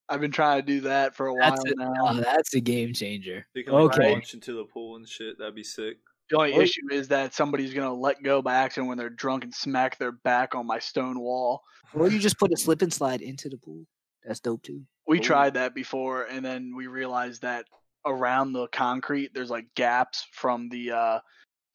I've 0.10 0.20
been 0.20 0.32
trying 0.32 0.60
to 0.60 0.66
do 0.66 0.82
that 0.82 1.16
for 1.16 1.28
a 1.28 1.34
while 1.34 1.52
that's 1.52 1.64
a, 1.64 1.76
now. 1.78 1.94
oh, 2.02 2.14
that's 2.16 2.54
a 2.56 2.60
game 2.60 2.94
changer. 2.94 3.46
They 3.56 3.64
can 3.64 3.74
like 3.74 3.94
Okay. 3.98 4.12
launch 4.12 4.34
into 4.34 4.54
the 4.54 4.66
pool 4.66 4.96
and 4.98 5.08
shit. 5.08 5.38
That'd 5.38 5.56
be 5.56 5.64
sick. 5.64 5.98
The 6.30 6.38
only 6.38 6.54
Oh. 6.54 6.62
issue 6.62 6.82
is 6.92 7.08
that 7.10 7.34
somebody's 7.34 7.74
gonna 7.74 7.94
let 7.94 8.22
go 8.24 8.42
by 8.42 8.56
accident 8.56 8.88
when 8.88 8.98
they're 8.98 9.10
drunk 9.10 9.44
and 9.44 9.54
smack 9.54 9.98
their 9.98 10.12
back 10.12 10.56
on 10.56 10.66
my 10.68 10.80
stone 10.80 11.20
wall. 11.20 11.62
Or 11.94 12.08
you 12.10 12.20
just 12.20 12.38
put 12.38 12.52
a 12.54 12.58
slip 12.58 12.82
and 12.82 12.94
slide 12.94 13.22
into 13.22 13.50
the 13.50 13.58
pool. 13.58 13.86
That's 14.24 14.40
dope 14.40 14.62
too. 14.64 14.84
We 15.08 15.18
Ooh. 15.18 15.22
tried 15.24 15.56
that 15.56 15.74
before, 15.74 16.24
and 16.26 16.46
then 16.46 16.74
we 16.76 16.88
realized 16.88 17.42
that 17.42 17.66
around 18.06 18.54
the 18.54 18.68
concrete, 18.68 19.32
there's 19.34 19.50
like 19.50 19.66
gaps 19.76 20.26
from 20.32 20.70
the 20.70 20.92
uh 20.92 21.20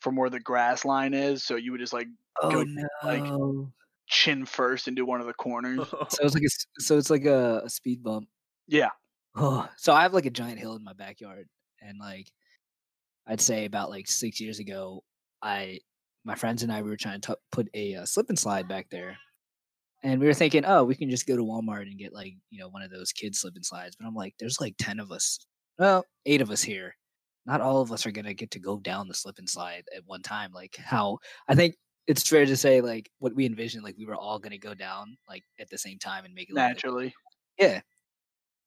from 0.01 0.17
where 0.17 0.31
the 0.31 0.41
grass 0.41 0.85
line 0.85 1.15
is. 1.15 1.43
So 1.45 1.57
you 1.57 1.73
would 1.73 1.81
just 1.81 1.93
like 1.93 2.07
Oh 2.43 2.51
Go, 2.51 2.63
no! 2.65 2.89
like- 3.03 3.71
chin 4.07 4.45
first 4.45 4.87
into 4.87 5.05
one 5.07 5.21
of 5.21 5.27
the 5.27 5.33
corners. 5.33 5.79
so 5.89 6.19
it's 6.23 6.35
like 6.35 6.45
a 6.45 6.81
so 6.83 6.99
it's 6.99 7.11
like 7.11 7.25
a, 7.25 7.63
a 7.65 7.71
speed 7.71 8.03
bump. 8.05 8.29
Yeah, 8.69 8.91
Oh, 9.35 9.69
so 9.77 9.93
I 9.93 10.03
have 10.03 10.15
like 10.15 10.27
a 10.27 10.31
giant 10.31 10.59
hill 10.61 10.77
in 10.77 10.85
my 10.85 10.93
backyard, 10.93 11.49
and 11.81 11.99
like 11.99 12.31
I'd 13.27 13.41
say 13.41 13.65
about 13.65 13.91
like 13.91 14.09
six 14.09 14.41
years 14.41 14.59
ago, 14.59 15.03
I 15.43 15.81
my 16.25 16.35
friends 16.35 16.63
and 16.63 16.73
I 16.73 16.83
we 16.83 16.91
were 16.91 16.97
trying 16.97 17.21
to 17.23 17.37
put 17.53 17.69
a 17.75 17.97
uh, 17.97 18.07
slip 18.07 18.29
and 18.29 18.39
slide 18.39 18.69
back 18.69 18.89
there, 18.91 19.17
and 20.03 20.21
we 20.21 20.27
were 20.27 20.35
thinking, 20.35 20.65
oh, 20.67 20.85
we 20.85 20.95
can 20.95 21.11
just 21.11 21.27
go 21.27 21.37
to 21.37 21.43
Walmart 21.43 21.83
and 21.83 21.99
get 21.99 22.13
like 22.13 22.35
you 22.51 22.59
know 22.61 22.69
one 22.69 22.83
of 22.83 22.91
those 22.91 23.13
kids 23.13 23.41
slip 23.41 23.55
and 23.57 23.65
slides. 23.65 23.97
But 23.99 24.07
I'm 24.07 24.15
like, 24.15 24.35
there's 24.39 24.61
like 24.61 24.75
ten 24.79 25.01
of 25.01 25.11
us, 25.11 25.39
well, 25.79 26.05
eight 26.27 26.41
of 26.41 26.51
us 26.51 26.63
here. 26.63 26.95
Not 27.47 27.61
all 27.61 27.81
of 27.83 27.93
us 27.93 28.07
are 28.07 28.11
gonna 28.11 28.35
get 28.35 28.51
to 28.53 28.61
go 28.61 28.79
down 28.79 29.09
the 29.09 29.15
slip 29.15 29.39
and 29.39 29.49
slide 29.49 29.85
at 29.95 30.03
one 30.07 30.23
time. 30.23 30.53
Like 30.53 30.77
how 30.77 31.19
I 31.49 31.55
think 31.55 31.77
it's 32.07 32.27
fair 32.29 32.47
to 32.47 32.57
say 32.57 32.81
like 32.81 33.11
what 33.19 33.35
we 33.35 33.47
envisioned, 33.47 33.85
like 33.85 33.97
we 33.99 34.07
were 34.07 34.17
all 34.17 34.39
gonna 34.39 34.59
go 34.59 34.75
down 34.75 35.17
like 35.29 35.43
at 35.61 35.71
the 35.71 35.79
same 35.79 35.99
time 35.99 36.25
and 36.25 36.35
make 36.35 36.51
it 36.51 36.55
look 36.55 36.63
like 36.63 36.71
naturally. 36.71 37.15
yeah. 37.59 37.81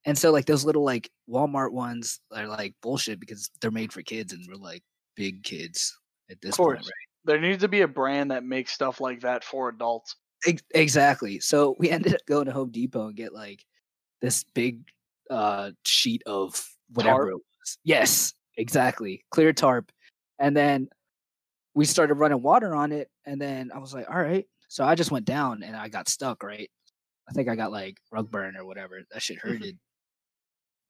And 0.08 0.17
so 0.17 0.32
like 0.32 0.46
those 0.46 0.63
little 0.63 0.86
like 0.86 1.12
Walmart 1.30 1.74
ones 1.74 2.22
are 2.34 2.48
like 2.48 2.74
bullshit 2.82 3.20
because 3.20 3.52
they're 3.60 3.72
made 3.72 3.91
for 3.91 4.02
kids 4.02 4.32
and 4.32 4.41
we're 4.48 4.56
like 4.56 4.82
big 5.17 5.43
kids 5.43 6.00
at 6.32 6.39
this 6.41 6.56
point, 6.56 6.78
course. 6.78 6.89
There 7.26 7.41
needs 7.41 7.62
to 7.62 7.67
be 7.67 7.82
a 7.82 7.89
brand 7.89 8.32
that 8.32 8.46
makes 8.46 8.72
stuff 8.72 9.02
like 9.02 9.20
that 9.22 9.43
for 9.43 9.67
adults. 9.67 10.15
Ex- 10.48 10.63
exactly. 10.74 11.41
So 11.41 11.76
we 11.78 11.89
ended 11.91 12.13
up 12.13 12.22
going 12.26 12.46
to 12.46 12.54
Home 12.54 12.72
Depot 12.72 13.08
and 13.08 13.17
get 13.17 13.34
like 13.34 13.65
this 14.22 14.46
big 14.56 14.80
uh 15.30 15.72
sheet 15.86 16.24
of 16.26 16.65
whatever 16.93 17.26
Tarp? 17.26 17.30
it 17.32 17.36
was. 17.36 17.78
Yes, 17.84 18.34
exactly. 18.56 19.26
Clear 19.32 19.52
tarp. 19.52 19.91
And 20.39 20.56
then 20.56 20.88
we 21.74 21.84
started 21.84 22.13
running 22.13 22.41
water 22.41 22.74
on 22.74 22.93
it. 22.93 23.10
And 23.26 23.41
then 23.41 23.72
I 23.76 23.80
was 23.80 23.93
like, 23.93 24.10
all 24.10 24.22
right. 24.22 24.46
So 24.70 24.86
I 24.86 24.96
just 24.96 25.12
went 25.12 25.26
down 25.26 25.63
and 25.63 25.76
I 25.76 25.89
got 25.89 26.08
stuck, 26.08 26.43
right? 26.43 26.72
I 27.30 27.34
think 27.34 27.50
I 27.50 27.56
got 27.56 27.74
like 27.74 27.98
rug 28.10 28.32
burn 28.32 28.56
or 28.56 28.63
whatever. 28.63 29.02
That 29.12 29.22
shit 29.22 29.39
hurted. 29.39 29.78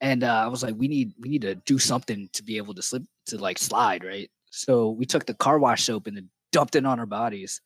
And 0.01 0.23
uh, 0.23 0.43
I 0.45 0.47
was 0.47 0.63
like, 0.63 0.75
we 0.77 0.87
need 0.87 1.13
we 1.19 1.29
need 1.29 1.41
to 1.41 1.55
do 1.55 1.79
something 1.79 2.29
to 2.33 2.43
be 2.43 2.57
able 2.57 2.73
to 2.75 2.81
slip 2.81 3.03
to 3.27 3.37
like 3.37 3.57
slide, 3.57 4.03
right? 4.03 4.29
So 4.51 4.91
we 4.91 5.05
took 5.05 5.25
the 5.25 5.33
car 5.33 5.59
wash 5.59 5.83
soap 5.83 6.07
and 6.07 6.17
then 6.17 6.29
dumped 6.51 6.75
it 6.75 6.85
on 6.85 6.99
our 6.99 7.05
bodies. 7.05 7.61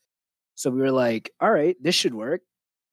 So 0.54 0.70
we 0.70 0.80
were 0.80 0.90
like, 0.90 1.30
all 1.40 1.50
right, 1.50 1.76
this 1.82 1.94
should 1.94 2.14
work. 2.14 2.42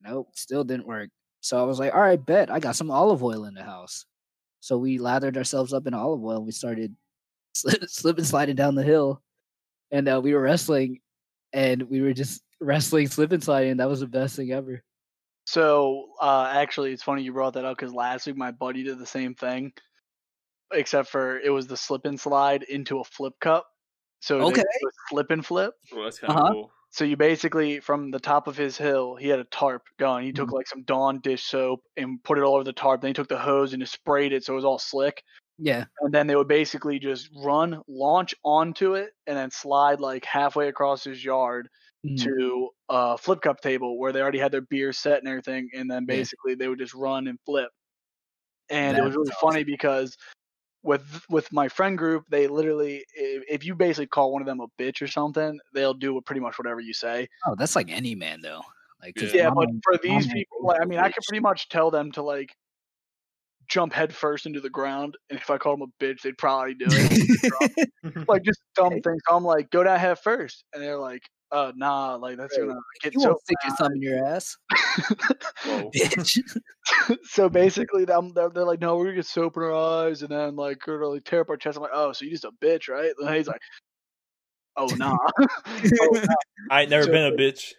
Nope, 0.02 0.28
still 0.34 0.64
didn't 0.64 0.86
work. 0.86 1.10
So 1.40 1.60
I 1.60 1.64
was 1.64 1.78
like, 1.78 1.94
all 1.94 2.00
right, 2.00 2.24
bet 2.24 2.50
I 2.50 2.60
got 2.60 2.76
some 2.76 2.90
olive 2.90 3.22
oil 3.22 3.44
in 3.44 3.54
the 3.54 3.62
house. 3.62 4.04
So 4.60 4.76
we 4.76 4.98
lathered 4.98 5.36
ourselves 5.36 5.72
up 5.72 5.86
in 5.86 5.94
olive 5.94 6.22
oil. 6.24 6.44
We 6.44 6.52
started 6.52 6.94
slipping, 7.54 7.88
slip 7.88 8.20
sliding 8.20 8.56
down 8.56 8.74
the 8.74 8.82
hill, 8.82 9.22
and 9.90 10.08
uh, 10.08 10.20
we 10.22 10.34
were 10.34 10.40
wrestling, 10.40 11.00
and 11.52 11.82
we 11.82 12.00
were 12.00 12.12
just 12.12 12.42
wrestling, 12.60 13.08
slip 13.08 13.32
and 13.32 13.42
sliding. 13.42 13.78
That 13.78 13.88
was 13.88 14.00
the 14.00 14.06
best 14.06 14.36
thing 14.36 14.52
ever. 14.52 14.82
So 15.50 16.12
uh, 16.20 16.46
actually, 16.54 16.92
it's 16.92 17.02
funny 17.02 17.22
you 17.24 17.32
brought 17.32 17.54
that 17.54 17.64
up 17.64 17.76
because 17.76 17.92
last 17.92 18.26
week 18.26 18.36
my 18.36 18.52
buddy 18.52 18.84
did 18.84 18.98
the 18.98 19.06
same 19.06 19.34
thing, 19.34 19.72
except 20.72 21.08
for 21.10 21.38
it 21.40 21.50
was 21.50 21.66
the 21.66 21.76
slip 21.76 22.04
and 22.06 22.20
slide 22.20 22.62
into 22.64 23.00
a 23.00 23.04
flip 23.04 23.34
cup. 23.40 23.68
So 24.20 24.44
they 24.44 24.54
Okay. 24.54 24.64
do 24.80 24.88
a 24.88 24.90
slip 25.08 25.30
and 25.30 25.44
flip. 25.44 25.74
Well, 25.92 26.04
that's 26.04 26.18
kind 26.18 26.32
of 26.34 26.38
Uh-huh. 26.38 26.42
cool. 26.42 26.74
So 26.90 27.04
you 27.04 27.16
basically 27.16 27.80
from 27.80 28.10
the 28.10 28.20
top 28.20 28.48
of 28.48 28.56
his 28.56 28.78
hill, 28.78 29.16
he 29.16 29.28
had 29.28 29.40
a 29.40 29.44
tarp 29.44 29.82
going. 29.98 30.26
He 30.26 30.32
took 30.32 30.50
Mhm. 30.50 30.52
like 30.52 30.68
some 30.68 30.84
Dawn 30.84 31.20
dish 31.20 31.44
soap 31.44 31.82
and 31.96 32.22
put 32.24 32.38
it 32.38 32.44
all 32.44 32.54
over 32.56 32.64
the 32.64 32.72
tarp. 32.72 33.00
Then 33.02 33.10
he 33.10 33.14
took 33.14 33.28
the 33.28 33.38
hose 33.38 33.72
and 33.74 33.82
just 33.82 33.94
sprayed 33.94 34.32
it 34.32 34.44
so 34.44 34.54
it 34.54 34.56
was 34.56 34.64
all 34.66 34.78
slick. 34.78 35.22
Yeah. 35.58 35.86
And 36.00 36.14
then 36.14 36.26
they 36.26 36.36
would 36.36 36.48
basically 36.48 36.98
just 36.98 37.30
run, 37.34 37.82
launch 37.88 38.34
onto 38.44 38.94
it, 38.94 39.12
and 39.26 39.36
then 39.36 39.50
slide 39.50 40.00
like 40.00 40.24
halfway 40.24 40.68
across 40.68 41.04
his 41.04 41.24
yard 41.24 41.68
Mhm. 42.04 42.30
to 42.30 42.70
a 42.88 43.18
flip 43.18 43.40
cup 43.42 43.60
table 43.60 43.98
where 43.98 44.12
they 44.12 44.20
already 44.22 44.38
had 44.38 44.52
their 44.52 44.60
beer 44.62 44.92
set 44.92 45.20
and 45.20 45.28
everything. 45.28 45.70
And 45.74 45.90
then 45.90 46.06
Yeah. 46.06 46.24
basically 46.24 46.54
they 46.54 46.68
would 46.68 46.78
just 46.78 46.94
run 46.94 47.28
and 47.28 47.38
flip. 47.46 47.70
And 48.70 48.96
it 48.98 49.02
was 49.02 49.16
really 49.16 49.32
funny 49.40 49.64
because 49.64 50.16
with 50.82 51.24
with 51.30 51.52
my 51.52 51.68
friend 51.68 51.98
group, 51.98 52.24
they 52.30 52.48
literally 52.48 53.04
if, 53.14 53.44
if 53.48 53.64
you 53.66 53.74
basically 53.76 54.08
call 54.08 54.32
one 54.32 54.42
of 54.42 54.46
them 54.46 54.60
a 54.60 54.68
bitch 54.80 55.02
or 55.02 55.08
something, 55.08 55.60
they'll 55.74 55.94
do 55.94 56.20
pretty 56.26 56.40
much 56.40 56.58
whatever 56.58 56.80
you 56.80 56.94
say. 56.94 57.28
Oh, 57.46 57.54
that's 57.56 57.76
like 57.76 57.90
any 57.90 58.14
man 58.14 58.40
though. 58.42 58.62
Like 59.02 59.20
Yeah, 59.20 59.32
Yeah, 59.32 59.50
but 59.50 59.68
for 59.82 59.96
these 60.02 60.26
people, 60.28 60.58
like, 60.62 60.80
I 60.80 60.84
mean, 60.84 60.98
I 60.98 61.08
could 61.08 61.22
bitch. 61.22 61.26
pretty 61.26 61.40
much 61.40 61.68
tell 61.68 61.90
them 61.90 62.12
to 62.12 62.22
like 62.22 62.54
jump 63.68 63.92
headfirst 63.92 64.46
into 64.46 64.60
the 64.60 64.70
ground, 64.70 65.16
and 65.30 65.38
if 65.38 65.50
I 65.50 65.58
called 65.58 65.80
them 65.80 65.88
a 65.92 66.04
bitch, 66.04 66.22
they'd 66.22 66.38
probably 66.38 66.74
do 66.74 66.94
it. 66.94 67.08
like 68.28 68.42
just 68.44 68.60
dumb 68.74 69.00
things. 69.00 69.22
So 69.28 69.36
I'm 69.36 69.44
like, 69.44 69.70
go 69.70 69.82
down 69.84 69.98
head 69.98 70.18
first, 70.18 70.64
and 70.72 70.82
they're 70.82 70.98
like, 70.98 71.22
uh, 71.52 71.72
nah, 71.76 72.14
like 72.16 72.36
that's 72.36 72.56
Right. 72.58 72.68
gonna 72.68 72.80
get 73.02 73.14
you 73.14 73.20
so. 73.20 73.28
won't 73.30 73.40
stick 73.42 73.56
your 73.66 73.76
thumb 73.76 73.92
in 73.94 74.02
your 74.02 74.24
ass, 74.26 74.56
bitch. 75.64 76.38
so 77.24 77.48
basically, 77.48 78.04
them 78.04 78.32
they're, 78.34 78.50
they're 78.50 78.64
like, 78.64 78.80
no, 78.80 78.96
we're 78.96 79.04
gonna 79.06 79.16
get 79.16 79.26
soap 79.26 79.56
in 79.56 79.62
our 79.64 79.72
eyes, 80.06 80.22
and 80.22 80.30
then 80.30 80.56
like 80.56 80.86
we're 80.86 80.98
gonna 80.98 81.14
like, 81.14 81.24
tear 81.24 81.40
up 81.40 81.50
our 81.50 81.56
chest. 81.56 81.76
I'm 81.76 81.82
like, 81.82 81.90
oh, 81.94 82.12
so 82.12 82.24
you 82.24 82.30
just 82.30 82.44
a 82.44 82.52
bitch, 82.62 82.88
right? 82.88 83.12
And 83.18 83.34
he's 83.34 83.48
like, 83.48 83.60
oh 84.76 84.86
nah, 84.96 85.16
oh, 85.38 86.10
nah. 86.12 86.26
I 86.70 86.82
ain't 86.82 86.90
never 86.90 87.04
So- 87.04 87.10
been 87.12 87.32
a 87.32 87.36
bitch. 87.36 87.72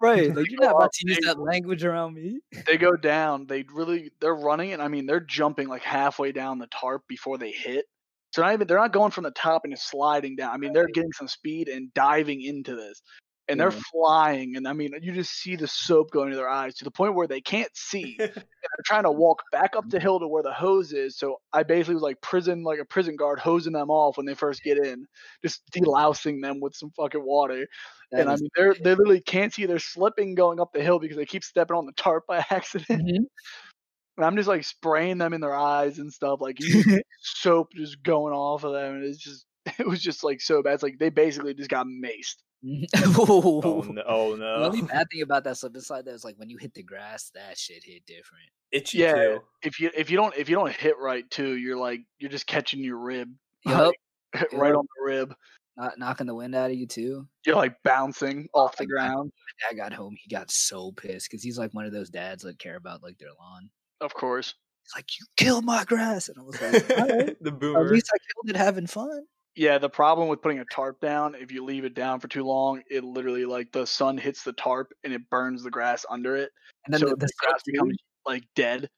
right. 0.00 0.34
Like 0.34 0.50
you're 0.50 0.60
not 0.60 0.76
about 0.76 0.92
to 0.92 1.08
use 1.08 1.18
that 1.24 1.40
language 1.40 1.84
around 1.84 2.14
me. 2.14 2.40
they 2.66 2.76
go 2.76 2.96
down. 2.96 3.46
They 3.46 3.64
really 3.72 4.12
they're 4.20 4.34
running, 4.34 4.72
and 4.72 4.80
I 4.82 4.88
mean 4.88 5.06
they're 5.06 5.20
jumping 5.20 5.68
like 5.68 5.82
halfway 5.82 6.32
down 6.32 6.58
the 6.58 6.68
tarp 6.68 7.02
before 7.08 7.36
they 7.38 7.50
hit. 7.50 7.84
So 8.32 8.42
not 8.42 8.52
even 8.52 8.66
they're 8.66 8.78
not 8.78 8.92
going 8.92 9.10
from 9.10 9.24
the 9.24 9.30
top 9.32 9.62
and 9.64 9.72
just 9.74 9.88
sliding 9.88 10.36
down. 10.36 10.52
I 10.52 10.56
mean 10.58 10.72
they're 10.72 10.88
getting 10.88 11.12
some 11.12 11.28
speed 11.28 11.68
and 11.68 11.92
diving 11.94 12.42
into 12.42 12.76
this, 12.76 13.00
and 13.48 13.58
they're 13.60 13.72
Yeah. 13.72 13.80
flying. 13.92 14.56
And 14.56 14.68
I 14.68 14.72
mean 14.74 14.90
you 15.02 15.12
just 15.12 15.32
see 15.32 15.56
the 15.56 15.66
soap 15.68 16.10
going 16.10 16.30
to 16.30 16.36
their 16.36 16.48
eyes 16.48 16.74
to 16.76 16.84
the 16.84 16.90
point 16.90 17.14
where 17.14 17.26
they 17.28 17.40
can't 17.40 17.74
see. 17.74 18.20
and 18.20 18.30
they're 18.76 18.84
trying 18.84 19.04
to 19.04 19.10
walk 19.12 19.42
back 19.52 19.76
up 19.76 19.88
the 19.88 20.00
hill 20.00 20.18
to 20.20 20.28
where 20.28 20.42
the 20.42 20.52
hose 20.52 20.92
is. 20.92 21.16
So 21.16 21.40
I 21.52 21.62
basically 21.62 21.94
was 21.94 22.02
like 22.02 22.20
prison, 22.20 22.62
like 22.64 22.80
a 22.80 22.84
prison 22.84 23.16
guard, 23.16 23.38
hosing 23.38 23.72
them 23.72 23.90
off 23.90 24.16
when 24.16 24.26
they 24.26 24.34
first 24.34 24.62
get 24.62 24.78
in, 24.78 25.06
just 25.42 25.62
delousing 25.72 26.42
them 26.42 26.60
with 26.60 26.74
some 26.74 26.90
fucking 26.96 27.24
water. 27.24 27.66
That 28.10 28.20
and 28.22 28.30
I 28.30 28.36
mean, 28.36 28.48
they're 28.56 28.74
they 28.74 28.90
literally 28.94 29.20
can't 29.20 29.52
see. 29.52 29.66
They're 29.66 29.78
slipping 29.78 30.34
going 30.34 30.60
up 30.60 30.72
the 30.72 30.82
hill 30.82 30.98
because 30.98 31.16
they 31.16 31.26
keep 31.26 31.44
stepping 31.44 31.76
on 31.76 31.86
the 31.86 31.92
tarp 31.92 32.26
by 32.26 32.44
accident. 32.50 33.02
Mhm. 33.02 33.26
And 34.18 34.26
I'm 34.26 34.36
just 34.36 34.48
like 34.48 34.64
spraying 34.64 35.16
them 35.18 35.32
in 35.32 35.40
their 35.40 35.54
eyes 35.54 35.98
and 35.98 36.12
stuff. 36.12 36.40
Like 36.42 36.58
soap 37.22 37.68
just 37.74 38.02
going 38.02 38.34
off 38.34 38.64
of 38.64 38.72
them, 38.74 38.96
and 38.96 39.04
it's 39.04 39.18
just 39.18 39.46
it 39.78 39.86
was 39.86 40.02
just 40.02 40.22
like 40.24 40.40
so 40.40 40.62
bad. 40.62 40.74
It's 40.74 40.82
like 40.82 40.98
they 40.98 41.08
basically 41.08 41.54
just 41.54 41.70
got 41.70 41.86
maced. 41.86 42.36
Oh 42.96 43.62
oh, 43.64 43.82
no! 43.88 44.02
Oh 44.06 44.36
The 44.36 44.44
only 44.66 44.82
bad 44.82 45.06
thing 45.12 45.22
about 45.22 45.44
that 45.44 45.56
slip 45.56 45.74
and 45.74 45.82
slide 45.84 46.04
though 46.04 46.12
is 46.12 46.24
like 46.24 46.36
when 46.38 46.50
you 46.50 46.56
hit 46.58 46.74
the 46.74 46.82
grass, 46.82 47.30
that 47.34 47.56
shit 47.56 47.84
hit 47.84 48.04
different. 48.06 48.44
Itchy 48.72 48.98
Yeah. 48.98 49.14
too. 49.14 49.38
If 49.62 49.78
you 49.80 49.90
if 49.96 50.10
you 50.10 50.16
don't 50.16 50.36
if 50.36 50.48
you 50.48 50.56
don't 50.56 50.72
hit 50.74 50.98
right 50.98 51.28
too, 51.30 51.56
you're 51.56 51.76
like 51.78 52.00
you're 52.18 52.30
just 52.30 52.46
catching 52.48 52.82
your 52.82 52.98
rib 52.98 53.28
Yup. 53.64 53.92
right 54.34 54.44
Yep. 54.52 54.74
on 54.76 54.86
the 54.98 55.04
rib. 55.04 55.34
Not 55.76 55.96
knocking 55.96 56.26
the 56.26 56.34
wind 56.34 56.56
out 56.56 56.72
of 56.72 56.76
you 56.76 56.88
too. 56.88 57.28
You're 57.46 57.54
like 57.54 57.76
bouncing 57.84 58.48
off 58.52 58.76
the 58.76 58.82
Like, 58.82 58.88
I- 58.88 59.08
ground. 59.08 59.32
Dad 59.70 59.76
got 59.76 59.92
home, 59.92 60.16
he 60.20 60.28
got 60.34 60.50
so 60.50 60.90
pissed 60.90 61.28
because 61.30 61.42
he's 61.44 61.58
like 61.58 61.72
one 61.72 61.84
of 61.86 61.92
those 61.92 62.10
dads 62.10 62.42
that 62.42 62.58
care 62.58 62.76
about 62.76 63.02
like 63.04 63.18
their 63.18 63.28
lawn. 63.38 63.70
Of 64.00 64.14
course. 64.14 64.54
He's 64.84 64.94
like, 64.96 65.18
"You 65.20 65.26
killed 65.36 65.64
my 65.64 65.84
grass," 65.84 66.28
and 66.28 66.38
I 66.38 66.42
was 66.42 66.60
like, 66.60 66.78
"All 66.96 67.06
right, 67.06 67.36
the 67.40 67.52
boomer. 67.52 67.84
"At 67.84 67.90
least 67.92 68.10
I 68.12 68.18
killed 68.18 68.50
it 68.50 68.56
having 68.56 68.86
fun." 68.86 69.26
Yeah, 69.54 69.78
the 69.78 69.90
problem 69.90 70.28
with 70.28 70.40
putting 70.40 70.60
a 70.60 70.64
tarp 70.64 71.00
down, 71.00 71.34
if 71.34 71.50
you 71.50 71.64
leave 71.64 71.84
it 71.84 71.94
down 71.94 72.20
for 72.20 72.28
too 72.28 72.44
long, 72.44 72.82
it 72.88 73.02
literally 73.02 73.44
like 73.44 73.72
the 73.72 73.86
sun 73.86 74.16
hits 74.16 74.44
the 74.44 74.52
tarp 74.52 74.92
and 75.02 75.12
it 75.12 75.28
burns 75.30 75.62
the 75.64 75.70
grass 75.70 76.06
under 76.08 76.36
it. 76.36 76.52
And 76.86 76.94
then 76.94 77.00
so 77.00 77.06
the, 77.06 77.16
the, 77.16 77.26
the 77.26 77.32
grass 77.40 77.62
becomes 77.64 77.96
like 78.24 78.44
dead. 78.54 78.88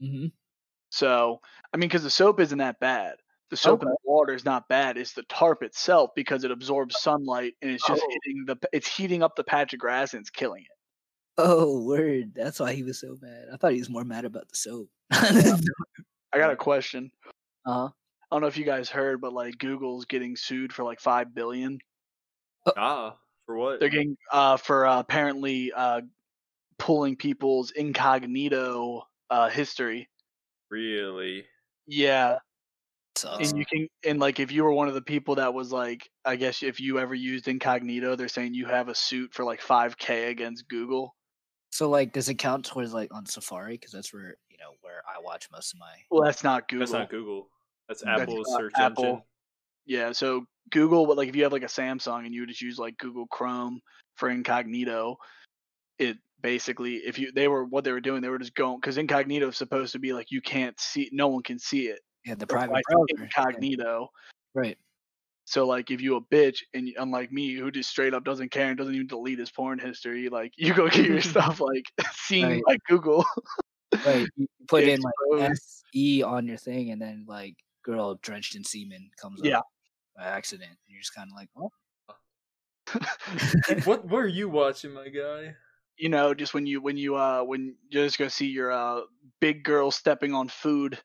hmm 0.00 0.26
So 0.90 1.40
I 1.72 1.76
mean, 1.76 1.88
because 1.88 2.02
the 2.02 2.10
soap 2.10 2.40
isn't 2.40 2.58
that 2.58 2.80
bad. 2.80 3.16
The 3.50 3.56
soap 3.56 3.80
Okay. 3.82 3.90
the 3.90 3.96
water 4.04 4.34
is 4.34 4.44
not 4.44 4.68
bad. 4.68 4.96
It's 4.98 5.12
the 5.12 5.22
tarp 5.24 5.62
itself 5.62 6.10
because 6.16 6.42
it 6.44 6.50
absorbs 6.50 6.98
sunlight 7.00 7.54
and 7.62 7.70
it's 7.70 7.84
just 7.86 8.02
Oh. 8.02 8.10
hitting 8.10 8.44
the. 8.46 8.56
It's 8.72 8.88
heating 8.88 9.22
up 9.22 9.36
the 9.36 9.44
patch 9.44 9.72
of 9.74 9.78
grass 9.80 10.14
and 10.14 10.20
it's 10.20 10.30
killing 10.30 10.62
it. 10.62 10.75
Oh, 11.38 11.82
word! 11.82 12.32
That's 12.34 12.58
why 12.60 12.72
he 12.72 12.82
was 12.82 12.98
so 13.00 13.16
mad. 13.20 13.46
I 13.52 13.56
thought 13.56 13.72
he 13.72 13.78
was 13.78 13.90
more 13.90 14.04
mad 14.04 14.24
about 14.24 14.48
the 14.48 14.56
soap. 14.56 14.88
I 15.10 16.38
got 16.38 16.50
a 16.50 16.56
question. 16.56 17.10
uh, 17.66 17.88
I 17.88 18.34
don't 18.34 18.40
know 18.40 18.48
if 18.48 18.56
you 18.58 18.64
guys 18.64 18.88
heard, 18.88 19.20
but 19.20 19.32
like 19.32 19.58
Google's 19.58 20.04
getting 20.06 20.34
sued 20.36 20.72
for 20.72 20.82
like 20.84 21.00
five 21.00 21.34
billion. 21.34 21.78
ah, 22.76 23.16
for 23.46 23.56
what? 23.56 23.80
They're 23.80 23.88
getting 23.88 24.16
uh 24.32 24.56
for 24.56 24.86
uh, 24.86 24.98
apparently 24.98 25.72
uh 25.74 26.00
pulling 26.78 27.16
people's 27.16 27.70
incognito 27.70 29.02
uh 29.30 29.48
history. 29.48 30.08
really? 30.70 31.44
Yeah, 31.86 32.38
sucks. 33.16 33.50
and 33.50 33.58
you 33.58 33.64
can 33.66 33.88
and 34.04 34.18
like 34.18 34.40
if 34.40 34.50
you 34.52 34.64
were 34.64 34.72
one 34.72 34.88
of 34.88 34.94
the 34.94 35.02
people 35.02 35.36
that 35.36 35.54
was 35.54 35.70
like, 35.70 36.08
I 36.24 36.36
guess 36.36 36.62
if 36.62 36.80
you 36.80 36.98
ever 36.98 37.14
used 37.14 37.46
incognito, 37.48 38.16
they're 38.16 38.28
saying 38.28 38.54
you 38.54 38.66
have 38.66 38.88
a 38.88 38.94
suit 38.94 39.32
for 39.34 39.44
like 39.44 39.60
five 39.60 39.96
k 39.98 40.30
against 40.30 40.68
Google. 40.68 41.14
So, 41.76 41.90
like, 41.90 42.14
does 42.14 42.30
it 42.30 42.36
count 42.36 42.64
towards 42.64 42.94
like 42.94 43.12
on 43.12 43.26
Safari? 43.26 43.74
Because 43.74 43.92
that's 43.92 44.10
where 44.10 44.36
you 44.48 44.56
know 44.56 44.70
where 44.80 45.02
I 45.06 45.20
watch 45.22 45.48
most 45.52 45.74
of 45.74 45.78
my. 45.78 45.92
Well, 46.10 46.24
that's 46.24 46.42
not 46.42 46.68
Google. 46.68 46.80
That's 46.80 46.92
not 46.92 47.10
Google. 47.10 47.50
That's 47.86 48.02
mm, 48.02 48.06
That's 48.06 48.22
Apple's 48.22 48.48
not 48.48 48.58
search 48.58 48.72
Apple. 48.76 49.04
engine. 49.04 49.22
Yeah, 49.84 50.12
so 50.12 50.46
Google, 50.70 51.06
but 51.06 51.18
like 51.18 51.28
if 51.28 51.36
you 51.36 51.42
have 51.42 51.52
like 51.52 51.64
a 51.64 51.66
Samsung 51.66 52.24
and 52.24 52.34
you 52.34 52.40
would 52.40 52.48
just 52.48 52.62
use 52.62 52.78
like 52.78 52.96
Google 52.96 53.26
Chrome 53.26 53.82
for 54.14 54.30
incognito, 54.30 55.18
it 55.98 56.16
basically 56.40 56.94
if 56.96 57.18
you 57.18 57.30
they 57.32 57.46
were 57.46 57.66
what 57.66 57.84
they 57.84 57.92
were 57.92 58.00
doing, 58.00 58.22
they 58.22 58.30
were 58.30 58.38
just 58.38 58.54
going 58.54 58.78
because 58.80 58.96
incognito 58.96 59.48
is 59.48 59.58
supposed 59.58 59.92
to 59.92 59.98
be 59.98 60.14
like 60.14 60.30
you 60.30 60.40
can't 60.40 60.80
see, 60.80 61.10
no 61.12 61.28
one 61.28 61.42
can 61.42 61.58
see 61.58 61.88
it. 61.88 62.00
Yeah, 62.24 62.36
the 62.36 62.46
private 62.46 62.82
browser. 62.88 63.22
incognito. 63.22 64.08
Right. 64.54 64.78
So 65.46 65.64
like 65.66 65.90
if 65.92 66.00
you 66.02 66.16
a 66.16 66.20
bitch 66.20 66.58
and 66.74 66.90
unlike 66.98 67.32
me 67.32 67.54
who 67.54 67.70
just 67.70 67.88
straight 67.88 68.14
up 68.14 68.24
doesn't 68.24 68.50
care 68.50 68.68
and 68.68 68.76
doesn't 68.76 68.94
even 68.94 69.06
delete 69.06 69.38
his 69.38 69.50
porn 69.50 69.78
history, 69.78 70.28
like 70.28 70.52
you 70.58 70.74
go 70.74 70.88
get 70.90 71.06
your 71.06 71.22
stuff 71.22 71.60
like 71.60 71.84
seen 72.12 72.44
Right. 72.46 72.62
by 72.66 72.76
Google. 72.88 73.24
Right. 74.04 74.26
You 74.36 74.46
put 74.68 74.84
in 74.84 75.00
like 75.00 75.14
S 75.40 75.82
E 75.94 76.22
on 76.22 76.46
your 76.46 76.56
thing, 76.58 76.90
and 76.90 77.00
then 77.00 77.24
like 77.28 77.54
girl 77.84 78.16
drenched 78.22 78.56
in 78.56 78.64
semen 78.64 79.08
comes 79.20 79.40
Yeah. 79.42 79.58
up 79.60 79.66
by 80.16 80.24
accident, 80.24 80.70
and 80.70 80.78
you're 80.88 81.00
just 81.00 81.14
kind 81.14 81.30
of 81.30 81.36
like, 81.36 81.48
oh. 81.56 81.70
what 83.84 84.04
what 84.04 84.18
are 84.18 84.28
you 84.28 84.48
watching, 84.48 84.92
my 84.92 85.08
guy? 85.08 85.54
you 85.98 86.10
know, 86.10 86.34
just 86.34 86.52
when 86.52 86.66
you 86.66 86.80
when 86.82 86.96
you 86.98 87.16
uh 87.16 87.42
when 87.42 87.74
you 87.88 88.02
just 88.04 88.18
go 88.18 88.28
see 88.28 88.48
your 88.48 88.70
uh 88.70 89.00
big 89.40 89.64
girl 89.64 89.90
stepping 89.90 90.34
on 90.34 90.48
food 90.48 90.98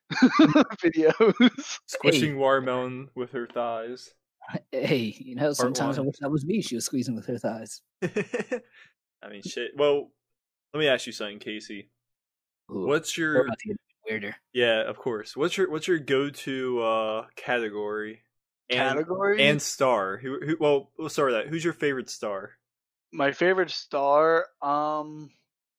videos. 0.83 1.79
Squishing 1.87 2.37
watermelon 2.37 3.09
with 3.15 3.31
her 3.31 3.47
thighs. 3.47 4.13
Hey, 4.71 5.15
you 5.17 5.35
know, 5.35 5.53
sometimes 5.53 5.97
I 5.97 6.01
wish 6.01 6.17
that 6.19 6.29
was 6.31 6.45
me. 6.45 6.61
She 6.61 6.75
was 6.75 6.85
squeezing 6.85 7.15
with 7.15 7.25
her 7.27 7.37
thighs. 7.37 7.81
I 8.03 9.29
mean, 9.29 9.41
shit. 9.43 9.71
Well, 9.77 10.11
let 10.73 10.79
me 10.79 10.87
ask 10.87 11.05
you 11.07 11.13
something, 11.13 11.39
Casey. 11.39 11.89
Ooh, 12.71 12.87
What's 12.87 13.17
your 13.17 13.45
about 13.45 13.57
to 13.59 13.67
get 13.69 13.77
weirder. 14.09 14.35
yeah? 14.53 14.81
Of 14.89 14.97
course. 14.97 15.35
What's 15.37 15.57
your 15.57 15.69
what's 15.69 15.87
your 15.87 15.99
go 15.99 16.29
to 16.29 16.81
uh 16.81 17.25
category 17.35 18.23
and 18.69 18.79
Category 18.97 19.41
and 19.47 19.61
star? 19.61 20.17
Who, 20.17 20.39
who 20.45 20.57
well, 20.59 20.91
we'll 20.97 21.09
start 21.09 21.31
with 21.33 21.43
that. 21.43 21.47
Who's 21.49 21.63
your 21.63 21.73
favorite 21.73 22.09
star? 22.09 22.51
my 23.13 23.31
favorite 23.33 23.71
star. 23.71 24.47
Um, 24.61 25.29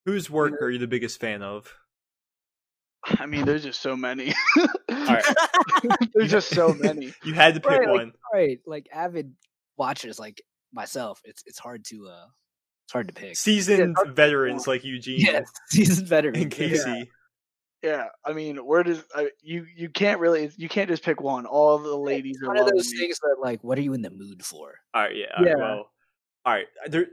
Whose 0.04 0.28
work 0.30 0.60
are 0.60 0.70
you 0.70 0.78
the 0.78 0.86
biggest 0.86 1.18
fan 1.20 1.42
of? 1.42 1.74
I 3.04 3.26
mean, 3.26 3.44
there's 3.46 3.64
just 3.64 3.80
so 3.80 3.96
many. 3.96 4.34
right. 4.90 5.24
there's 6.14 6.30
just 6.30 6.50
so 6.50 6.72
many. 6.74 7.12
You 7.24 7.32
had 7.34 7.54
to 7.54 7.60
pick 7.60 7.70
Right, 7.70 7.88
like- 7.88 8.12
one. 8.32 8.40
Right, 8.40 8.58
like 8.66 8.88
avid 8.92 9.32
watchers 9.76 10.18
like 10.18 10.40
myself, 10.72 11.20
it's 11.24 11.42
it's 11.46 11.58
hard 11.58 11.84
to 11.86 12.08
uh 12.08 12.26
it's 12.86 12.92
hard 12.92 13.08
to 13.08 13.14
pick. 13.14 13.36
Seasoned 13.36 13.94
that's- 13.96 14.14
veterans 14.14 14.66
like 14.66 14.84
Eugene 14.84 15.20
Yes, 15.20 15.50
seasoned 15.68 16.08
veterans. 16.08 16.42
and 16.42 16.50
Casey. 16.50 17.10
Yeah, 17.82 18.06
I 18.24 18.32
mean, 18.32 18.58
where 18.58 18.84
does 18.84 19.02
I, 19.14 19.30
you 19.42 19.66
you 19.76 19.88
can't 19.88 20.20
really 20.20 20.50
you 20.56 20.68
can't 20.68 20.88
just 20.88 21.02
pick 21.02 21.20
one. 21.20 21.46
All 21.46 21.78
the 21.78 21.96
ladies 21.96 22.36
It's 22.36 22.44
are 22.44 22.48
one 22.48 22.58
of 22.58 22.68
those 22.70 22.90
me. 22.92 22.98
things 22.98 23.18
that 23.18 23.36
like, 23.40 23.62
what 23.64 23.76
are 23.76 23.80
you 23.82 23.92
in 23.92 24.02
the 24.02 24.10
mood 24.10 24.44
for? 24.44 24.74
All 24.94 25.02
right, 25.02 25.16
yeah. 25.16 25.26
all 25.36 25.42
right, 25.44 25.50
Yeah. 25.50 25.56
well, 25.56 25.90
all 26.46 26.52
right. 26.54 26.66
There, 26.86 27.06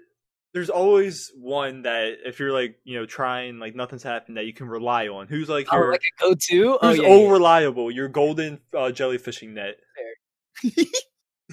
there's 0.53 0.69
always 0.69 1.31
one 1.35 1.81
that 1.83 2.17
if 2.23 2.39
you're 2.39 2.51
like 2.53 2.77
you 2.83 2.99
know 2.99 3.07
trying 3.07 3.57
like 3.57 3.73
nothing's 3.75 4.03
happened 4.03 4.37
that 4.37 4.45
you 4.45 4.53
can 4.53 4.67
rely 4.67 5.07
on. 5.07 5.27
Who's 5.27 5.49
like 5.49 5.67
Oh, 5.71 5.77
your 5.77 5.91
like 5.91 6.01
a 6.01 6.23
go-to? 6.23 6.77
Oh, 6.81 6.89
who's 6.89 6.99
yeah, 6.99 7.07
all 7.07 7.31
reliable? 7.31 7.89
Your 7.89 8.07
golden 8.07 8.59
uh, 8.71 8.91
jellyfishing 8.93 9.49
net. 9.53 9.77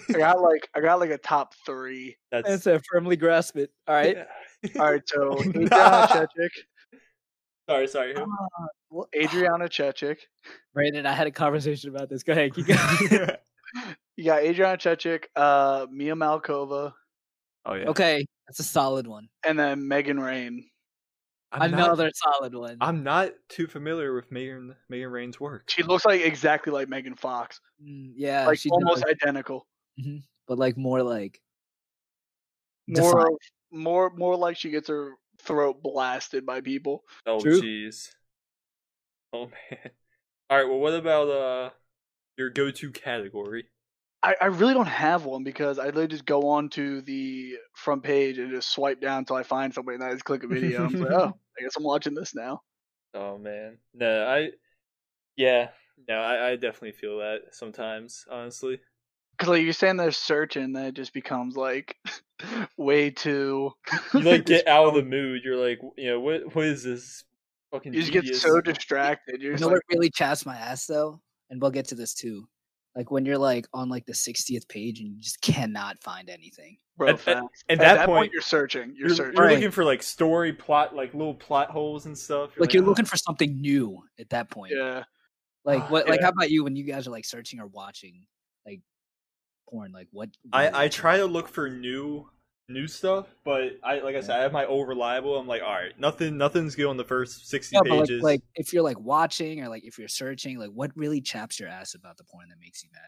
Yeah. 0.08 0.16
I 0.16 0.18
got 0.18 0.40
like 0.42 0.68
I 0.74 0.80
got 0.80 1.00
like 1.00 1.10
a 1.10 1.18
top 1.18 1.54
three. 1.64 2.16
That's 2.30 2.48
That's 2.48 2.66
a 2.66 2.80
firmly 2.92 3.16
grasp 3.16 3.56
it. 3.56 3.70
All 3.86 3.94
right. 3.94 4.16
Yeah. 4.16 4.80
All 4.80 4.90
right, 4.92 5.02
so 5.06 5.38
Adriana 5.40 5.68
Chechik, 6.08 6.48
Sorry, 7.68 7.86
sorry. 7.88 8.14
who? 8.14 8.22
Uh, 8.22 8.66
well, 8.90 9.08
Adriana 9.14 9.66
Chechik. 9.68 10.18
Brandon, 10.74 11.06
I 11.06 11.12
had 11.12 11.26
a 11.26 11.30
conversation 11.30 11.90
about 11.90 12.08
this. 12.08 12.22
Go 12.22 12.32
ahead, 12.32 12.54
keep 12.54 12.66
going. 12.66 13.28
You 14.16 14.24
got 14.24 14.42
Adriana 14.42 14.78
Chechik, 14.78 15.24
uh, 15.36 15.86
Mia 15.90 16.14
Malkova, 16.14 16.94
oh 17.66 17.74
yeah. 17.74 17.88
okay, 17.88 18.24
that's 18.48 18.60
a 18.60 18.62
solid 18.64 19.06
one. 19.06 19.28
and 19.46 19.58
then 19.58 19.86
Megan 19.86 20.18
Rain. 20.18 20.64
I'm 21.52 21.70
not, 21.70 21.80
Another 21.80 22.10
solid 22.14 22.54
one. 22.54 22.78
I'm 22.80 23.02
not 23.02 23.32
too 23.48 23.66
familiar 23.66 24.14
with 24.14 24.32
Megan 24.32 24.74
Megan 24.88 25.10
Rain's 25.10 25.38
work. 25.38 25.64
She 25.68 25.82
looks 25.82 26.04
like 26.06 26.22
exactly 26.22 26.72
like 26.72 26.88
Megan 26.88 27.14
Fox, 27.14 27.60
Mm, 27.84 28.12
yeah, 28.16 28.46
like 28.46 28.58
she 28.58 28.70
almost 28.70 29.02
does, 29.02 29.12
identical. 29.12 29.66
But 30.46 30.58
like 30.58 30.76
more 30.76 31.02
like 31.02 31.40
More, 32.86 33.12
defined. 33.12 33.38
more, 33.70 34.10
more 34.10 34.36
like 34.36 34.56
she 34.56 34.70
gets 34.70 34.88
her 34.88 35.14
throat 35.38 35.82
blasted 35.82 36.46
by 36.46 36.60
people. 36.60 37.04
Oh 37.26 37.38
jeez. 37.38 38.10
Oh 39.32 39.46
man. 39.70 39.90
All 40.50 40.58
right. 40.58 40.68
Well, 40.68 40.78
what 40.78 40.94
about 40.94 41.28
uh 41.28 41.70
your 42.36 42.50
go-to 42.50 42.90
category? 42.90 43.66
I, 44.22 44.34
I 44.40 44.46
really 44.46 44.74
don't 44.74 44.86
have 44.86 45.24
one 45.24 45.44
because 45.44 45.78
I 45.78 45.86
literally 45.86 46.08
just 46.08 46.26
go 46.26 46.48
on 46.48 46.68
to 46.70 47.00
the 47.02 47.56
front 47.74 48.02
page 48.02 48.38
and 48.38 48.50
just 48.50 48.70
swipe 48.70 49.00
down 49.00 49.18
until 49.18 49.36
I 49.36 49.42
find 49.42 49.72
somebody 49.72 49.96
and 49.96 50.04
I 50.04 50.12
just 50.12 50.24
click 50.24 50.42
a 50.42 50.48
video. 50.48 50.84
I'm 50.84 50.92
like, 50.94 51.12
oh, 51.12 51.32
I 51.58 51.62
guess 51.62 51.76
I'm 51.76 51.84
watching 51.84 52.14
this 52.14 52.34
now. 52.34 52.60
Oh 53.14 53.38
man. 53.38 53.78
No, 53.94 54.26
I. 54.26 54.50
Yeah. 55.36 55.68
No, 56.08 56.16
I, 56.16 56.50
I 56.50 56.56
definitely 56.56 56.92
feel 56.92 57.18
that 57.18 57.42
sometimes. 57.52 58.24
Honestly. 58.30 58.80
Because 59.36 59.48
like 59.48 59.62
you're 59.62 59.72
saying 59.72 59.96
they're 59.96 60.10
searching, 60.12 60.72
then 60.72 60.86
it 60.86 60.94
just 60.94 61.12
becomes 61.12 61.56
like 61.56 61.96
way 62.76 63.10
too. 63.10 63.72
You 64.14 64.20
like 64.20 64.46
get 64.46 64.66
out 64.66 64.86
of 64.88 64.94
the 64.94 65.02
mood. 65.02 65.42
You're 65.44 65.56
like, 65.56 65.78
you 65.96 66.10
know, 66.10 66.20
what 66.20 66.54
what 66.54 66.64
is 66.66 66.82
this? 66.84 67.24
Fucking. 67.72 67.92
You 67.92 68.00
just 68.00 68.12
get 68.12 68.34
so 68.36 68.60
distracted. 68.60 69.42
You're 69.42 69.52
You 69.54 69.58
know 69.58 69.66
like, 69.66 69.74
what 69.76 69.82
really 69.90 70.10
chaps 70.10 70.46
my 70.46 70.56
ass 70.56 70.86
though, 70.86 71.20
and 71.50 71.60
we'll 71.60 71.70
get 71.72 71.88
to 71.88 71.94
this 71.94 72.14
too. 72.14 72.46
Like 72.94 73.10
when 73.10 73.26
you're 73.26 73.36
like 73.36 73.66
on 73.74 73.90
like 73.90 74.06
the 74.06 74.14
60th 74.14 74.68
page 74.68 75.00
and 75.00 75.08
you 75.10 75.20
just 75.20 75.42
cannot 75.42 76.02
find 76.02 76.30
anything. 76.30 76.78
bro, 76.96 77.08
at- 77.08 77.28
at- 77.28 77.36
At, 77.36 77.44
At 77.68 77.78
that, 77.78 78.06
point, 78.06 78.32
you're 78.32 78.40
searching. 78.40 78.94
You're, 78.96 79.08
you're, 79.08 79.16
searching. 79.16 79.34
you're 79.36 79.44
Right. 79.44 79.54
looking 79.56 79.70
for 79.70 79.84
like 79.84 80.02
story 80.02 80.52
plot, 80.54 80.94
like 80.96 81.12
little 81.12 81.34
plot 81.34 81.70
holes 81.70 82.06
and 82.06 82.16
stuff. 82.16 82.52
Like 82.56 82.72
you're 82.72 82.82
"Oh, 82.82 82.86
looking 82.86 83.04
for 83.04 83.18
something 83.18 83.60
new 83.60 84.02
at 84.18 84.30
that 84.30 84.48
point. 84.48 84.72
Yeah. 84.74 85.02
Like 85.66 85.82
Ah, 85.82 85.88
what? 85.88 86.08
Like 86.08 86.22
how 86.22 86.30
about 86.30 86.50
you 86.50 86.64
when 86.64 86.74
you 86.76 86.84
guys 86.84 87.06
are 87.06 87.10
like 87.10 87.26
searching 87.26 87.60
or 87.60 87.66
watching 87.66 88.24
like 88.64 88.80
porn? 89.68 89.92
Like 89.92 90.08
what? 90.12 90.30
really 90.52 90.68
I 90.68 90.84
I 90.84 90.88
try 90.88 91.16
to 91.16 91.26
look 91.26 91.48
for 91.48 91.68
new 91.68 92.28
new 92.68 92.86
stuff, 92.86 93.26
but 93.44 93.78
I 93.84 94.00
like 94.00 94.16
I 94.16 94.20
said, 94.20 94.38
I 94.38 94.42
have 94.42 94.52
my 94.52 94.66
old 94.66 94.88
reliable. 94.88 95.36
I'm 95.36 95.46
like, 95.46 95.62
all 95.62 95.72
right, 95.72 95.98
nothing 95.98 96.36
nothing's 96.36 96.74
good 96.74 96.86
on 96.86 96.96
the 96.96 97.04
first 97.04 97.48
sixty 97.48 97.76
No, 97.76 97.82
but 97.82 97.90
like, 97.90 98.00
pages. 98.08 98.22
like 98.22 98.42
if 98.54 98.72
you're 98.72 98.82
like 98.82 98.98
watching 98.98 99.62
or 99.62 99.68
like 99.68 99.84
if 99.84 99.98
you're 99.98 100.08
searching, 100.08 100.58
like 100.58 100.70
what 100.70 100.90
really 100.96 101.20
chaps 101.20 101.60
your 101.60 101.68
ass 101.68 101.94
about 101.94 102.16
the 102.16 102.24
porn 102.24 102.48
that 102.48 102.58
makes 102.60 102.82
you 102.82 102.90
mad? 102.92 103.00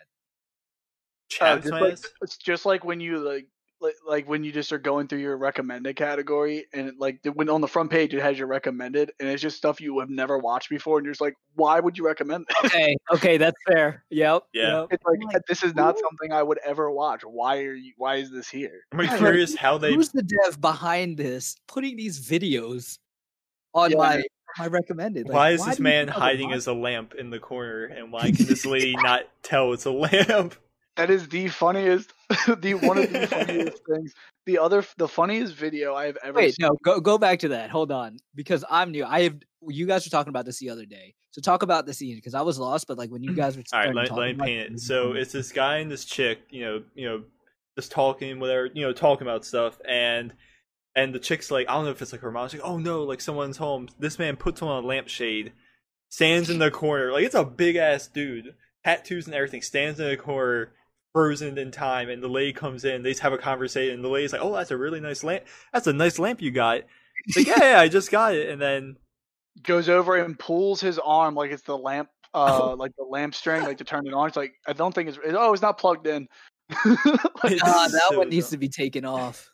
Uh, 1.40 1.54
chaps 1.56 1.62
just 1.62 1.72
my 1.72 1.80
like, 1.80 1.92
ass. 1.94 2.06
it's 2.22 2.36
just 2.36 2.66
like 2.66 2.84
when 2.84 3.00
you 3.00 3.18
like, 3.18 3.46
like 3.80 3.94
like 4.06 4.28
when 4.28 4.42
you 4.44 4.50
just 4.52 4.72
are 4.72 4.78
going 4.78 5.06
through 5.08 5.20
your 5.20 5.36
recommended 5.36 5.94
category 5.96 6.66
and 6.72 6.88
it, 6.88 6.94
like 6.98 7.20
when 7.34 7.48
on 7.48 7.60
the 7.60 7.68
front 7.68 7.90
page 7.90 8.12
it 8.14 8.20
has 8.20 8.38
your 8.38 8.48
recommended 8.48 9.12
and 9.20 9.28
it's 9.28 9.40
just 9.42 9.56
stuff 9.56 9.80
you 9.80 10.00
have 10.00 10.10
never 10.10 10.36
watched 10.38 10.68
before 10.68 10.98
and 10.98 11.04
you're 11.04 11.12
just 11.12 11.20
like 11.20 11.34
why 11.54 11.78
would 11.80 11.96
you 11.98 12.04
recommend 12.04 12.46
this? 12.48 12.72
Okay, 12.72 12.96
okay, 13.14 13.36
that's 13.36 13.56
fair. 13.66 14.04
Yep. 14.10 14.42
Yeah. 14.52 14.80
yep. 14.80 14.88
it's 14.90 15.04
like, 15.04 15.18
oh 15.22 15.26
like, 15.32 15.42
this 15.48 15.62
is 15.62 15.74
not 15.74 15.94
who- 15.94 16.00
something 16.08 16.32
I 16.32 16.42
would 16.42 16.58
ever 16.64 16.90
watch. 16.90 17.22
Why 17.24 17.58
are 17.58 17.74
you 17.74 17.92
why 17.96 18.16
is 18.16 18.30
this 18.30 18.48
here? 18.48 18.80
I'm 18.92 19.00
Yeah, 19.00 19.16
curious 19.18 19.54
how 19.56 19.78
they. 19.78 19.94
Who's 19.94 20.10
the 20.10 20.22
dev 20.22 20.60
behind 20.60 21.16
this? 21.16 21.56
Putting 21.66 21.96
these 21.96 22.20
videos 22.20 22.98
on 23.74 23.90
Yeah. 23.92 23.96
my 23.98 24.22
my 24.58 24.66
recommended. 24.66 25.28
Like, 25.28 25.34
Why 25.34 25.50
is 25.50 25.62
do 25.62 25.70
this 25.70 25.78
man 25.78 26.08
hiding 26.08 26.52
as 26.52 26.66
a 26.66 26.72
lamp 26.72 27.14
in 27.14 27.30
the 27.30 27.38
corner, 27.38 27.84
and 27.84 28.10
why 28.10 28.22
can 28.32 28.46
this 28.46 28.66
lady 28.66 28.96
not 28.96 29.22
tell 29.42 29.72
it's 29.72 29.84
a 29.84 29.90
lamp? 29.92 30.54
That 30.98 31.10
is 31.10 31.28
the 31.28 31.46
funniest 31.46 32.12
the 32.58 32.74
one 32.74 32.98
of 32.98 33.12
the 33.12 33.26
funniest 33.30 33.82
things. 33.86 34.14
The 34.46 34.58
other 34.58 34.84
the 34.96 35.06
funniest 35.06 35.54
video 35.54 35.94
I 35.94 36.06
have 36.06 36.18
ever 36.24 36.36
Wait, 36.38 36.56
seen. 36.56 36.66
no, 36.66 36.76
go 36.82 37.00
go 37.00 37.18
back 37.18 37.38
to 37.40 37.48
that. 37.50 37.70
Hold 37.70 37.92
on, 37.92 38.18
because 38.34 38.64
I'm 38.68 38.90
new. 38.90 39.04
I 39.04 39.22
have 39.22 39.36
you 39.68 39.86
guys 39.86 40.04
were 40.04 40.10
talking 40.10 40.30
about 40.30 40.44
this 40.44 40.58
the 40.58 40.70
other 40.70 40.86
day, 40.86 41.14
so 41.30 41.40
talk 41.40 41.62
about 41.62 41.86
the 41.86 41.94
scene 41.94 42.16
because 42.16 42.34
I 42.34 42.42
was 42.42 42.58
lost. 42.58 42.88
But 42.88 42.98
like 42.98 43.10
when 43.10 43.22
you 43.22 43.32
guys 43.36 43.56
were 43.56 43.62
All 43.72 43.78
right, 43.78 43.94
let, 43.94 44.08
talking 44.08 44.20
let 44.20 44.26
me 44.26 44.32
about 44.32 44.46
paint 44.46 44.72
it. 44.72 44.80
So 44.80 45.12
it's 45.12 45.30
this 45.30 45.52
guy 45.52 45.78
and 45.78 45.88
this 45.88 46.04
chick, 46.04 46.40
you 46.50 46.64
know, 46.64 46.82
you 46.96 47.08
know, 47.08 47.22
just 47.78 47.92
talking, 47.92 48.40
whatever, 48.40 48.66
you 48.66 48.82
know, 48.82 48.92
talking 48.92 49.24
about 49.24 49.44
stuff, 49.44 49.78
and 49.88 50.32
and 50.96 51.14
the 51.14 51.20
chick's 51.20 51.52
like, 51.52 51.68
I 51.68 51.74
don't 51.74 51.84
know 51.84 51.92
if 51.92 52.02
it's 52.02 52.10
like 52.10 52.22
her 52.22 52.32
mom. 52.32 52.48
She's 52.48 52.60
like, 52.60 52.68
oh 52.68 52.78
no, 52.78 53.04
like 53.04 53.20
someone's 53.20 53.58
home. 53.58 53.88
This 54.00 54.18
man 54.18 54.34
puts 54.34 54.62
on 54.62 54.82
a 54.82 54.84
lampshade, 54.84 55.52
stands 56.08 56.50
in 56.50 56.58
the 56.58 56.72
corner, 56.72 57.12
like 57.12 57.24
it's 57.24 57.36
a 57.36 57.44
big 57.44 57.76
ass 57.76 58.08
dude, 58.08 58.56
tattoos 58.84 59.26
and 59.26 59.34
everything, 59.36 59.62
stands 59.62 60.00
in 60.00 60.08
the 60.08 60.16
corner, 60.16 60.72
frozen 61.18 61.58
in 61.58 61.72
time, 61.72 62.08
and 62.10 62.22
the 62.22 62.28
lady 62.28 62.52
comes 62.52 62.84
in. 62.84 63.02
They 63.02 63.10
just 63.10 63.22
have 63.22 63.32
a 63.32 63.38
conversation, 63.38 63.96
and 63.96 64.04
the 64.04 64.08
lady's 64.08 64.32
like, 64.32 64.40
oh, 64.40 64.52
that's 64.54 64.70
a 64.70 64.76
really 64.76 65.00
nice 65.00 65.24
lamp. 65.24 65.44
That's 65.72 65.88
a 65.88 65.92
nice 65.92 66.20
lamp 66.20 66.40
you 66.40 66.52
got. 66.52 66.82
It's 67.26 67.36
like, 67.36 67.46
yeah, 67.48 67.72
yeah, 67.72 67.80
I 67.80 67.88
just 67.88 68.12
got 68.12 68.34
it, 68.34 68.48
and 68.50 68.62
then 68.62 68.96
goes 69.64 69.88
over 69.88 70.14
and 70.16 70.38
pulls 70.38 70.80
his 70.80 71.00
arm 71.00 71.34
like 71.34 71.50
it's 71.50 71.62
the 71.64 71.76
lamp 71.76 72.08
Oh. 72.34 72.72
uh 72.72 72.76
like 72.76 72.92
the 72.96 73.02
lamp 73.04 73.34
string 73.34 73.62
like 73.64 73.78
to 73.78 73.84
turn 73.84 74.06
it 74.06 74.12
on. 74.14 74.28
It's 74.28 74.36
like 74.36 74.52
I 74.66 74.74
don't 74.74 74.94
think 74.94 75.08
it's 75.08 75.18
oh 75.24 75.52
it's 75.52 75.62
not 75.62 75.76
plugged 75.78 76.06
in. 76.06 76.28
Like, 76.84 77.52
It's 77.52 77.62
Ah, 77.64 77.88
that 77.92 78.02
so 78.10 78.18
one 78.18 78.28
needs 78.28 78.46
dumb. 78.46 78.50
to 78.52 78.58
be 78.58 78.68
taken 78.68 79.04
off. 79.04 79.50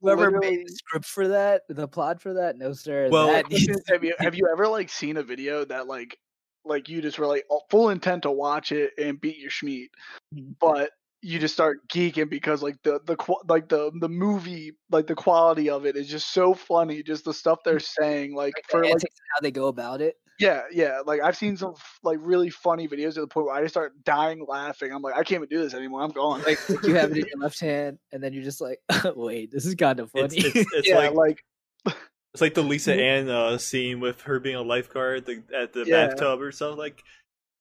Whoever 0.00 0.30
made 0.30 0.66
the 0.66 0.72
script 0.72 1.06
for 1.06 1.28
that, 1.28 1.62
the 1.68 1.88
plot 1.88 2.20
for 2.20 2.34
that, 2.34 2.58
no 2.58 2.72
sir. 2.72 3.08
Well, 3.10 3.28
that 3.28 3.48
needs 3.50 3.68
have 3.88 4.04
you 4.04 4.14
have 4.18 4.34
you 4.34 4.48
ever 4.52 4.68
like 4.68 4.88
seen 4.88 5.16
a 5.16 5.22
video 5.22 5.64
that 5.64 5.86
like 5.86 6.18
like 6.64 6.88
you 6.88 7.02
just 7.02 7.18
were 7.18 7.26
like 7.26 7.44
full 7.70 7.90
intent 7.90 8.22
to 8.22 8.30
watch 8.30 8.72
it 8.72 8.92
and 8.98 9.20
beat 9.20 9.38
your 9.38 9.50
schmeat, 9.50 9.88
Mhm. 10.34 10.54
but 10.60 10.90
you 11.24 11.38
just 11.38 11.54
start 11.54 11.86
geeking 11.88 12.28
because 12.28 12.62
like 12.62 12.82
the 12.82 13.00
the 13.06 13.16
like 13.48 13.68
the 13.68 13.92
the 14.00 14.08
movie 14.08 14.72
like 14.90 15.06
the 15.06 15.14
quality 15.14 15.70
of 15.70 15.86
it 15.86 15.96
is 15.96 16.08
just 16.08 16.32
so 16.34 16.52
funny. 16.54 17.02
Just 17.02 17.24
the 17.24 17.32
stuff 17.34 17.60
they're 17.64 17.78
saying 17.78 18.34
like 18.34 18.54
like, 18.56 18.64
for 18.68 18.82
like 18.84 18.92
how 18.92 19.40
they 19.40 19.52
go 19.52 19.68
about 19.68 20.00
it. 20.00 20.16
yeah 20.40 20.62
yeah 20.72 20.98
like 21.06 21.20
I've 21.20 21.36
seen 21.36 21.56
some 21.56 21.74
like 22.02 22.18
really 22.20 22.50
funny 22.50 22.88
videos 22.88 23.14
to 23.14 23.20
the 23.20 23.28
point 23.28 23.46
where 23.46 23.54
I 23.54 23.62
just 23.62 23.74
start 23.74 23.92
dying 24.02 24.44
laughing. 24.48 24.92
I'm 24.92 25.02
like 25.02 25.14
I 25.14 25.22
can't 25.22 25.44
even 25.44 25.48
do 25.48 25.62
this 25.62 25.74
anymore. 25.74 26.02
I'm 26.02 26.10
gone. 26.10 26.42
Like, 26.42 26.68
like 26.68 26.82
you 26.86 26.94
have 26.96 27.12
it 27.12 27.18
in 27.18 27.26
your 27.26 27.38
left 27.38 27.60
hand, 27.60 27.98
and 28.10 28.20
then 28.20 28.32
you're 28.32 28.42
just 28.42 28.60
like, 28.60 28.80
wait, 29.14 29.52
this 29.52 29.64
is 29.64 29.76
kind 29.76 30.00
of 30.00 30.10
funny. 30.10 30.38
it's, 30.38 30.56
it's, 30.56 30.70
it's 30.74 30.88
yeah, 30.88 30.96
like 31.08 31.12
like 31.14 31.44
It's 32.34 32.40
like 32.40 32.54
the 32.54 32.62
Lisa 32.62 32.92
Mhm. 32.96 33.00
Ann 33.02 33.28
uh, 33.28 33.58
scene 33.58 34.00
with 34.00 34.22
her 34.22 34.40
being 34.40 34.56
a 34.56 34.62
lifeguard 34.62 35.18
at 35.18 35.26
the, 35.26 35.42
at 35.56 35.72
the 35.72 35.84
Yeah. 35.86 36.06
bathtub 36.08 36.40
or 36.40 36.50
something. 36.52 36.78
Like, 36.78 37.02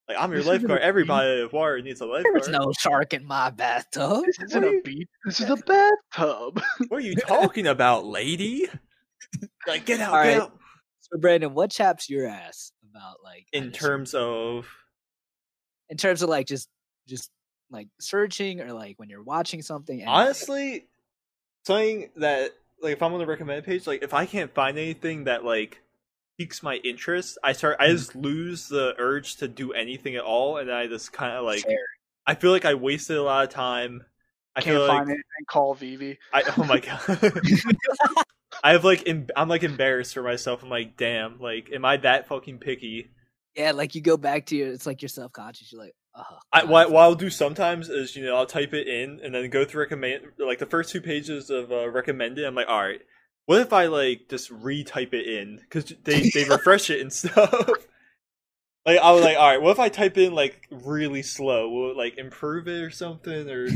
like 0.08 0.18
I'm 0.18 0.30
your 0.32 0.40
This 0.40 0.48
lifeguard. 0.48 0.80
beach. 0.80 0.86
Everybody 0.88 1.44
with 1.44 1.52
water 1.54 1.82
needs 1.82 2.00
a 2.02 2.06
lifeguard. 2.06 2.36
There's 2.36 2.48
no 2.50 2.72
shark 2.80 3.14
in 3.14 3.26
my 3.26 3.50
bathtub. 3.50 4.24
this 4.26 4.40
isn't 4.40 4.64
a 4.64 4.82
beach. 4.84 5.10
This 5.26 5.42
is 5.42 5.50
a 5.50 5.56
bathtub. 5.66 6.62
What 6.90 6.98
are 6.98 7.00
you 7.02 7.16
talking 7.16 7.68
about, 7.68 8.06
lady? 8.06 8.68
Like, 9.68 9.86
get 9.86 10.00
out, 10.02 10.14
All 10.14 10.24
get 10.24 10.28
right. 10.30 10.38
out. 10.42 10.60
So 11.02 11.18
Brandon, 11.20 11.54
what 11.54 11.70
chaps 11.72 12.10
your 12.10 12.28
ass 12.28 12.72
about 12.90 13.18
like 13.24 13.46
In 13.54 13.64
kinda 13.66 13.78
terms 13.78 14.14
of, 14.14 14.68
in 15.90 15.98
terms 15.98 16.22
of 16.22 16.30
like 16.30 16.48
just 16.48 16.68
just 17.08 17.30
like 17.70 17.88
searching 18.00 18.60
or 18.62 18.74
like 18.74 18.98
when 18.98 19.10
you're 19.10 19.24
watching 19.24 19.62
something? 19.62 20.00
And 20.02 20.10
Honestly, 20.10 20.88
something 21.66 22.10
that 22.18 22.52
like 22.82 22.94
if 22.94 23.02
I'm 23.02 23.14
on 23.14 23.20
the 23.20 23.26
recommended 23.26 23.66
page, 23.66 23.88
like 23.88 24.04
if 24.04 24.14
I 24.14 24.26
can't 24.26 24.54
find 24.54 24.78
anything 24.78 25.26
that 25.26 25.44
like 25.44 25.82
piques 26.38 26.64
my 26.64 26.76
interest, 26.78 27.38
I 27.44 27.54
start 27.54 27.78
I 27.80 27.88
just 27.88 28.12
mm-hmm. 28.12 28.22
lose 28.22 28.68
the 28.68 28.94
urge 28.98 29.38
to 29.38 29.48
do 29.48 29.74
anything 29.74 30.16
at 30.16 30.24
all, 30.24 30.58
and 30.58 30.70
then 30.70 30.76
I 30.76 30.88
just 30.88 31.14
kind 31.14 31.36
of 31.36 31.46
like 31.46 31.64
Fair. 31.64 31.78
I 32.26 32.36
feel 32.36 32.52
like 32.52 32.66
I 32.66 32.76
wasted 32.76 33.18
a 33.18 33.24
lot 33.24 33.44
of 33.44 33.50
time. 33.50 34.04
I 34.56 34.62
Can't 34.62 34.76
feel 34.76 34.88
like 34.88 34.98
find 34.98 35.10
anything. 35.10 35.24
Call 35.50 35.74
Vivi. 35.74 36.20
I 36.34 36.44
oh 36.58 36.64
my 36.64 36.80
god. 36.80 37.02
I 38.64 38.72
have 38.74 38.84
like 38.84 39.08
em- 39.08 39.28
I'm 39.36 39.50
like 39.50 39.64
embarrassed 39.64 40.14
for 40.14 40.24
myself. 40.24 40.62
I'm 40.62 40.70
like, 40.70 40.98
damn, 40.98 41.40
like, 41.40 41.70
am 41.74 41.86
I 41.86 41.98
that 41.98 42.28
fucking 42.28 42.60
picky? 42.60 43.12
yeah, 43.56 43.72
like 43.72 43.96
you 43.96 44.02
go 44.02 44.18
back 44.18 44.46
to 44.48 44.56
your, 44.56 44.70
it's 44.70 44.86
like 44.86 45.02
you're 45.02 45.10
self 45.10 45.32
conscious. 45.32 45.72
You're 45.72 45.82
like, 45.82 45.96
oh, 46.16 46.40
I 46.52 46.66
what, 46.66 46.92
what 46.92 47.02
I'll 47.02 47.16
do 47.16 47.30
sometimes 47.30 47.90
is 47.90 48.16
you 48.16 48.26
know 48.26 48.36
I'll 48.36 48.46
type 48.46 48.74
it 48.74 48.88
in 48.88 49.20
and 49.24 49.34
then 49.34 49.50
go 49.50 49.66
through 49.66 49.82
recommend 49.82 50.24
like 50.38 50.60
the 50.60 50.66
first 50.66 50.92
two 50.92 51.02
pages 51.02 51.50
of 51.50 51.72
uh, 51.72 51.90
recommended. 51.90 52.46
I'm 52.46 52.56
like, 52.56 52.68
all 52.68 52.82
right, 52.82 53.02
what 53.46 53.62
if 53.62 53.74
I 53.74 53.88
like 53.88 54.28
just 54.30 54.52
retype 54.52 55.14
it 55.14 55.28
in 55.28 55.58
because 55.58 55.94
they 56.04 56.30
they 56.30 56.44
refresh 56.50 56.90
it 56.90 57.02
and 57.02 57.12
stuff. 57.14 57.54
like 58.86 59.00
I 59.00 59.12
was 59.12 59.24
like, 59.24 59.38
all 59.38 59.50
right, 59.50 59.62
what 59.62 59.72
if 59.72 59.80
I 59.80 59.90
type 59.90 60.18
in 60.18 60.34
like 60.34 60.68
really 60.72 61.22
slow? 61.24 61.70
Will 61.70 61.92
it 61.92 61.98
like 61.98 62.18
improve 62.18 62.68
it 62.68 62.82
or 62.82 62.92
something? 62.92 63.50
Or 63.50 63.68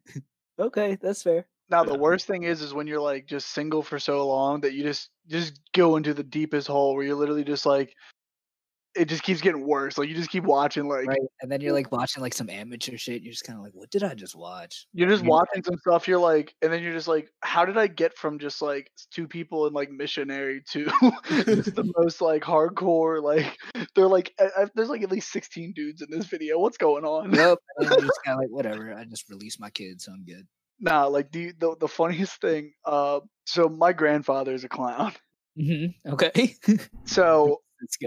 okay, 0.58 0.96
that's 1.00 1.22
fair. 1.22 1.46
Now 1.68 1.84
the 1.84 1.98
worst 1.98 2.26
thing 2.26 2.42
is, 2.42 2.62
is 2.62 2.74
when 2.74 2.86
you're 2.86 3.00
like 3.00 3.26
just 3.26 3.48
single 3.48 3.82
for 3.82 3.98
so 3.98 4.26
long 4.26 4.62
that 4.62 4.72
you 4.72 4.82
just 4.82 5.10
just 5.28 5.60
go 5.72 5.96
into 5.96 6.14
the 6.14 6.24
deepest 6.24 6.66
hole 6.66 6.94
where 6.94 7.04
you're 7.04 7.14
literally 7.14 7.44
just 7.44 7.64
like, 7.64 7.94
it 8.94 9.06
just 9.06 9.22
keeps 9.22 9.40
getting 9.40 9.66
worse. 9.66 9.96
Like 9.96 10.08
you 10.08 10.14
just 10.14 10.30
keep 10.30 10.44
watching, 10.44 10.88
like 10.88 11.06
Right. 11.06 11.18
And 11.40 11.50
then 11.50 11.60
you're 11.60 11.72
like 11.80 11.92
watching 11.92 12.22
like 12.22 12.34
some 12.34 12.50
amateur 12.50 12.96
shit. 12.96 13.22
You're 13.22 13.32
just 13.32 13.44
kind 13.44 13.58
of 13.58 13.64
like, 13.64 13.74
what 13.74 13.90
did 13.90 14.02
I 14.02 14.14
just 14.14 14.34
watch? 14.34 14.86
you're 14.92 15.08
just 15.08 15.24
watching 15.24 15.62
some 15.62 15.76
stuff. 15.78 16.08
You're 16.08 16.18
like, 16.18 16.54
and 16.62 16.72
then 16.72 16.82
you're 16.82 16.92
just 16.92 17.08
like, 17.08 17.30
how 17.40 17.64
did 17.64 17.78
I 17.78 17.86
get 17.86 18.16
from 18.16 18.38
just 18.38 18.60
like 18.62 18.90
two 19.10 19.28
people 19.28 19.66
in 19.66 19.72
like 19.72 19.90
missionary 19.90 20.62
to 20.70 20.84
the 20.84 21.92
most 21.98 22.20
like 22.20 22.42
hardcore? 22.42 23.22
Like 23.22 23.56
they're 23.94 24.08
like, 24.08 24.32
I, 24.38 24.62
I, 24.62 24.66
there's 24.74 24.88
like 24.88 25.02
at 25.02 25.10
least 25.10 25.32
16 25.32 25.72
dudes 25.74 26.02
in 26.02 26.08
this 26.10 26.26
video. 26.26 26.58
What's 26.58 26.78
going 26.78 27.04
on? 27.04 27.32
Yep. 27.32 27.58
Just 27.82 28.20
kind 28.24 28.36
of 28.36 28.38
like, 28.38 28.50
whatever. 28.50 28.92
I 28.92 29.04
just 29.04 29.28
released 29.30 29.60
my 29.60 29.70
kids, 29.70 30.04
so 30.04 30.12
I'm 30.12 30.24
good. 30.24 30.46
Nah, 30.82 31.04
like 31.06 31.30
the, 31.30 31.52
the 31.58 31.76
the 31.78 31.88
funniest 31.88 32.40
thing. 32.40 32.72
Uh, 32.86 33.20
so 33.44 33.68
my 33.68 33.92
grandfather 33.92 34.54
is 34.54 34.64
a 34.64 34.68
clown. 34.68 35.12
Mm-hmm. 35.60 36.12
Okay. 36.14 36.54
So 37.04 37.60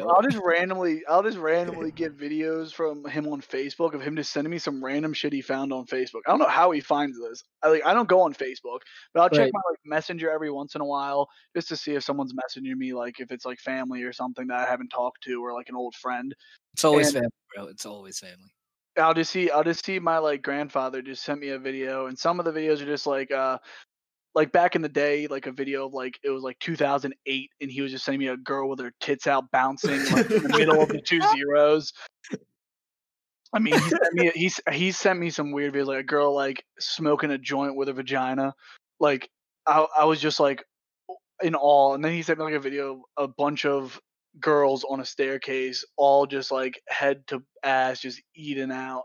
I'll 0.09 0.21
just 0.21 0.37
randomly, 0.43 1.03
I'll 1.07 1.23
just 1.23 1.37
randomly 1.37 1.91
get 1.95 2.17
videos 2.17 2.71
from 2.73 3.05
him 3.05 3.27
on 3.27 3.41
Facebook 3.41 3.93
of 3.93 4.01
him 4.01 4.15
just 4.15 4.31
sending 4.31 4.51
me 4.51 4.57
some 4.59 4.83
random 4.83 5.13
shit 5.13 5.33
he 5.33 5.41
found 5.41 5.73
on 5.73 5.85
Facebook. 5.85 6.21
I 6.27 6.31
don't 6.31 6.39
know 6.39 6.47
how 6.47 6.71
he 6.71 6.79
finds 6.79 7.19
this. 7.19 7.43
I 7.63 7.69
like, 7.69 7.85
I 7.85 7.93
don't 7.93 8.07
go 8.09 8.21
on 8.21 8.33
Facebook, 8.33 8.79
but 9.13 9.21
I'll 9.21 9.29
check 9.29 9.39
Right. 9.39 9.51
my 9.53 9.61
like 9.69 9.79
messenger 9.85 10.29
every 10.31 10.51
once 10.51 10.75
in 10.75 10.81
a 10.81 10.85
while 10.85 11.27
just 11.55 11.67
to 11.69 11.75
see 11.75 11.93
if 11.95 12.03
someone's 12.03 12.33
messaging 12.33 12.75
me, 12.75 12.93
like 12.93 13.19
if 13.19 13.31
it's 13.31 13.45
like 13.45 13.59
family 13.59 14.03
or 14.03 14.13
something 14.13 14.47
that 14.47 14.59
I 14.59 14.69
haven't 14.69 14.89
talked 14.89 15.23
to 15.23 15.43
or 15.43 15.53
like 15.53 15.69
an 15.69 15.75
old 15.75 15.95
friend. 15.95 16.33
It's 16.73 16.83
always 16.83 17.07
and- 17.07 17.15
family, 17.15 17.29
bro. 17.55 17.65
It's 17.67 17.85
always 17.85 18.19
family. 18.19 18.51
I'll 18.95 19.15
just 19.15 19.31
see, 19.31 19.49
I'll 19.49 19.63
just 19.63 19.83
see 19.83 19.97
my 19.97 20.19
like 20.19 20.43
grandfather 20.43 21.01
just 21.01 21.23
sent 21.23 21.39
me 21.39 21.49
a 21.49 21.57
video, 21.57 22.05
and 22.05 22.17
some 22.19 22.39
of 22.39 22.45
the 22.45 22.51
videos 22.51 22.79
are 22.79 22.85
just 22.85 23.07
like, 23.07 23.31
uh, 23.31 23.57
like 24.35 24.51
back 24.51 24.75
in 24.75 24.81
the 24.81 24.89
day, 24.89 25.27
like 25.27 25.47
a 25.47 25.51
video 25.51 25.85
of 25.85 25.93
like 25.93 26.19
it 26.23 26.29
was 26.29 26.43
like 26.43 26.57
2008, 26.59 27.49
and 27.61 27.71
he 27.71 27.81
was 27.81 27.91
just 27.91 28.05
sending 28.05 28.19
me 28.19 28.27
a 28.27 28.37
girl 28.37 28.69
with 28.69 28.79
her 28.79 28.91
tits 28.99 29.27
out 29.27 29.51
bouncing 29.51 29.99
like 30.11 30.29
in 30.29 30.43
the 30.43 30.57
middle 30.57 30.81
of 30.81 30.89
the 30.89 31.01
two 31.01 31.21
zeros. 31.35 31.93
I 33.53 33.59
mean, 33.59 33.75
he 33.75 33.79
sent 33.79 34.13
me 34.13 34.31
he's 34.33 34.59
he 34.71 34.91
sent 34.91 35.19
me 35.19 35.29
some 35.29 35.51
weird 35.51 35.73
videos 35.73 35.87
like 35.87 35.99
a 35.99 36.03
girl 36.03 36.33
like 36.33 36.63
smoking 36.79 37.31
a 37.31 37.37
joint 37.37 37.75
with 37.75 37.89
a 37.89 37.93
vagina. 37.93 38.53
Like 38.99 39.29
I 39.67 39.85
I 39.99 40.05
was 40.05 40.19
just 40.19 40.39
like 40.39 40.63
in 41.41 41.55
awe, 41.55 41.93
and 41.93 42.03
then 42.03 42.13
he 42.13 42.23
sent 42.23 42.39
me 42.39 42.45
like 42.45 42.55
a 42.55 42.59
video 42.59 43.03
of 43.17 43.29
a 43.29 43.33
bunch 43.37 43.65
of 43.65 43.99
girls 44.39 44.83
on 44.89 44.99
a 44.99 45.05
staircase, 45.05 45.85
all 45.97 46.25
just 46.25 46.51
like 46.51 46.81
head 46.87 47.25
to 47.27 47.43
ass, 47.63 47.99
just 47.99 48.21
eating 48.35 48.71
out. 48.71 49.03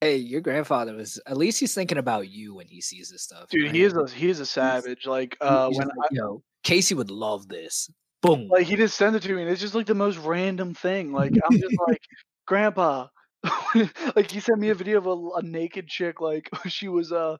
Hey, 0.00 0.16
your 0.16 0.40
grandfather 0.40 0.94
was 0.94 1.20
at 1.26 1.36
least 1.36 1.58
he's 1.58 1.74
thinking 1.74 1.98
about 1.98 2.28
you 2.28 2.54
when 2.54 2.68
he 2.68 2.80
sees 2.80 3.10
this 3.10 3.22
stuff. 3.22 3.48
Dude, 3.50 3.64
right? 3.64 3.74
he 3.74 3.82
is 3.82 3.94
a 3.94 4.06
he 4.08 4.28
is 4.28 4.38
a 4.38 4.46
savage. 4.46 5.06
Like 5.06 5.36
uh, 5.40 5.68
he's 5.68 5.78
when 5.78 5.88
just 5.88 5.98
like, 5.98 6.10
yo, 6.12 6.42
Casey 6.62 6.94
would 6.94 7.10
love 7.10 7.48
this. 7.48 7.90
Boom. 8.20 8.48
like 8.48 8.66
he 8.66 8.74
just 8.74 8.96
sends 8.96 9.16
it 9.16 9.22
to 9.22 9.32
me 9.32 9.42
and 9.42 9.50
it's 9.50 9.60
just 9.60 9.76
like 9.76 9.86
the 9.86 9.94
most 9.94 10.18
random 10.18 10.74
thing 10.74 11.12
like 11.12 11.30
i'm 11.48 11.56
just 11.56 11.76
like 11.86 12.02
grandpa 12.46 13.06
like 14.16 14.28
he 14.28 14.40
sent 14.40 14.58
me 14.58 14.70
a 14.70 14.74
video 14.74 14.98
of 14.98 15.06
a, 15.06 15.38
a 15.38 15.42
naked 15.42 15.86
chick 15.86 16.20
like 16.20 16.50
she 16.66 16.88
was 16.88 17.12
uh 17.12 17.36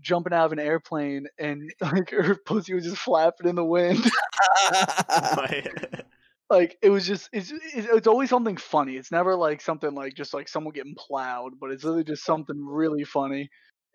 jumping 0.00 0.32
out 0.32 0.46
of 0.46 0.52
an 0.52 0.58
airplane 0.58 1.28
and 1.38 1.72
like 1.80 2.10
her 2.10 2.34
pussy 2.44 2.74
was 2.74 2.82
just 2.82 2.96
flapping 2.96 3.48
in 3.48 3.54
the 3.54 3.64
wind 3.64 4.04
like 6.50 6.76
it 6.82 6.90
was 6.90 7.06
just 7.06 7.28
it's 7.32 7.50
it's 7.52 7.88
it's 7.88 8.06
always 8.06 8.30
something 8.30 8.56
funny 8.56 8.96
it's 8.96 9.10
never 9.10 9.34
like 9.34 9.60
something 9.60 9.94
like 9.94 10.14
just 10.14 10.32
like 10.34 10.48
someone 10.48 10.72
getting 10.72 10.94
plowed 10.96 11.58
but 11.60 11.70
it's 11.70 11.84
really 11.84 12.04
just 12.04 12.24
something 12.24 12.64
really 12.64 13.04
funny 13.04 13.48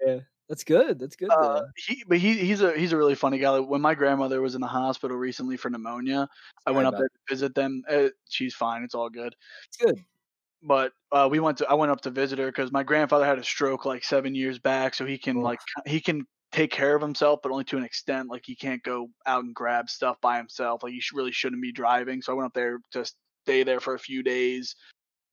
Yeah, 0.05 0.19
That's 0.49 0.63
good. 0.63 0.99
That's 0.99 1.15
good. 1.15 1.29
uh, 1.31 1.61
he, 1.77 2.03
but 2.07 2.17
he 2.17 2.37
he's 2.39 2.61
a 2.61 2.77
he's 2.77 2.91
a 2.93 2.97
really 2.97 3.15
funny 3.15 3.37
guy. 3.39 3.49
Like, 3.51 3.69
when 3.69 3.81
my 3.81 3.95
grandmother 3.95 4.41
was 4.41 4.55
in 4.55 4.61
the 4.61 4.67
hospital 4.67 5.15
recently 5.17 5.57
for 5.57 5.69
pneumonia, 5.69 6.27
I 6.65 6.71
went 6.71 6.87
up 6.87 6.95
there 6.97 7.07
to 7.07 7.33
visit 7.33 7.55
them. 7.55 7.83
Uh, 7.89 8.09
she's 8.29 8.55
fine. 8.55 8.83
It's 8.83 8.95
all 8.95 9.09
good. 9.09 9.35
It's 9.67 9.77
good. 9.77 9.99
but 10.63 10.93
uh, 11.11 11.27
we 11.31 11.39
went 11.39 11.57
to 11.59 11.67
I 11.69 11.73
went 11.75 11.91
up 11.91 12.01
to 12.01 12.11
visit 12.11 12.39
her 12.39 12.47
because 12.47 12.71
my 12.71 12.83
grandfather 12.83 13.25
had 13.25 13.39
a 13.39 13.43
stroke 13.43 13.85
like 13.85 14.03
seven 14.03 14.35
years 14.35 14.59
back, 14.59 14.93
so 14.95 15.05
he 15.05 15.17
can 15.17 15.41
like 15.41 15.59
he 15.87 16.01
can 16.01 16.25
take 16.51 16.71
care 16.71 16.95
of 16.95 17.01
himself, 17.01 17.39
but 17.41 17.51
only 17.51 17.63
to 17.65 17.77
an 17.77 17.83
extent. 17.83 18.29
Like 18.29 18.43
he 18.45 18.55
can't 18.55 18.83
go 18.83 19.09
out 19.25 19.43
and 19.43 19.55
grab 19.55 19.89
stuff 19.89 20.17
by 20.21 20.37
himself. 20.37 20.83
Like 20.83 20.93
he 20.93 21.01
really 21.13 21.31
shouldn't 21.31 21.61
be 21.61 21.71
driving. 21.71 22.21
So 22.21 22.33
I 22.33 22.35
went 22.35 22.47
up 22.47 22.53
there 22.53 22.79
to 22.91 23.05
stay 23.45 23.63
there 23.63 23.79
for 23.79 23.93
a 23.93 23.99
few 23.99 24.23
days. 24.23 24.75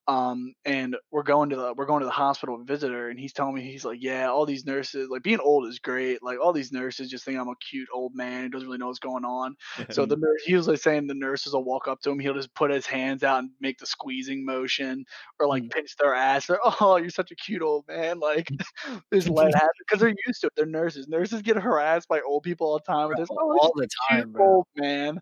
Um, 0.08 0.54
and 0.64 0.96
we're 1.12 1.22
going 1.22 1.50
to 1.50 1.56
the 1.56 1.74
we're 1.76 1.86
going 1.86 2.00
to 2.00 2.06
the 2.06 2.10
hospital 2.12 2.56
to 2.58 2.64
visit 2.64 2.90
her, 2.92 3.10
and 3.10 3.20
he's 3.20 3.34
telling 3.34 3.54
me 3.54 3.62
he's 3.62 3.84
like, 3.84 3.98
yeah, 4.00 4.30
all 4.30 4.46
these 4.46 4.64
nurses 4.64 5.08
like 5.10 5.22
being 5.22 5.38
old 5.40 5.66
is 5.68 5.78
great. 5.80 6.22
Like 6.22 6.38
all 6.42 6.54
these 6.54 6.72
nurses 6.72 7.10
just 7.10 7.24
think 7.26 7.38
I'm 7.38 7.48
a 7.48 7.56
cute 7.56 7.88
old 7.94 8.14
man 8.14 8.44
who 8.44 8.48
doesn't 8.48 8.66
really 8.66 8.78
know 8.78 8.86
what's 8.86 9.00
going 9.00 9.26
on. 9.26 9.54
So 9.90 10.06
the 10.06 10.16
nurse, 10.18 10.42
he 10.44 10.54
was 10.54 10.66
like 10.66 10.78
saying 10.80 11.08
the 11.08 11.14
nurses 11.14 11.52
will 11.52 11.64
walk 11.64 11.88
up 11.88 12.00
to 12.02 12.10
him. 12.10 12.18
He'll 12.18 12.34
just 12.34 12.54
put 12.54 12.70
his 12.70 12.86
hands 12.86 13.22
out 13.22 13.40
and 13.40 13.50
make 13.60 13.78
the 13.78 13.86
squeezing 13.86 14.44
motion, 14.46 15.04
or 15.38 15.46
like 15.46 15.64
Mm. 15.64 15.70
pinch 15.70 15.96
their 15.96 16.14
ass. 16.14 16.46
They're, 16.46 16.58
oh, 16.64 16.96
you're 16.96 17.10
such 17.10 17.30
a 17.30 17.36
cute 17.36 17.62
old 17.62 17.86
man. 17.88 18.18
Like 18.18 18.50
just 19.12 19.28
let 19.28 19.54
happen 19.54 19.68
because 19.80 20.00
they're 20.00 20.14
used 20.26 20.40
to 20.42 20.46
it. 20.48 20.52
They're 20.56 20.66
nurses. 20.66 21.08
Nurses 21.08 21.42
get 21.42 21.56
harassed 21.56 22.08
by 22.08 22.20
old 22.20 22.42
people 22.42 22.66
all 22.68 22.78
the 22.78 22.92
time. 22.92 23.08
Bro, 23.08 23.16
just, 23.16 23.32
oh, 23.38 23.58
all 23.60 23.72
the 23.76 23.88
time, 24.10 24.24
old 24.38 24.66
man. 24.76 25.20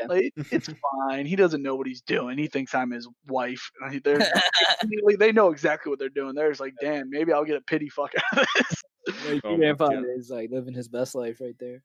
Yeah. 0.00 0.06
Like, 0.08 0.32
it's 0.52 0.68
fine. 1.08 1.26
He 1.26 1.36
doesn't 1.36 1.62
know 1.62 1.76
what 1.76 1.86
he's 1.86 2.02
doing. 2.02 2.38
He 2.38 2.46
thinks 2.46 2.74
I'm 2.74 2.90
his 2.90 3.08
wife. 3.26 3.70
They're 4.04 4.18
like, 5.02 5.18
they 5.18 5.32
know 5.32 5.50
exactly 5.50 5.90
what 5.90 5.98
they're 5.98 6.08
doing. 6.08 6.34
They're 6.34 6.50
just 6.50 6.60
like, 6.60 6.74
damn, 6.80 7.10
maybe 7.10 7.32
I'll 7.32 7.44
get 7.44 7.56
a 7.56 7.62
pity 7.62 7.88
fuck 7.88 8.12
out 8.32 8.40
of 8.40 8.46
this. 8.56 8.82
Like, 9.28 9.40
Oh 9.44 9.50
your 9.50 9.58
grandfather 9.58 10.02
God. 10.02 10.18
is 10.18 10.30
like 10.30 10.50
living 10.50 10.74
his 10.74 10.88
best 10.88 11.14
life 11.14 11.40
right 11.40 11.56
there. 11.60 11.82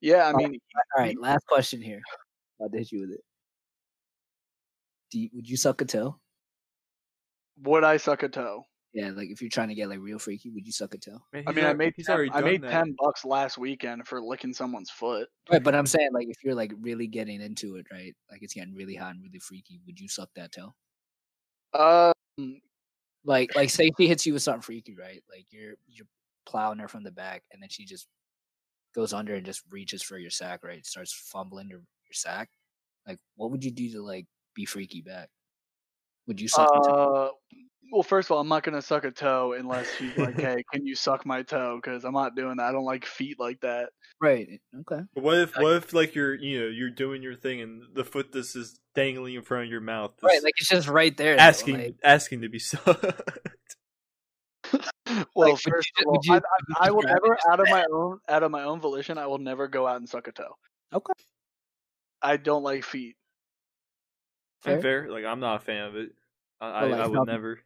Yeah, 0.00 0.28
I 0.28 0.32
mean, 0.32 0.58
All 0.96 1.04
right, 1.04 1.18
last 1.20 1.46
question 1.46 1.82
here. 1.82 2.00
I'll 2.60 2.70
hit 2.72 2.92
you 2.92 3.00
with 3.00 3.10
it. 3.10 3.20
Do 5.10 5.20
you, 5.20 5.28
would 5.32 5.48
you 5.48 5.56
suck 5.56 5.80
a 5.80 5.84
toe? 5.84 6.18
would 7.62 7.84
I 7.84 7.96
suck 7.96 8.22
a 8.22 8.28
toe? 8.28 8.64
Yeah, 8.92 9.10
like 9.10 9.28
if 9.30 9.40
you're 9.42 9.50
trying 9.50 9.68
to 9.68 9.74
get 9.74 9.88
like 9.88 10.00
real 10.00 10.18
freaky, 10.18 10.50
would 10.50 10.66
you 10.66 10.72
suck 10.72 10.94
a 10.94 10.98
toe? 10.98 11.20
Man, 11.32 11.44
I 11.46 11.52
he's 11.52 11.56
mean, 11.56 11.64
I 11.64 11.72
made 11.74 11.94
he's 11.96 12.06
10, 12.06 12.16
already 12.16 12.30
I 12.30 12.40
made 12.42 12.62
that. 12.62 12.82
ten 12.84 12.94
bucks 12.98 13.24
last 13.24 13.58
weekend 13.58 14.06
for 14.08 14.20
licking 14.22 14.54
someone's 14.54 14.90
foot. 14.90 15.28
Right, 15.50 15.62
but 15.62 15.74
I'm 15.74 15.86
saying 15.86 16.10
like 16.12 16.28
if 16.28 16.36
you're 16.44 16.54
like 16.54 16.72
really 16.80 17.06
getting 17.06 17.40
into 17.40 17.76
it, 17.76 17.86
right? 17.90 18.14
Like 18.30 18.42
it's 18.42 18.54
getting 18.54 18.74
really 18.74 18.94
hot 18.96 19.12
and 19.14 19.22
really 19.22 19.38
freaky, 19.40 19.80
would 19.86 20.00
you 20.00 20.08
suck 20.08 20.30
that 20.36 20.52
toe? 20.52 20.74
Um, 21.74 22.12
Like 23.24 23.54
like 23.54 23.70
say 23.70 23.90
she 23.98 24.08
hits 24.08 24.26
you 24.26 24.32
with 24.32 24.42
something 24.42 24.62
freaky, 24.62 24.94
right? 24.96 25.22
Like 25.30 25.46
you're 25.50 25.74
you're 25.88 26.06
plowing 26.46 26.78
her 26.78 26.88
from 26.88 27.04
the 27.04 27.10
back 27.12 27.44
and 27.52 27.62
then 27.62 27.68
she 27.70 27.84
just 27.84 28.08
goes 28.94 29.12
under 29.14 29.34
and 29.34 29.46
just 29.46 29.64
reaches 29.70 30.02
for 30.02 30.18
your 30.18 30.30
sack, 30.30 30.64
right? 30.64 30.84
Starts 30.86 31.12
fumbling 31.14 31.68
your, 31.68 31.80
your 31.80 32.14
sack. 32.14 32.50
Like 33.06 33.18
what 33.36 33.50
would 33.52 33.64
you 33.64 33.72
do 33.72 33.90
to 33.92 34.02
like 34.02 34.26
be 34.54 34.64
freaky 34.66 35.02
back? 35.02 35.30
Would 36.28 36.40
you 36.40 36.48
suck 36.48 36.72
the 36.72 36.80
toe? 36.80 36.96
uh, 36.96 37.30
well, 37.92 38.02
first 38.02 38.26
of 38.28 38.32
all, 38.32 38.40
I'm 38.40 38.48
not 38.48 38.62
gonna 38.62 38.82
suck 38.82 39.04
a 39.04 39.10
toe 39.10 39.52
unless 39.58 39.86
she's 39.96 40.16
like, 40.16 40.34
"Hey, 40.38 40.62
can 40.72 40.84
you 40.86 40.94
suck 40.94 41.24
my 41.26 41.42
toe?" 41.42 41.78
Because 41.82 42.04
I'm 42.04 42.12
not 42.14 42.34
doing 42.36 42.56
that. 42.58 42.64
I 42.66 42.72
don't 42.72 42.84
like 42.84 43.04
feet 43.04 43.38
like 43.38 43.60
that. 43.60 43.90
Right. 44.20 44.60
Okay. 44.80 45.02
But 45.14 45.22
what 45.24 45.38
if 45.38 45.56
Like- 45.56 45.62
what 45.62 45.72
if 45.76 45.92
like 45.92 46.14
you're 46.14 46.34
you 46.34 46.60
know 46.60 46.66
you're 46.66 46.90
doing 46.90 47.22
your 47.22 47.34
thing 47.36 47.60
and 47.60 47.82
the 47.94 48.04
foot 48.04 48.32
just 48.32 48.56
is 48.56 48.78
dangling 48.94 49.34
in 49.34 49.42
front 49.42 49.64
of 49.64 49.70
your 49.70 49.80
mouth, 49.80 50.12
Right, 50.22 50.42
like 50.42 50.54
it's 50.58 50.68
just 50.68 50.88
right 50.88 51.16
there. 51.16 51.36
though, 51.36 51.42
asking 51.42 51.78
like- 51.78 51.96
asking 52.02 52.42
to 52.42 52.48
be 52.48 52.58
sucked. 52.60 53.04
Well, 55.34 55.52
would 55.52 55.64
you 55.64 55.72
first 55.72 55.90
ju- 55.96 56.02
of 56.02 56.06
all, 56.06 56.12
would 56.12 56.24
you- 56.26 56.34
I, 56.34 56.38
I, 56.38 56.88
I 56.88 56.90
will 56.90 57.00
grab 57.02 57.16
never, 57.22 57.38
out 57.50 57.60
of 57.60 57.66
like 57.68 57.70
my 57.70 57.86
own, 57.90 58.18
out 58.28 58.42
of 58.42 58.50
my 58.50 58.62
own 58.64 58.80
volition, 58.80 59.16
I 59.16 59.26
will 59.26 59.38
never 59.38 59.66
go 59.68 59.86
out 59.86 59.96
and 59.96 60.08
suck 60.08 60.28
a 60.28 60.32
toe. 60.32 60.54
Okay. 60.92 61.12
I 62.20 62.36
don't 62.36 62.62
like 62.62 62.84
feet. 62.84 63.16
Fair. 64.62 64.80
Fair. 64.80 64.82
fair. 65.04 65.10
Like 65.12 65.24
I'm 65.24 65.40
not 65.40 65.56
a 65.62 65.64
fan 65.64 65.84
of 65.86 65.96
it. 65.96 66.10
I 66.60 66.84
Well, 66.86 66.94
I, 66.94 67.04
I 67.04 67.06
would 67.06 67.16
some- 67.16 67.26
never. 67.26 67.60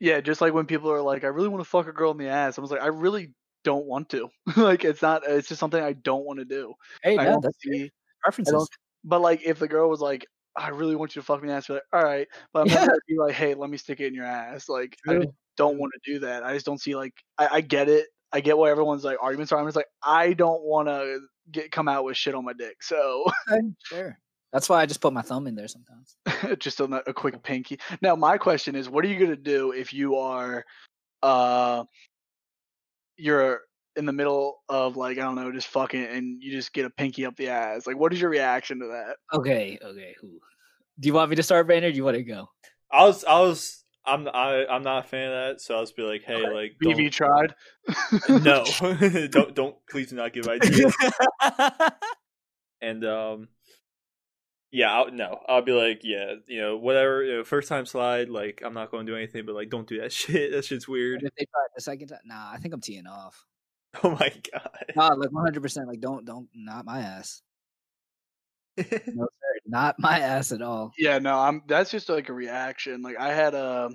Yeah, 0.00 0.20
just 0.20 0.40
like 0.40 0.52
when 0.52 0.66
people 0.66 0.90
are 0.92 1.00
like, 1.00 1.24
"I 1.24 1.28
really 1.28 1.48
want 1.48 1.62
to 1.64 1.68
fuck 1.68 1.86
a 1.88 1.92
girl 1.92 2.10
in 2.10 2.18
the 2.18 2.28
ass," 2.28 2.58
I 2.58 2.60
was 2.60 2.70
like, 2.70 2.82
"I 2.82 2.88
really 2.88 3.32
don't 3.64 3.86
want 3.86 4.10
to." 4.10 4.28
like, 4.56 4.84
it's 4.84 5.02
not. 5.02 5.22
It's 5.26 5.48
just 5.48 5.60
something 5.60 5.82
I 5.82 5.94
don't 5.94 6.24
want 6.24 6.38
to 6.38 6.44
do. 6.44 6.74
Hey, 7.02 7.16
I 7.16 7.24
no, 7.24 7.40
that's 7.40 7.56
see. 7.60 7.84
I 7.84 7.90
preferences. 8.22 8.68
But 9.04 9.20
like, 9.20 9.42
if 9.44 9.58
the 9.58 9.68
girl 9.68 9.88
was 9.88 10.00
like, 10.00 10.26
"I 10.56 10.68
really 10.68 10.96
want 10.96 11.16
you 11.16 11.22
to 11.22 11.26
fuck 11.26 11.40
me 11.40 11.44
in 11.44 11.48
the 11.48 11.54
ass," 11.54 11.66
be 11.68 11.74
like, 11.74 11.82
"All 11.92 12.02
right," 12.02 12.28
but 12.52 12.62
I'm 12.62 12.68
not 12.68 12.86
gonna 12.86 12.98
be 13.08 13.16
like, 13.18 13.34
"Hey, 13.34 13.54
let 13.54 13.70
me 13.70 13.78
stick 13.78 14.00
it 14.00 14.06
in 14.08 14.14
your 14.14 14.26
ass." 14.26 14.68
Like, 14.68 14.96
I 15.08 15.12
True, 15.12 15.20
just 15.22 15.30
don't 15.56 15.72
true. 15.72 15.80
want 15.80 15.92
to 15.94 16.12
do 16.12 16.18
that. 16.20 16.44
I 16.44 16.52
just 16.54 16.66
don't 16.66 16.80
see 16.80 16.94
like. 16.94 17.14
I, 17.38 17.48
I 17.52 17.60
get 17.62 17.88
it. 17.88 18.08
I 18.32 18.40
get 18.40 18.58
what 18.58 18.70
everyone's 18.70 19.04
like 19.04 19.18
arguments 19.22 19.52
are. 19.52 19.58
I'm 19.58 19.66
just 19.66 19.76
like, 19.76 19.86
I 20.02 20.34
don't 20.34 20.62
want 20.62 20.88
to 20.88 21.20
get 21.50 21.70
come 21.70 21.88
out 21.88 22.04
with 22.04 22.16
shit 22.16 22.34
on 22.34 22.44
my 22.44 22.52
dick. 22.52 22.82
So 22.82 23.24
sure. 23.84 24.18
That's 24.52 24.68
why 24.68 24.80
I 24.80 24.86
just 24.86 25.00
put 25.00 25.12
my 25.12 25.22
thumb 25.22 25.46
in 25.46 25.54
there 25.54 25.68
sometimes. 25.68 26.16
just 26.58 26.80
a, 26.80 26.84
a 27.06 27.12
quick 27.12 27.42
pinky. 27.42 27.78
Now, 28.00 28.16
my 28.16 28.38
question 28.38 28.74
is, 28.74 28.88
what 28.88 29.04
are 29.04 29.08
you 29.08 29.18
gonna 29.18 29.36
do 29.36 29.72
if 29.72 29.92
you 29.92 30.16
are, 30.16 30.64
uh, 31.22 31.84
you're 33.16 33.60
in 33.96 34.06
the 34.06 34.12
middle 34.12 34.58
of 34.68 34.96
like 34.96 35.18
I 35.18 35.22
don't 35.22 35.34
know, 35.34 35.50
just 35.52 35.68
fucking, 35.68 36.04
and 36.04 36.42
you 36.42 36.52
just 36.52 36.72
get 36.72 36.86
a 36.86 36.90
pinky 36.90 37.26
up 37.26 37.36
the 37.36 37.48
ass? 37.48 37.86
Like, 37.86 37.98
what 37.98 38.12
is 38.12 38.20
your 38.20 38.30
reaction 38.30 38.78
to 38.80 38.86
that? 38.86 39.16
Okay, 39.32 39.78
okay. 39.82 40.14
Who? 40.20 40.38
Do 41.00 41.06
you 41.08 41.14
want 41.14 41.30
me 41.30 41.36
to 41.36 41.42
start, 41.42 41.66
Banner? 41.68 41.90
Do 41.90 41.96
you 41.96 42.04
want 42.04 42.16
to 42.16 42.22
go? 42.22 42.48
I 42.90 43.04
was 43.04 43.24
I 43.24 43.40
was 43.40 43.84
I'm 44.06 44.28
I 44.28 44.64
I'm 44.66 44.82
not 44.82 45.04
a 45.04 45.08
fan 45.08 45.28
of 45.28 45.32
that, 45.32 45.60
so 45.60 45.74
I'll 45.74 45.82
just 45.82 45.96
be 45.96 46.02
like, 46.02 46.22
hey, 46.22 46.48
like 46.48 46.76
BB 46.82 47.10
tried. 47.10 47.54
don't, 48.26 48.44
no, 48.44 48.64
don't 49.28 49.54
don't 49.54 49.76
please 49.90 50.10
do 50.10 50.16
not 50.16 50.32
give 50.32 50.46
ideas. 50.48 50.94
And 52.80 53.04
um, 53.04 53.48
yeah, 54.72 54.92
I'll, 54.92 55.10
no, 55.10 55.40
I'll 55.48 55.62
be 55.62 55.72
like, 55.72 56.00
yeah, 56.02 56.34
you 56.46 56.60
know, 56.60 56.76
whatever. 56.76 57.22
You 57.24 57.36
know, 57.38 57.44
first 57.44 57.68
time 57.68 57.86
slide, 57.86 58.28
like 58.28 58.62
I'm 58.64 58.74
not 58.74 58.90
going 58.90 59.06
to 59.06 59.12
do 59.12 59.16
anything, 59.16 59.46
but 59.46 59.54
like 59.54 59.70
don't 59.70 59.88
do 59.88 60.00
that 60.00 60.12
shit. 60.12 60.52
That 60.52 60.64
shit's 60.64 60.86
And 60.86 60.92
weird. 60.92 61.22
if 61.22 61.30
they 61.38 61.44
try 61.46 61.62
it 61.64 61.70
the 61.76 61.82
second 61.82 62.08
time, 62.08 62.20
nah, 62.24 62.50
I 62.52 62.58
think 62.58 62.74
I'm 62.74 62.80
teeing 62.80 63.06
off. 63.06 63.44
Oh 64.04 64.10
my 64.10 64.30
god. 64.52 64.84
Nah, 64.94 65.08
like 65.14 65.32
100. 65.32 65.62
percent 65.62 65.88
Like, 65.88 66.00
don't, 66.00 66.26
don't, 66.26 66.48
not 66.54 66.84
my 66.84 67.00
ass. 67.00 67.40
No, 68.76 68.84
sir, 68.84 69.26
not 69.64 69.94
my 69.98 70.18
ass 70.20 70.52
at 70.52 70.60
all. 70.60 70.92
Yeah, 70.98 71.18
no, 71.18 71.38
I'm. 71.38 71.62
That's 71.66 71.90
just 71.90 72.10
like 72.10 72.28
a 72.28 72.34
reaction. 72.34 73.00
Like 73.00 73.16
I 73.18 73.32
had 73.32 73.54
a, 73.54 73.88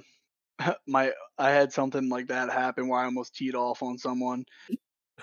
my 0.87 1.11
I 1.37 1.51
had 1.51 1.71
something 1.71 2.09
like 2.09 2.29
that 2.29 2.51
happen 2.51 2.87
where 2.87 2.99
I 2.99 3.05
almost 3.05 3.35
teed 3.35 3.53
off 3.53 3.83
on 3.83 3.99
someone. 3.99 4.43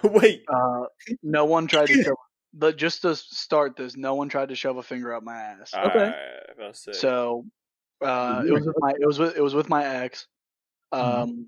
Wait, 0.05 0.43
Uh, 0.49 0.85
no 1.25 1.45
one 1.45 1.67
tried 1.67 1.87
to 1.89 2.03
shove. 2.05 2.15
The 2.59 2.73
just 2.73 3.03
to 3.03 3.15
start 3.15 3.77
this, 3.77 3.97
no 3.97 4.15
one 4.15 4.29
tried 4.29 4.49
to 4.49 4.57
shove 4.57 4.77
a 4.79 4.83
finger 4.83 5.15
up 5.15 5.23
my 5.23 5.37
ass. 5.37 5.73
Okay. 5.73 5.85
Alright, 5.87 6.15
about 6.53 6.75
to 6.75 6.81
say. 6.81 6.93
So, 6.93 7.47
uh, 8.05 8.43
it 8.47 8.53
was 8.53 8.67
with 8.67 8.77
my 8.79 8.91
it 8.91 9.07
was 9.07 9.19
with 9.19 9.37
it 9.37 9.41
was 9.41 9.55
with 9.55 9.69
my 9.69 9.85
ex. 9.85 10.27
Um, 10.91 11.01
Mhm. 11.03 11.47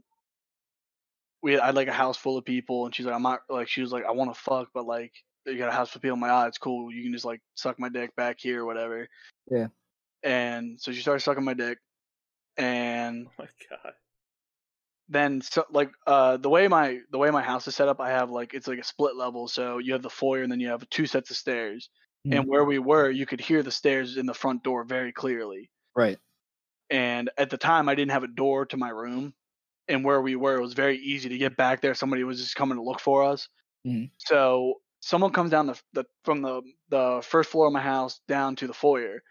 we 1.43 1.53
had, 1.53 1.61
I 1.61 1.67
had 1.67 1.75
like 1.75 1.89
a 1.89 1.93
house 1.93 2.17
full 2.17 2.39
of 2.39 2.45
people, 2.45 2.87
and 2.87 2.95
she's 2.95 3.07
like, 3.07 3.15
I'm 3.15 3.23
not 3.23 3.41
like 3.49 3.69
she 3.69 3.81
was 3.81 3.93
like, 3.93 4.05
I 4.05 4.13
want 4.13 4.33
to 4.33 4.41
fuck, 4.41 4.69
but 4.73 4.87
like 4.87 5.13
you 5.47 5.59
got 5.59 5.69
a 5.69 5.73
house 5.73 5.91
full 5.91 5.99
of 5.99 6.03
people. 6.03 6.15
I'm 6.15 6.21
like, 6.21 6.31
ah, 6.31 6.47
it's 6.47 6.59
cool. 6.59 6.93
You 6.93 7.03
can 7.03 7.13
just 7.13 7.25
like 7.25 7.41
suck 7.55 7.79
my 7.81 7.89
dick 7.89 8.15
back 8.15 8.39
here 8.39 8.63
or 8.63 8.67
whatever. 8.67 9.09
Yeah. 9.51 9.69
And 10.23 10.81
so 10.81 10.93
she 10.93 11.01
started 11.01 11.21
sucking 11.21 11.45
my 11.45 11.55
dick, 11.55 11.79
and 12.57 13.27
oh 13.27 13.33
my 13.39 13.49
god. 13.69 13.95
Then 15.11 15.43
so 15.43 15.67
like 15.71 15.93
uh 16.07 16.39
the 16.39 16.51
way 16.51 16.69
my 16.69 17.01
the 17.11 17.19
way 17.19 17.31
my 17.31 17.43
house 17.43 17.69
is 17.69 17.77
set 17.77 17.89
up, 17.89 18.01
I 18.01 18.11
have 18.11 18.31
like 18.31 18.55
it's 18.55 18.69
like 18.69 18.79
a 18.81 18.85
split 18.85 19.17
level. 19.17 19.49
So 19.49 19.79
you 19.79 19.93
have 19.95 20.03
the 20.03 20.11
foyer, 20.11 20.43
and 20.43 20.53
then 20.53 20.61
you 20.61 20.69
have 20.71 20.89
two 20.91 21.07
sets 21.07 21.31
of 21.31 21.37
stairs. 21.39 21.91
And 22.33 22.47
where 22.49 22.65
we 22.65 22.79
were, 22.79 23.11
you 23.11 23.27
could 23.27 23.41
hear 23.41 23.63
the 23.65 23.73
stairs 23.73 24.17
in 24.17 24.27
the 24.27 24.35
front 24.35 24.63
door 24.65 24.85
very 24.85 25.13
clearly. 25.13 25.71
Right. 25.95 26.21
and 26.89 27.31
at 27.39 27.51
the 27.51 27.59
time 27.59 27.89
I 27.89 27.95
didn't 27.95 28.13
have 28.13 28.25
a 28.25 28.29
door 28.29 28.67
to 28.67 28.77
my 28.77 28.91
room, 28.91 29.35
and 29.89 30.05
where 30.05 30.23
we 30.23 30.37
were, 30.37 30.57
it 30.57 30.63
was 30.63 30.75
very 30.75 30.99
easy 30.99 31.29
to 31.31 31.39
get 31.39 31.57
back 31.57 31.81
there. 31.81 31.95
Somebody 31.95 32.25
was 32.25 32.41
just 32.41 32.57
coming 32.57 32.79
to 32.79 32.85
look 32.85 33.01
for 33.01 33.25
us. 33.25 33.49
Mhm. 33.85 34.11
So 34.19 34.77
someone 35.01 35.33
comes 35.33 35.51
down 35.51 35.67
the, 35.69 35.83
the 35.95 36.05
from 36.25 36.43
the 36.43 36.63
the 36.91 37.23
first 37.27 37.51
floor 37.51 37.69
of 37.69 37.73
my 37.73 37.83
house 37.83 38.21
down 38.29 38.57
to 38.59 38.69
the 38.69 38.75
foyer, 38.75 39.23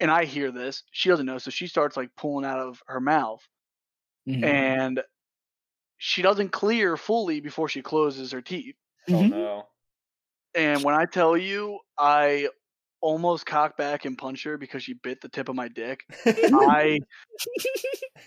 and 0.00 0.10
I 0.10 0.24
hear 0.26 0.52
this. 0.52 0.84
She 0.92 1.08
doesn't 1.10 1.26
know, 1.26 1.38
so 1.38 1.50
she 1.50 1.66
starts 1.68 1.96
like 1.96 2.16
pulling 2.16 2.46
out 2.46 2.60
of 2.60 2.82
her 2.88 3.00
mouth, 3.00 3.46
Mhm. 4.26 4.42
and 4.44 5.02
she 5.98 6.22
doesn't 6.22 6.50
clear 6.50 6.96
fully 6.96 7.40
before 7.40 7.68
she 7.68 7.82
closes 7.82 8.32
her 8.32 8.42
teeth. 8.42 8.76
Oh 9.12 9.22
Mhm. 9.22 9.30
no. 9.30 9.68
And 10.54 10.84
when 10.84 10.94
I 10.94 11.06
tell 11.06 11.36
you, 11.36 11.78
I 11.98 12.48
almost 13.00 13.46
cocked 13.46 13.78
back 13.78 14.04
and 14.04 14.16
punched 14.18 14.44
her 14.44 14.58
because 14.58 14.82
she 14.82 14.94
bit 14.94 15.20
the 15.20 15.28
tip 15.28 15.48
of 15.48 15.56
my 15.56 15.68
dick. 15.68 16.00
I 16.54 16.98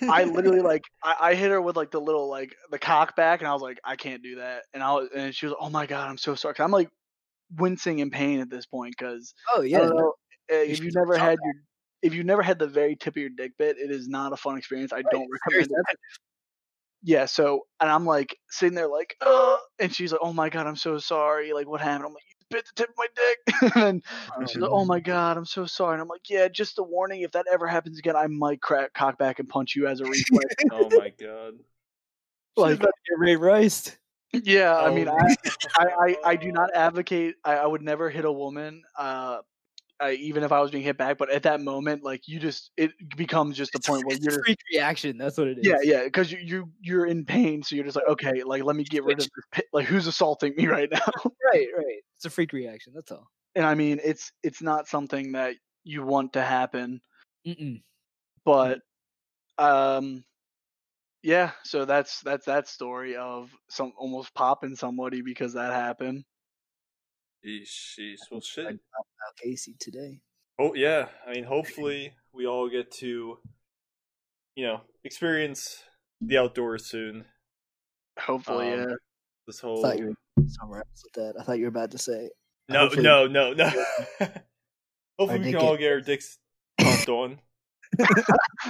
I 0.07 0.23
literally 0.23 0.61
like 0.61 0.83
I, 1.03 1.15
I 1.19 1.35
hit 1.35 1.51
her 1.51 1.61
with 1.61 1.75
like 1.75 1.91
the 1.91 2.01
little 2.01 2.29
like 2.29 2.55
the 2.71 2.79
cock 2.79 3.15
back, 3.15 3.41
and 3.41 3.47
I 3.47 3.53
was 3.53 3.61
like, 3.61 3.79
I 3.83 3.95
can't 3.95 4.23
do 4.23 4.35
that. 4.35 4.63
And 4.73 4.83
I 4.83 4.93
was, 4.93 5.09
and 5.15 5.33
she 5.33 5.45
was, 5.47 5.55
oh 5.59 5.69
my 5.69 5.85
god, 5.85 6.09
I'm 6.09 6.17
so 6.17 6.35
sorry. 6.35 6.55
I'm 6.59 6.71
like 6.71 6.89
wincing 7.57 7.99
in 7.99 8.11
pain 8.11 8.39
at 8.39 8.49
this 8.49 8.65
point 8.65 8.95
because 8.97 9.33
Oh 9.55 9.61
I 9.61 9.65
yeah. 9.69 9.79
don't 9.79 9.97
know 9.97 10.13
if 10.49 10.83
you've 10.83 10.95
never 10.95 11.17
had 11.17 11.37
your 11.43 11.53
if 12.05 12.13
you've 12.13 12.25
never 12.25 12.43
had 12.43 12.59
the 12.59 12.67
very 12.67 12.95
tip 12.95 13.13
of 13.15 13.17
your 13.17 13.29
dick 13.29 13.53
bit, 13.57 13.77
it 13.79 13.89
is 13.89 14.07
not 14.07 14.31
a 14.31 14.37
fun 14.37 14.57
experience. 14.59 14.93
I 14.93 15.01
don't 15.01 15.23
it's 15.23 15.43
recommend 15.47 15.71
it. 15.71 15.97
Yeah, 17.07 17.25
so 17.25 17.67
and 17.79 17.91
I'm 17.91 18.03
like 18.03 18.35
sitting 18.49 18.73
there 18.73 18.87
like, 18.87 19.15
uh, 19.21 19.57
and 19.77 19.93
she's 19.93 20.11
like, 20.11 20.21
oh 20.23 20.33
my 20.33 20.49
god, 20.49 20.65
I'm 20.65 20.75
so 20.75 20.97
sorry. 20.97 21.53
Like, 21.53 21.67
what 21.67 21.79
happened? 21.79 22.05
I'm 22.07 22.13
like, 22.13 22.23
you 22.27 22.35
bit 22.49 22.65
the 22.65 22.71
tip 22.75 22.89
of 22.89 22.95
my 22.97 23.07
dick. 23.15 23.75
and 23.75 24.03
Oh, 24.35 24.45
she's 24.47 24.57
like, 24.57 24.71
oh 24.71 24.85
my 24.85 24.99
god, 24.99 25.37
I'm 25.37 25.45
so 25.45 25.67
sorry. 25.67 25.93
And 25.93 26.01
I'm 26.01 26.07
like, 26.07 26.27
yeah, 26.31 26.47
just 26.47 26.79
a 26.79 26.83
warning. 26.83 27.21
If 27.21 27.31
that 27.33 27.45
ever 27.51 27.67
happens 27.67 27.99
again, 27.99 28.15
I 28.15 28.25
might 28.25 28.59
crack 28.59 28.93
cock 28.95 29.19
back 29.19 29.37
and 29.37 29.47
punch 29.47 29.75
you 29.75 29.85
as 29.85 30.01
a 30.01 30.05
reflex. 30.05 30.55
oh 30.71 30.89
my 30.97 31.13
god. 31.19 31.53
like, 32.57 32.79
get 32.79 32.89
Ray 33.17 33.35
Rice. 33.35 33.95
yeah, 34.33 34.75
I 34.75 34.89
mean, 34.93 35.07
Oh 35.07 35.15
I, 35.15 35.35
I, 35.77 35.85
I, 35.85 36.15
I 36.25 36.35
do 36.37 36.51
not 36.51 36.71
advocate. 36.73 37.35
I, 37.43 37.57
I 37.57 37.67
would 37.67 37.83
never 37.83 38.09
hit 38.09 38.25
a 38.25 38.31
woman, 38.31 38.81
uh, 38.97 39.41
I, 39.99 40.11
even 40.13 40.43
if 40.43 40.51
I 40.51 40.59
was 40.59 40.71
being 40.71 40.83
hit 40.83 40.97
back. 40.97 41.17
But 41.17 41.31
at 41.31 41.43
that 41.43 41.61
moment, 41.61 42.03
like 42.03 42.27
you 42.27 42.39
just, 42.39 42.71
it 42.77 42.91
becomes 43.15 43.55
just 43.57 43.73
a 43.75 43.77
It's 43.77 43.87
a, 43.87 43.91
point 43.91 44.05
where 44.05 44.15
it's 44.15 44.25
you're, 44.25 44.43
freak 44.43 44.59
reaction. 44.73 45.17
That's 45.17 45.37
what 45.37 45.47
it 45.47 45.59
is. 45.59 45.65
yeah, 45.65 45.77
yeah, 45.83 46.03
because 46.03 46.31
you, 46.31 46.39
you, 46.39 46.69
you're 46.81 47.05
in 47.05 47.25
pain, 47.25 47.63
so 47.63 47.75
you're 47.75 47.85
just 47.85 47.95
like, 47.95 48.07
okay, 48.07 48.43
like 48.43 48.63
let 48.63 48.75
me 48.75 48.83
get 48.83 49.03
rid 49.03 49.19
of 49.19 49.27
this. 49.53 49.63
Like 49.73 49.85
who's 49.85 50.07
assaulting 50.07 50.53
me 50.55 50.67
right 50.67 50.89
now? 50.91 50.99
Right. 51.53 51.67
Right. 51.77 52.01
It's 52.15 52.25
a 52.25 52.29
freak 52.29 52.53
reaction. 52.53 52.93
That's 52.95 53.11
all. 53.11 53.27
and 53.55 53.65
I 53.65 53.75
mean, 53.75 53.99
it's, 54.03 54.31
it's 54.43 54.61
not 54.61 54.87
something 54.87 55.33
that 55.33 55.55
you 55.83 56.03
want 56.03 56.33
to 56.33 56.41
happen, 56.41 57.01
Mm-mm. 57.47 57.81
but, 58.43 58.79
um. 59.57 60.23
Yeah, 61.23 61.51
so 61.63 61.85
that's 61.85 62.19
that's 62.21 62.45
that 62.45 62.67
story 62.67 63.15
of 63.15 63.49
some 63.67 63.93
almost 63.97 64.31
popping 64.35 64.75
somebody 64.75 65.23
because 65.23 65.53
that 65.53 65.73
happened. 65.73 66.23
Yeesh, 67.45 67.99
yeesh. 67.99 68.17
Well, 68.31 68.41
shit. 68.41 68.65
found 68.65 68.79
out 69.27 69.35
Casey 69.41 69.75
today. 69.79 70.19
Oh 70.59 70.73
yeah, 70.73 71.07
I 71.27 71.33
mean, 71.33 71.43
hopefully 71.43 72.13
we 72.33 72.47
all 72.47 72.69
get 72.69 72.91
to, 72.93 73.37
you 74.55 74.65
know, 74.65 74.81
experience 75.03 75.83
the 76.21 76.37
outdoors 76.37 76.85
soon. 76.85 77.25
Hopefully, 78.19 78.71
Um, 78.73 78.79
yeah. 78.89 78.95
This 79.47 79.63
I 79.63 79.67
whole 79.67 79.81
thought 79.81 79.99
you 79.99 80.05
were 80.37 80.43
somewhere 80.47 80.79
else 80.79 81.03
with 81.03 81.13
that. 81.13 81.39
I 81.39 81.43
thought 81.43 81.57
you 81.57 81.65
were 81.65 81.69
about 81.69 81.91
to 81.91 81.97
say. 81.97 82.29
no, 82.69 82.79
hopefully- 82.79 83.03
no, 83.03 83.27
no, 83.27 83.53
no. 83.53 83.69
hopefully 85.19 85.39
we 85.39 85.51
can 85.51 85.55
all 85.57 85.77
get 85.77 85.91
our 85.91 86.01
dicks 86.01 86.39
pumped 86.79 87.09
on. 87.09 87.39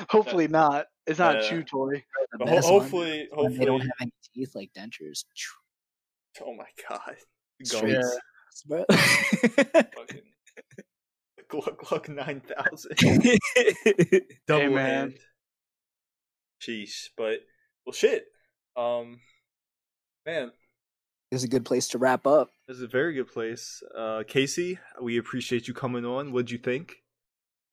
Hopefully 0.09 0.47
not. 0.47 0.86
It's 1.07 1.17
not 1.19 1.38
a 1.43 1.49
chew 1.49 1.63
toy. 1.63 2.03
But 2.38 2.47
ho- 2.49 2.55
best 2.55 2.69
one 2.71 2.82
hopefully, 2.82 3.30
they 3.57 3.65
don't 3.65 3.80
have 3.80 3.89
any 4.01 4.11
teeth 4.36 4.51
like 4.53 4.71
dentures. 4.78 5.23
Oh 6.45 6.53
my 6.53 6.65
god, 6.89 7.15
Straight 7.63 7.95
Gums. 8.67 8.87
s- 8.91 9.45
bro. 9.67 9.83
fucking 9.95 10.21
Gluck 11.49 11.77
Gluck 11.85 12.09
nine 12.09 12.41
thousand. 12.41 12.97
Double 14.47 14.69
man. 14.75 14.85
hand. 14.89 15.13
Sheesh, 16.61 17.09
but 17.17 17.39
well, 17.85 17.93
shit. 17.93 18.25
Um, 18.75 19.19
man, 20.25 20.51
it's 21.31 21.43
a 21.43 21.47
good 21.47 21.65
place 21.65 21.89
to 21.89 21.97
wrap 21.97 22.25
up. 22.27 22.49
this 22.67 22.77
is 22.77 22.83
a 22.83 22.87
very 22.87 23.13
good 23.13 23.31
place. 23.31 23.83
Uh, 23.95 24.23
Casey, 24.27 24.79
we 25.01 25.17
appreciate 25.17 25.67
you 25.67 25.73
coming 25.73 26.05
on. 26.05 26.31
What'd 26.31 26.51
you 26.51 26.57
think? 26.57 26.95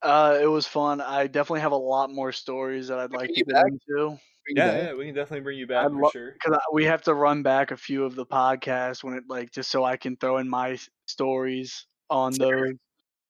Uh, 0.02 0.38
it 0.42 0.46
was 0.46 0.66
fun. 0.66 1.00
I 1.00 1.28
definitely 1.28 1.60
have 1.60 1.72
a 1.72 1.76
lot 1.76 2.10
more 2.10 2.32
stories 2.32 2.88
that 2.88 2.98
I'd 2.98 3.12
like 3.12 3.28
to 3.28 3.34
get 3.34 3.48
back. 3.48 3.66
into 3.66 3.78
Bring 4.08 4.18
Yeah, 4.49 4.64
back. 4.64 4.90
yeah, 4.90 4.95
we 4.95 5.07
can 5.07 5.14
definitely 5.14 5.43
bring 5.43 5.59
you 5.59 5.66
back 5.66 5.86
I'd 5.86 5.93
for 5.93 6.05
lo- 6.05 6.11
sure. 6.11 6.36
because 6.43 6.59
we 6.72 6.84
have 6.84 7.03
to 7.03 7.14
run 7.14 7.43
back 7.43 7.70
a 7.70 7.76
few 7.76 8.05
of 8.05 8.14
the 8.16 8.26
podcasts 8.26 9.05
when 9.05 9.14
it 9.14 9.24
like 9.28 9.53
just 9.53 9.70
so 9.70 9.84
I 9.84 9.97
can 9.97 10.16
throw 10.16 10.38
in 10.38 10.49
my 10.49 10.78
stories 11.07 11.86
on 12.11 12.38
Sure. 12.38 12.38
those. 12.38 12.74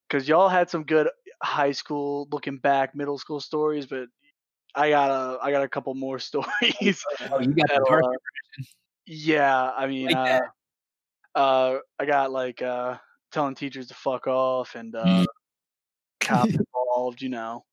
Because 0.09 0.29
y'all 0.29 0.49
had 0.51 0.71
some 0.71 0.85
good 0.85 1.11
high 1.43 1.73
school, 1.73 2.29
looking 2.33 2.59
back, 2.59 2.95
middle 2.97 3.19
school 3.19 3.41
stories, 3.41 3.87
but 3.87 4.09
I 4.75 4.91
got 4.91 5.11
a 5.11 5.41
I 5.43 5.53
got 5.53 5.65
a 5.65 5.69
couple 5.69 5.95
more 5.95 6.19
stories. 6.21 7.07
Oh, 7.31 7.41
you 7.41 7.55
got 7.55 7.69
the 7.75 7.81
dark. 7.87 8.07
uh, 8.07 8.17
yeah, 9.07 9.71
I 9.73 9.87
mean, 9.87 10.11
Like 10.11 10.15
uh, 10.15 10.41
uh, 11.35 11.79
I 11.99 12.07
got 12.07 12.33
like 12.33 12.63
uh, 12.63 12.99
telling 13.33 13.55
teachers 13.55 13.89
to 13.89 13.95
fuck 13.95 14.27
off 14.27 14.75
and 14.77 14.95
uh, 14.95 15.25
Mm. 15.25 15.27
cops 16.21 16.57
involved. 16.59 17.23
You 17.23 17.31
know, 17.31 17.65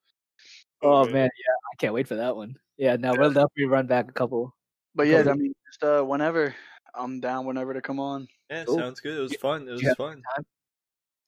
Oh 0.82 1.03
Okay. 1.03 1.13
man, 1.13 1.30
yeah, 1.38 1.53
I 1.73 1.75
can't 1.77 1.93
wait 1.93 2.07
for 2.07 2.15
that 2.15 2.36
one. 2.36 2.57
Yeah, 2.77 2.95
no, 2.95 3.15
we'll 3.15 3.30
definitely 3.34 3.65
run 3.65 3.88
back 3.88 4.09
a 4.09 4.13
couple. 4.13 4.55
But 4.95 5.07
yeah, 5.07 5.19
I 5.19 5.34
mean, 5.34 5.53
just 5.67 5.84
uh, 5.84 6.03
whenever 6.03 6.55
I'm 6.95 7.19
down, 7.19 7.45
whenever 7.45 7.73
to 7.73 7.82
come 7.82 7.99
on. 7.99 8.27
Yeah, 8.49 8.65
Cool. 8.65 8.77
sounds 8.77 8.99
good. 8.99 9.17
It 9.17 9.21
was 9.21 9.36
fun. 9.36 9.67
It 9.67 9.71
was 9.71 9.84
Yeah. 9.84 9.93
fun. 9.95 10.23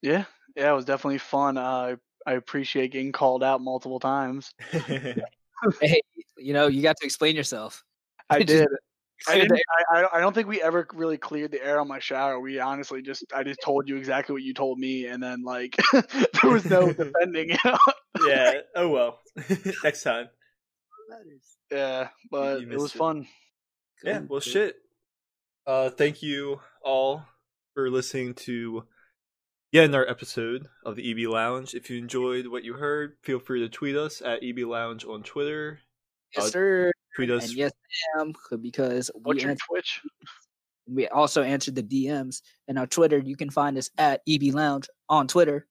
Yeah, 0.01 0.25
yeah, 0.55 0.71
it 0.71 0.75
was 0.75 0.85
definitely 0.85 1.19
fun. 1.19 1.57
Uh, 1.57 1.97
I 2.25 2.33
appreciate 2.33 2.91
getting 2.91 3.11
called 3.11 3.43
out 3.43 3.61
multiple 3.61 3.99
times. 3.99 4.53
Hey, 5.79 6.01
you 6.37 6.53
know, 6.53 6.67
you 6.67 6.81
got 6.81 6.97
to 6.97 7.05
explain 7.05 7.35
yourself. 7.35 7.83
I 8.29 8.39
did. 8.43 8.67
I, 9.27 9.35
the 9.35 9.41
didn't, 9.41 9.61
I, 9.91 10.01
I- 10.03 10.17
I 10.17 10.19
don't 10.19 10.33
think 10.33 10.47
we 10.47 10.61
ever 10.61 10.87
really 10.93 11.17
cleared 11.17 11.51
the 11.51 11.63
air 11.63 11.79
on 11.79 11.87
my 11.87 11.99
shower. 11.99 12.39
We 12.39 12.59
honestly 12.59 13.01
just, 13.01 13.25
I 13.33 13.43
just 13.43 13.59
told 13.63 13.87
you 13.89 13.97
exactly 13.97 14.33
what 14.33 14.41
you 14.43 14.53
told 14.53 14.79
me, 14.79 15.05
and 15.05 15.21
then 15.21 15.43
like 15.43 15.75
there 15.93 16.51
was 16.51 16.65
no 16.65 16.91
defending. 16.93 17.55
Yeah. 18.27 18.59
Oh 18.75 18.89
well. 18.89 19.19
Next 19.83 20.03
time. 20.03 20.29
Yeah, 21.71 22.09
but 22.29 22.61
it 22.61 22.69
was 22.77 22.93
it. 22.93 22.97
fun. 22.97 23.27
Yeah. 24.03 24.19
Cool, 24.19 24.27
Well, 24.29 24.39
shit. 24.41 24.75
Uh, 25.65 25.89
thank 25.89 26.21
you 26.21 26.59
all 26.83 27.25
for 27.73 27.89
listening 27.89 28.33
to 28.33 28.83
yet 29.71 29.85
another 29.85 30.09
episode 30.09 30.67
of 30.85 30.95
the 30.97 31.09
EB 31.09 31.29
Lounge. 31.31 31.73
If 31.73 31.89
you 31.89 31.97
enjoyed 31.97 32.47
what 32.47 32.63
you 32.63 32.73
heard, 32.73 33.15
feel 33.23 33.39
free 33.39 33.61
to 33.61 33.69
tweet 33.69 33.95
us 33.95 34.21
at 34.21 34.43
EB 34.43 34.59
Lounge 34.67 35.05
on 35.05 35.23
Twitter. 35.23 35.79
Yes, 36.35 36.45
Uh, 36.45 36.49
sir. 36.49 36.91
Tweet 37.15 37.29
us. 37.31 37.49
And 37.49 37.57
yes, 37.57 37.71
I 38.17 38.21
am 38.21 38.33
because 38.61 39.11
we 39.13 39.21
What's 39.21 39.41
your 39.41 39.51
answer, 39.51 39.65
Twitch? 39.67 40.01
we 40.87 41.07
also 41.07 41.43
answered 41.43 41.75
the 41.75 41.83
DMs 41.83 42.41
and 42.67 42.77
our 42.79 42.87
Twitter. 42.87 43.17
You 43.17 43.35
can 43.35 43.49
find 43.49 43.77
us 43.77 43.89
at 43.97 44.21
EB 44.27 44.53
Lounge 44.53 44.87
on 45.09 45.27
Twitter. 45.27 45.67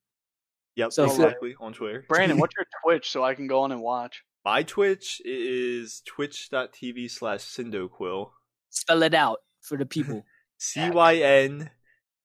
Yep. 0.76 0.92
So- 0.92 1.04
exactly 1.04 1.54
on 1.60 1.72
Twitter. 1.72 2.04
Brandon, 2.08 2.38
what's 2.38 2.54
your 2.56 2.66
Twitch 2.84 3.10
so 3.10 3.24
I 3.24 3.34
can 3.34 3.46
go 3.46 3.60
on 3.60 3.72
and 3.72 3.80
watch? 3.80 4.22
My 4.44 4.62
Twitch 4.62 5.20
is 5.24 6.02
twitch.tv 6.06 7.10
slash 7.10 7.40
Cyndoughquil. 7.40 8.30
Spell 8.70 9.02
it 9.02 9.14
out 9.14 9.40
for 9.60 9.76
the 9.76 9.84
people. 9.84 10.24
C 10.58 10.90
Y 10.90 11.16
N 11.16 11.70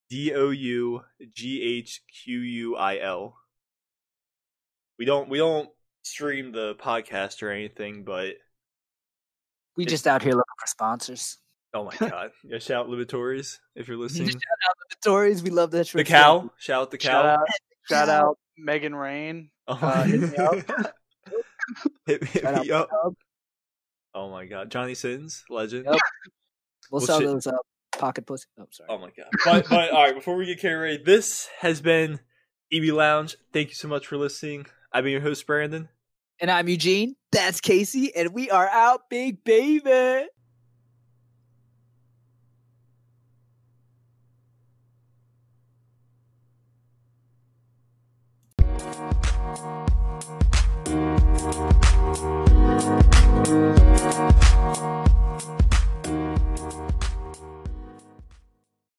D 0.10 0.34
O 0.34 0.50
U 0.50 1.02
G 1.34 1.62
H 1.62 2.02
Q 2.24 2.40
U 2.40 2.76
I 2.78 3.00
L. 3.00 3.38
We 4.98 5.06
don't 5.06 5.30
we 5.30 5.38
don't 5.38 5.70
stream 6.04 6.52
the 6.52 6.76
podcast 6.76 7.44
or 7.44 7.50
anything, 7.50 8.04
but 8.04 8.36
we 9.78 9.86
just 9.86 10.08
out 10.08 10.22
here 10.22 10.32
looking 10.34 10.44
for 10.60 10.68
sponsors. 10.68 11.38
oh 11.74 11.84
my 11.86 11.96
god. 12.10 12.32
yeah, 12.44 12.60
shout 12.60 12.86
out 12.86 12.90
Libatories 12.92 13.60
if 13.76 13.88
you're 13.88 13.98
listening. 14.06 14.30
Shout 14.30 14.36
out 14.36 14.76
the 14.90 14.96
Tories. 15.10 15.44
We 15.44 15.50
love 15.50 15.72
that. 15.72 15.78
the 15.80 15.84
short 15.86 16.06
cow. 16.08 16.50
Shout 16.58 16.82
out 16.84 16.92
the 16.92 17.00
Shout 17.00 17.24
cow. 17.24 17.30
out, 17.34 17.48
shout 17.90 18.10
out 18.10 18.38
Megan 18.58 18.96
Rain. 18.96 19.50
Oh 19.68 19.74
uh, 19.82 20.04
hit 20.04 20.22
me 20.22 20.30
my 20.38 20.64
hit, 22.06 22.24
hit 22.26 22.44
me 22.44 22.72
up. 22.72 22.90
Pornhub. 23.06 23.14
Oh 24.14 24.30
my 24.30 24.46
god. 24.46 24.70
Johnny 24.72 24.96
Sins, 24.96 25.44
legend. 25.50 25.86
Yep. 25.86 26.00
We'll, 26.92 27.00
Well, 27.00 27.02
sell 27.08 27.20
shit. 27.20 27.28
those 27.28 27.48
uh, 27.48 27.58
pocket 27.98 28.26
pussy. 28.26 28.46
Oh, 28.60 28.66
sorry. 28.70 28.88
Oh 28.92 28.98
my 29.00 29.10
god. 29.18 29.28
But 29.44 29.68
but 29.70 29.92
all 29.92 30.04
right, 30.04 30.16
before 30.16 30.36
we 30.38 30.46
get 30.46 30.60
carried 30.62 30.96
away, 30.98 31.04
this 31.04 31.50
has 31.60 31.82
been 31.82 32.20
EB 32.72 32.86
Lounge. 32.94 33.36
Thank 33.52 33.70
you 33.70 33.76
so 33.76 33.88
much 33.88 34.08
for 34.08 34.18
listening. 34.18 34.68
I've 34.94 35.04
been 35.04 35.12
your 35.14 35.22
host, 35.22 35.46
Brandon. 35.48 35.90
And 36.40 36.52
I'm 36.52 36.68
Eugene. 36.68 37.16
That's 37.32 37.62
Casey. 37.62 38.16
And 38.16 38.34
we 38.34 38.50
are 38.50 38.68
out, 38.70 39.10
big 39.10 39.44
baby. 39.44 40.28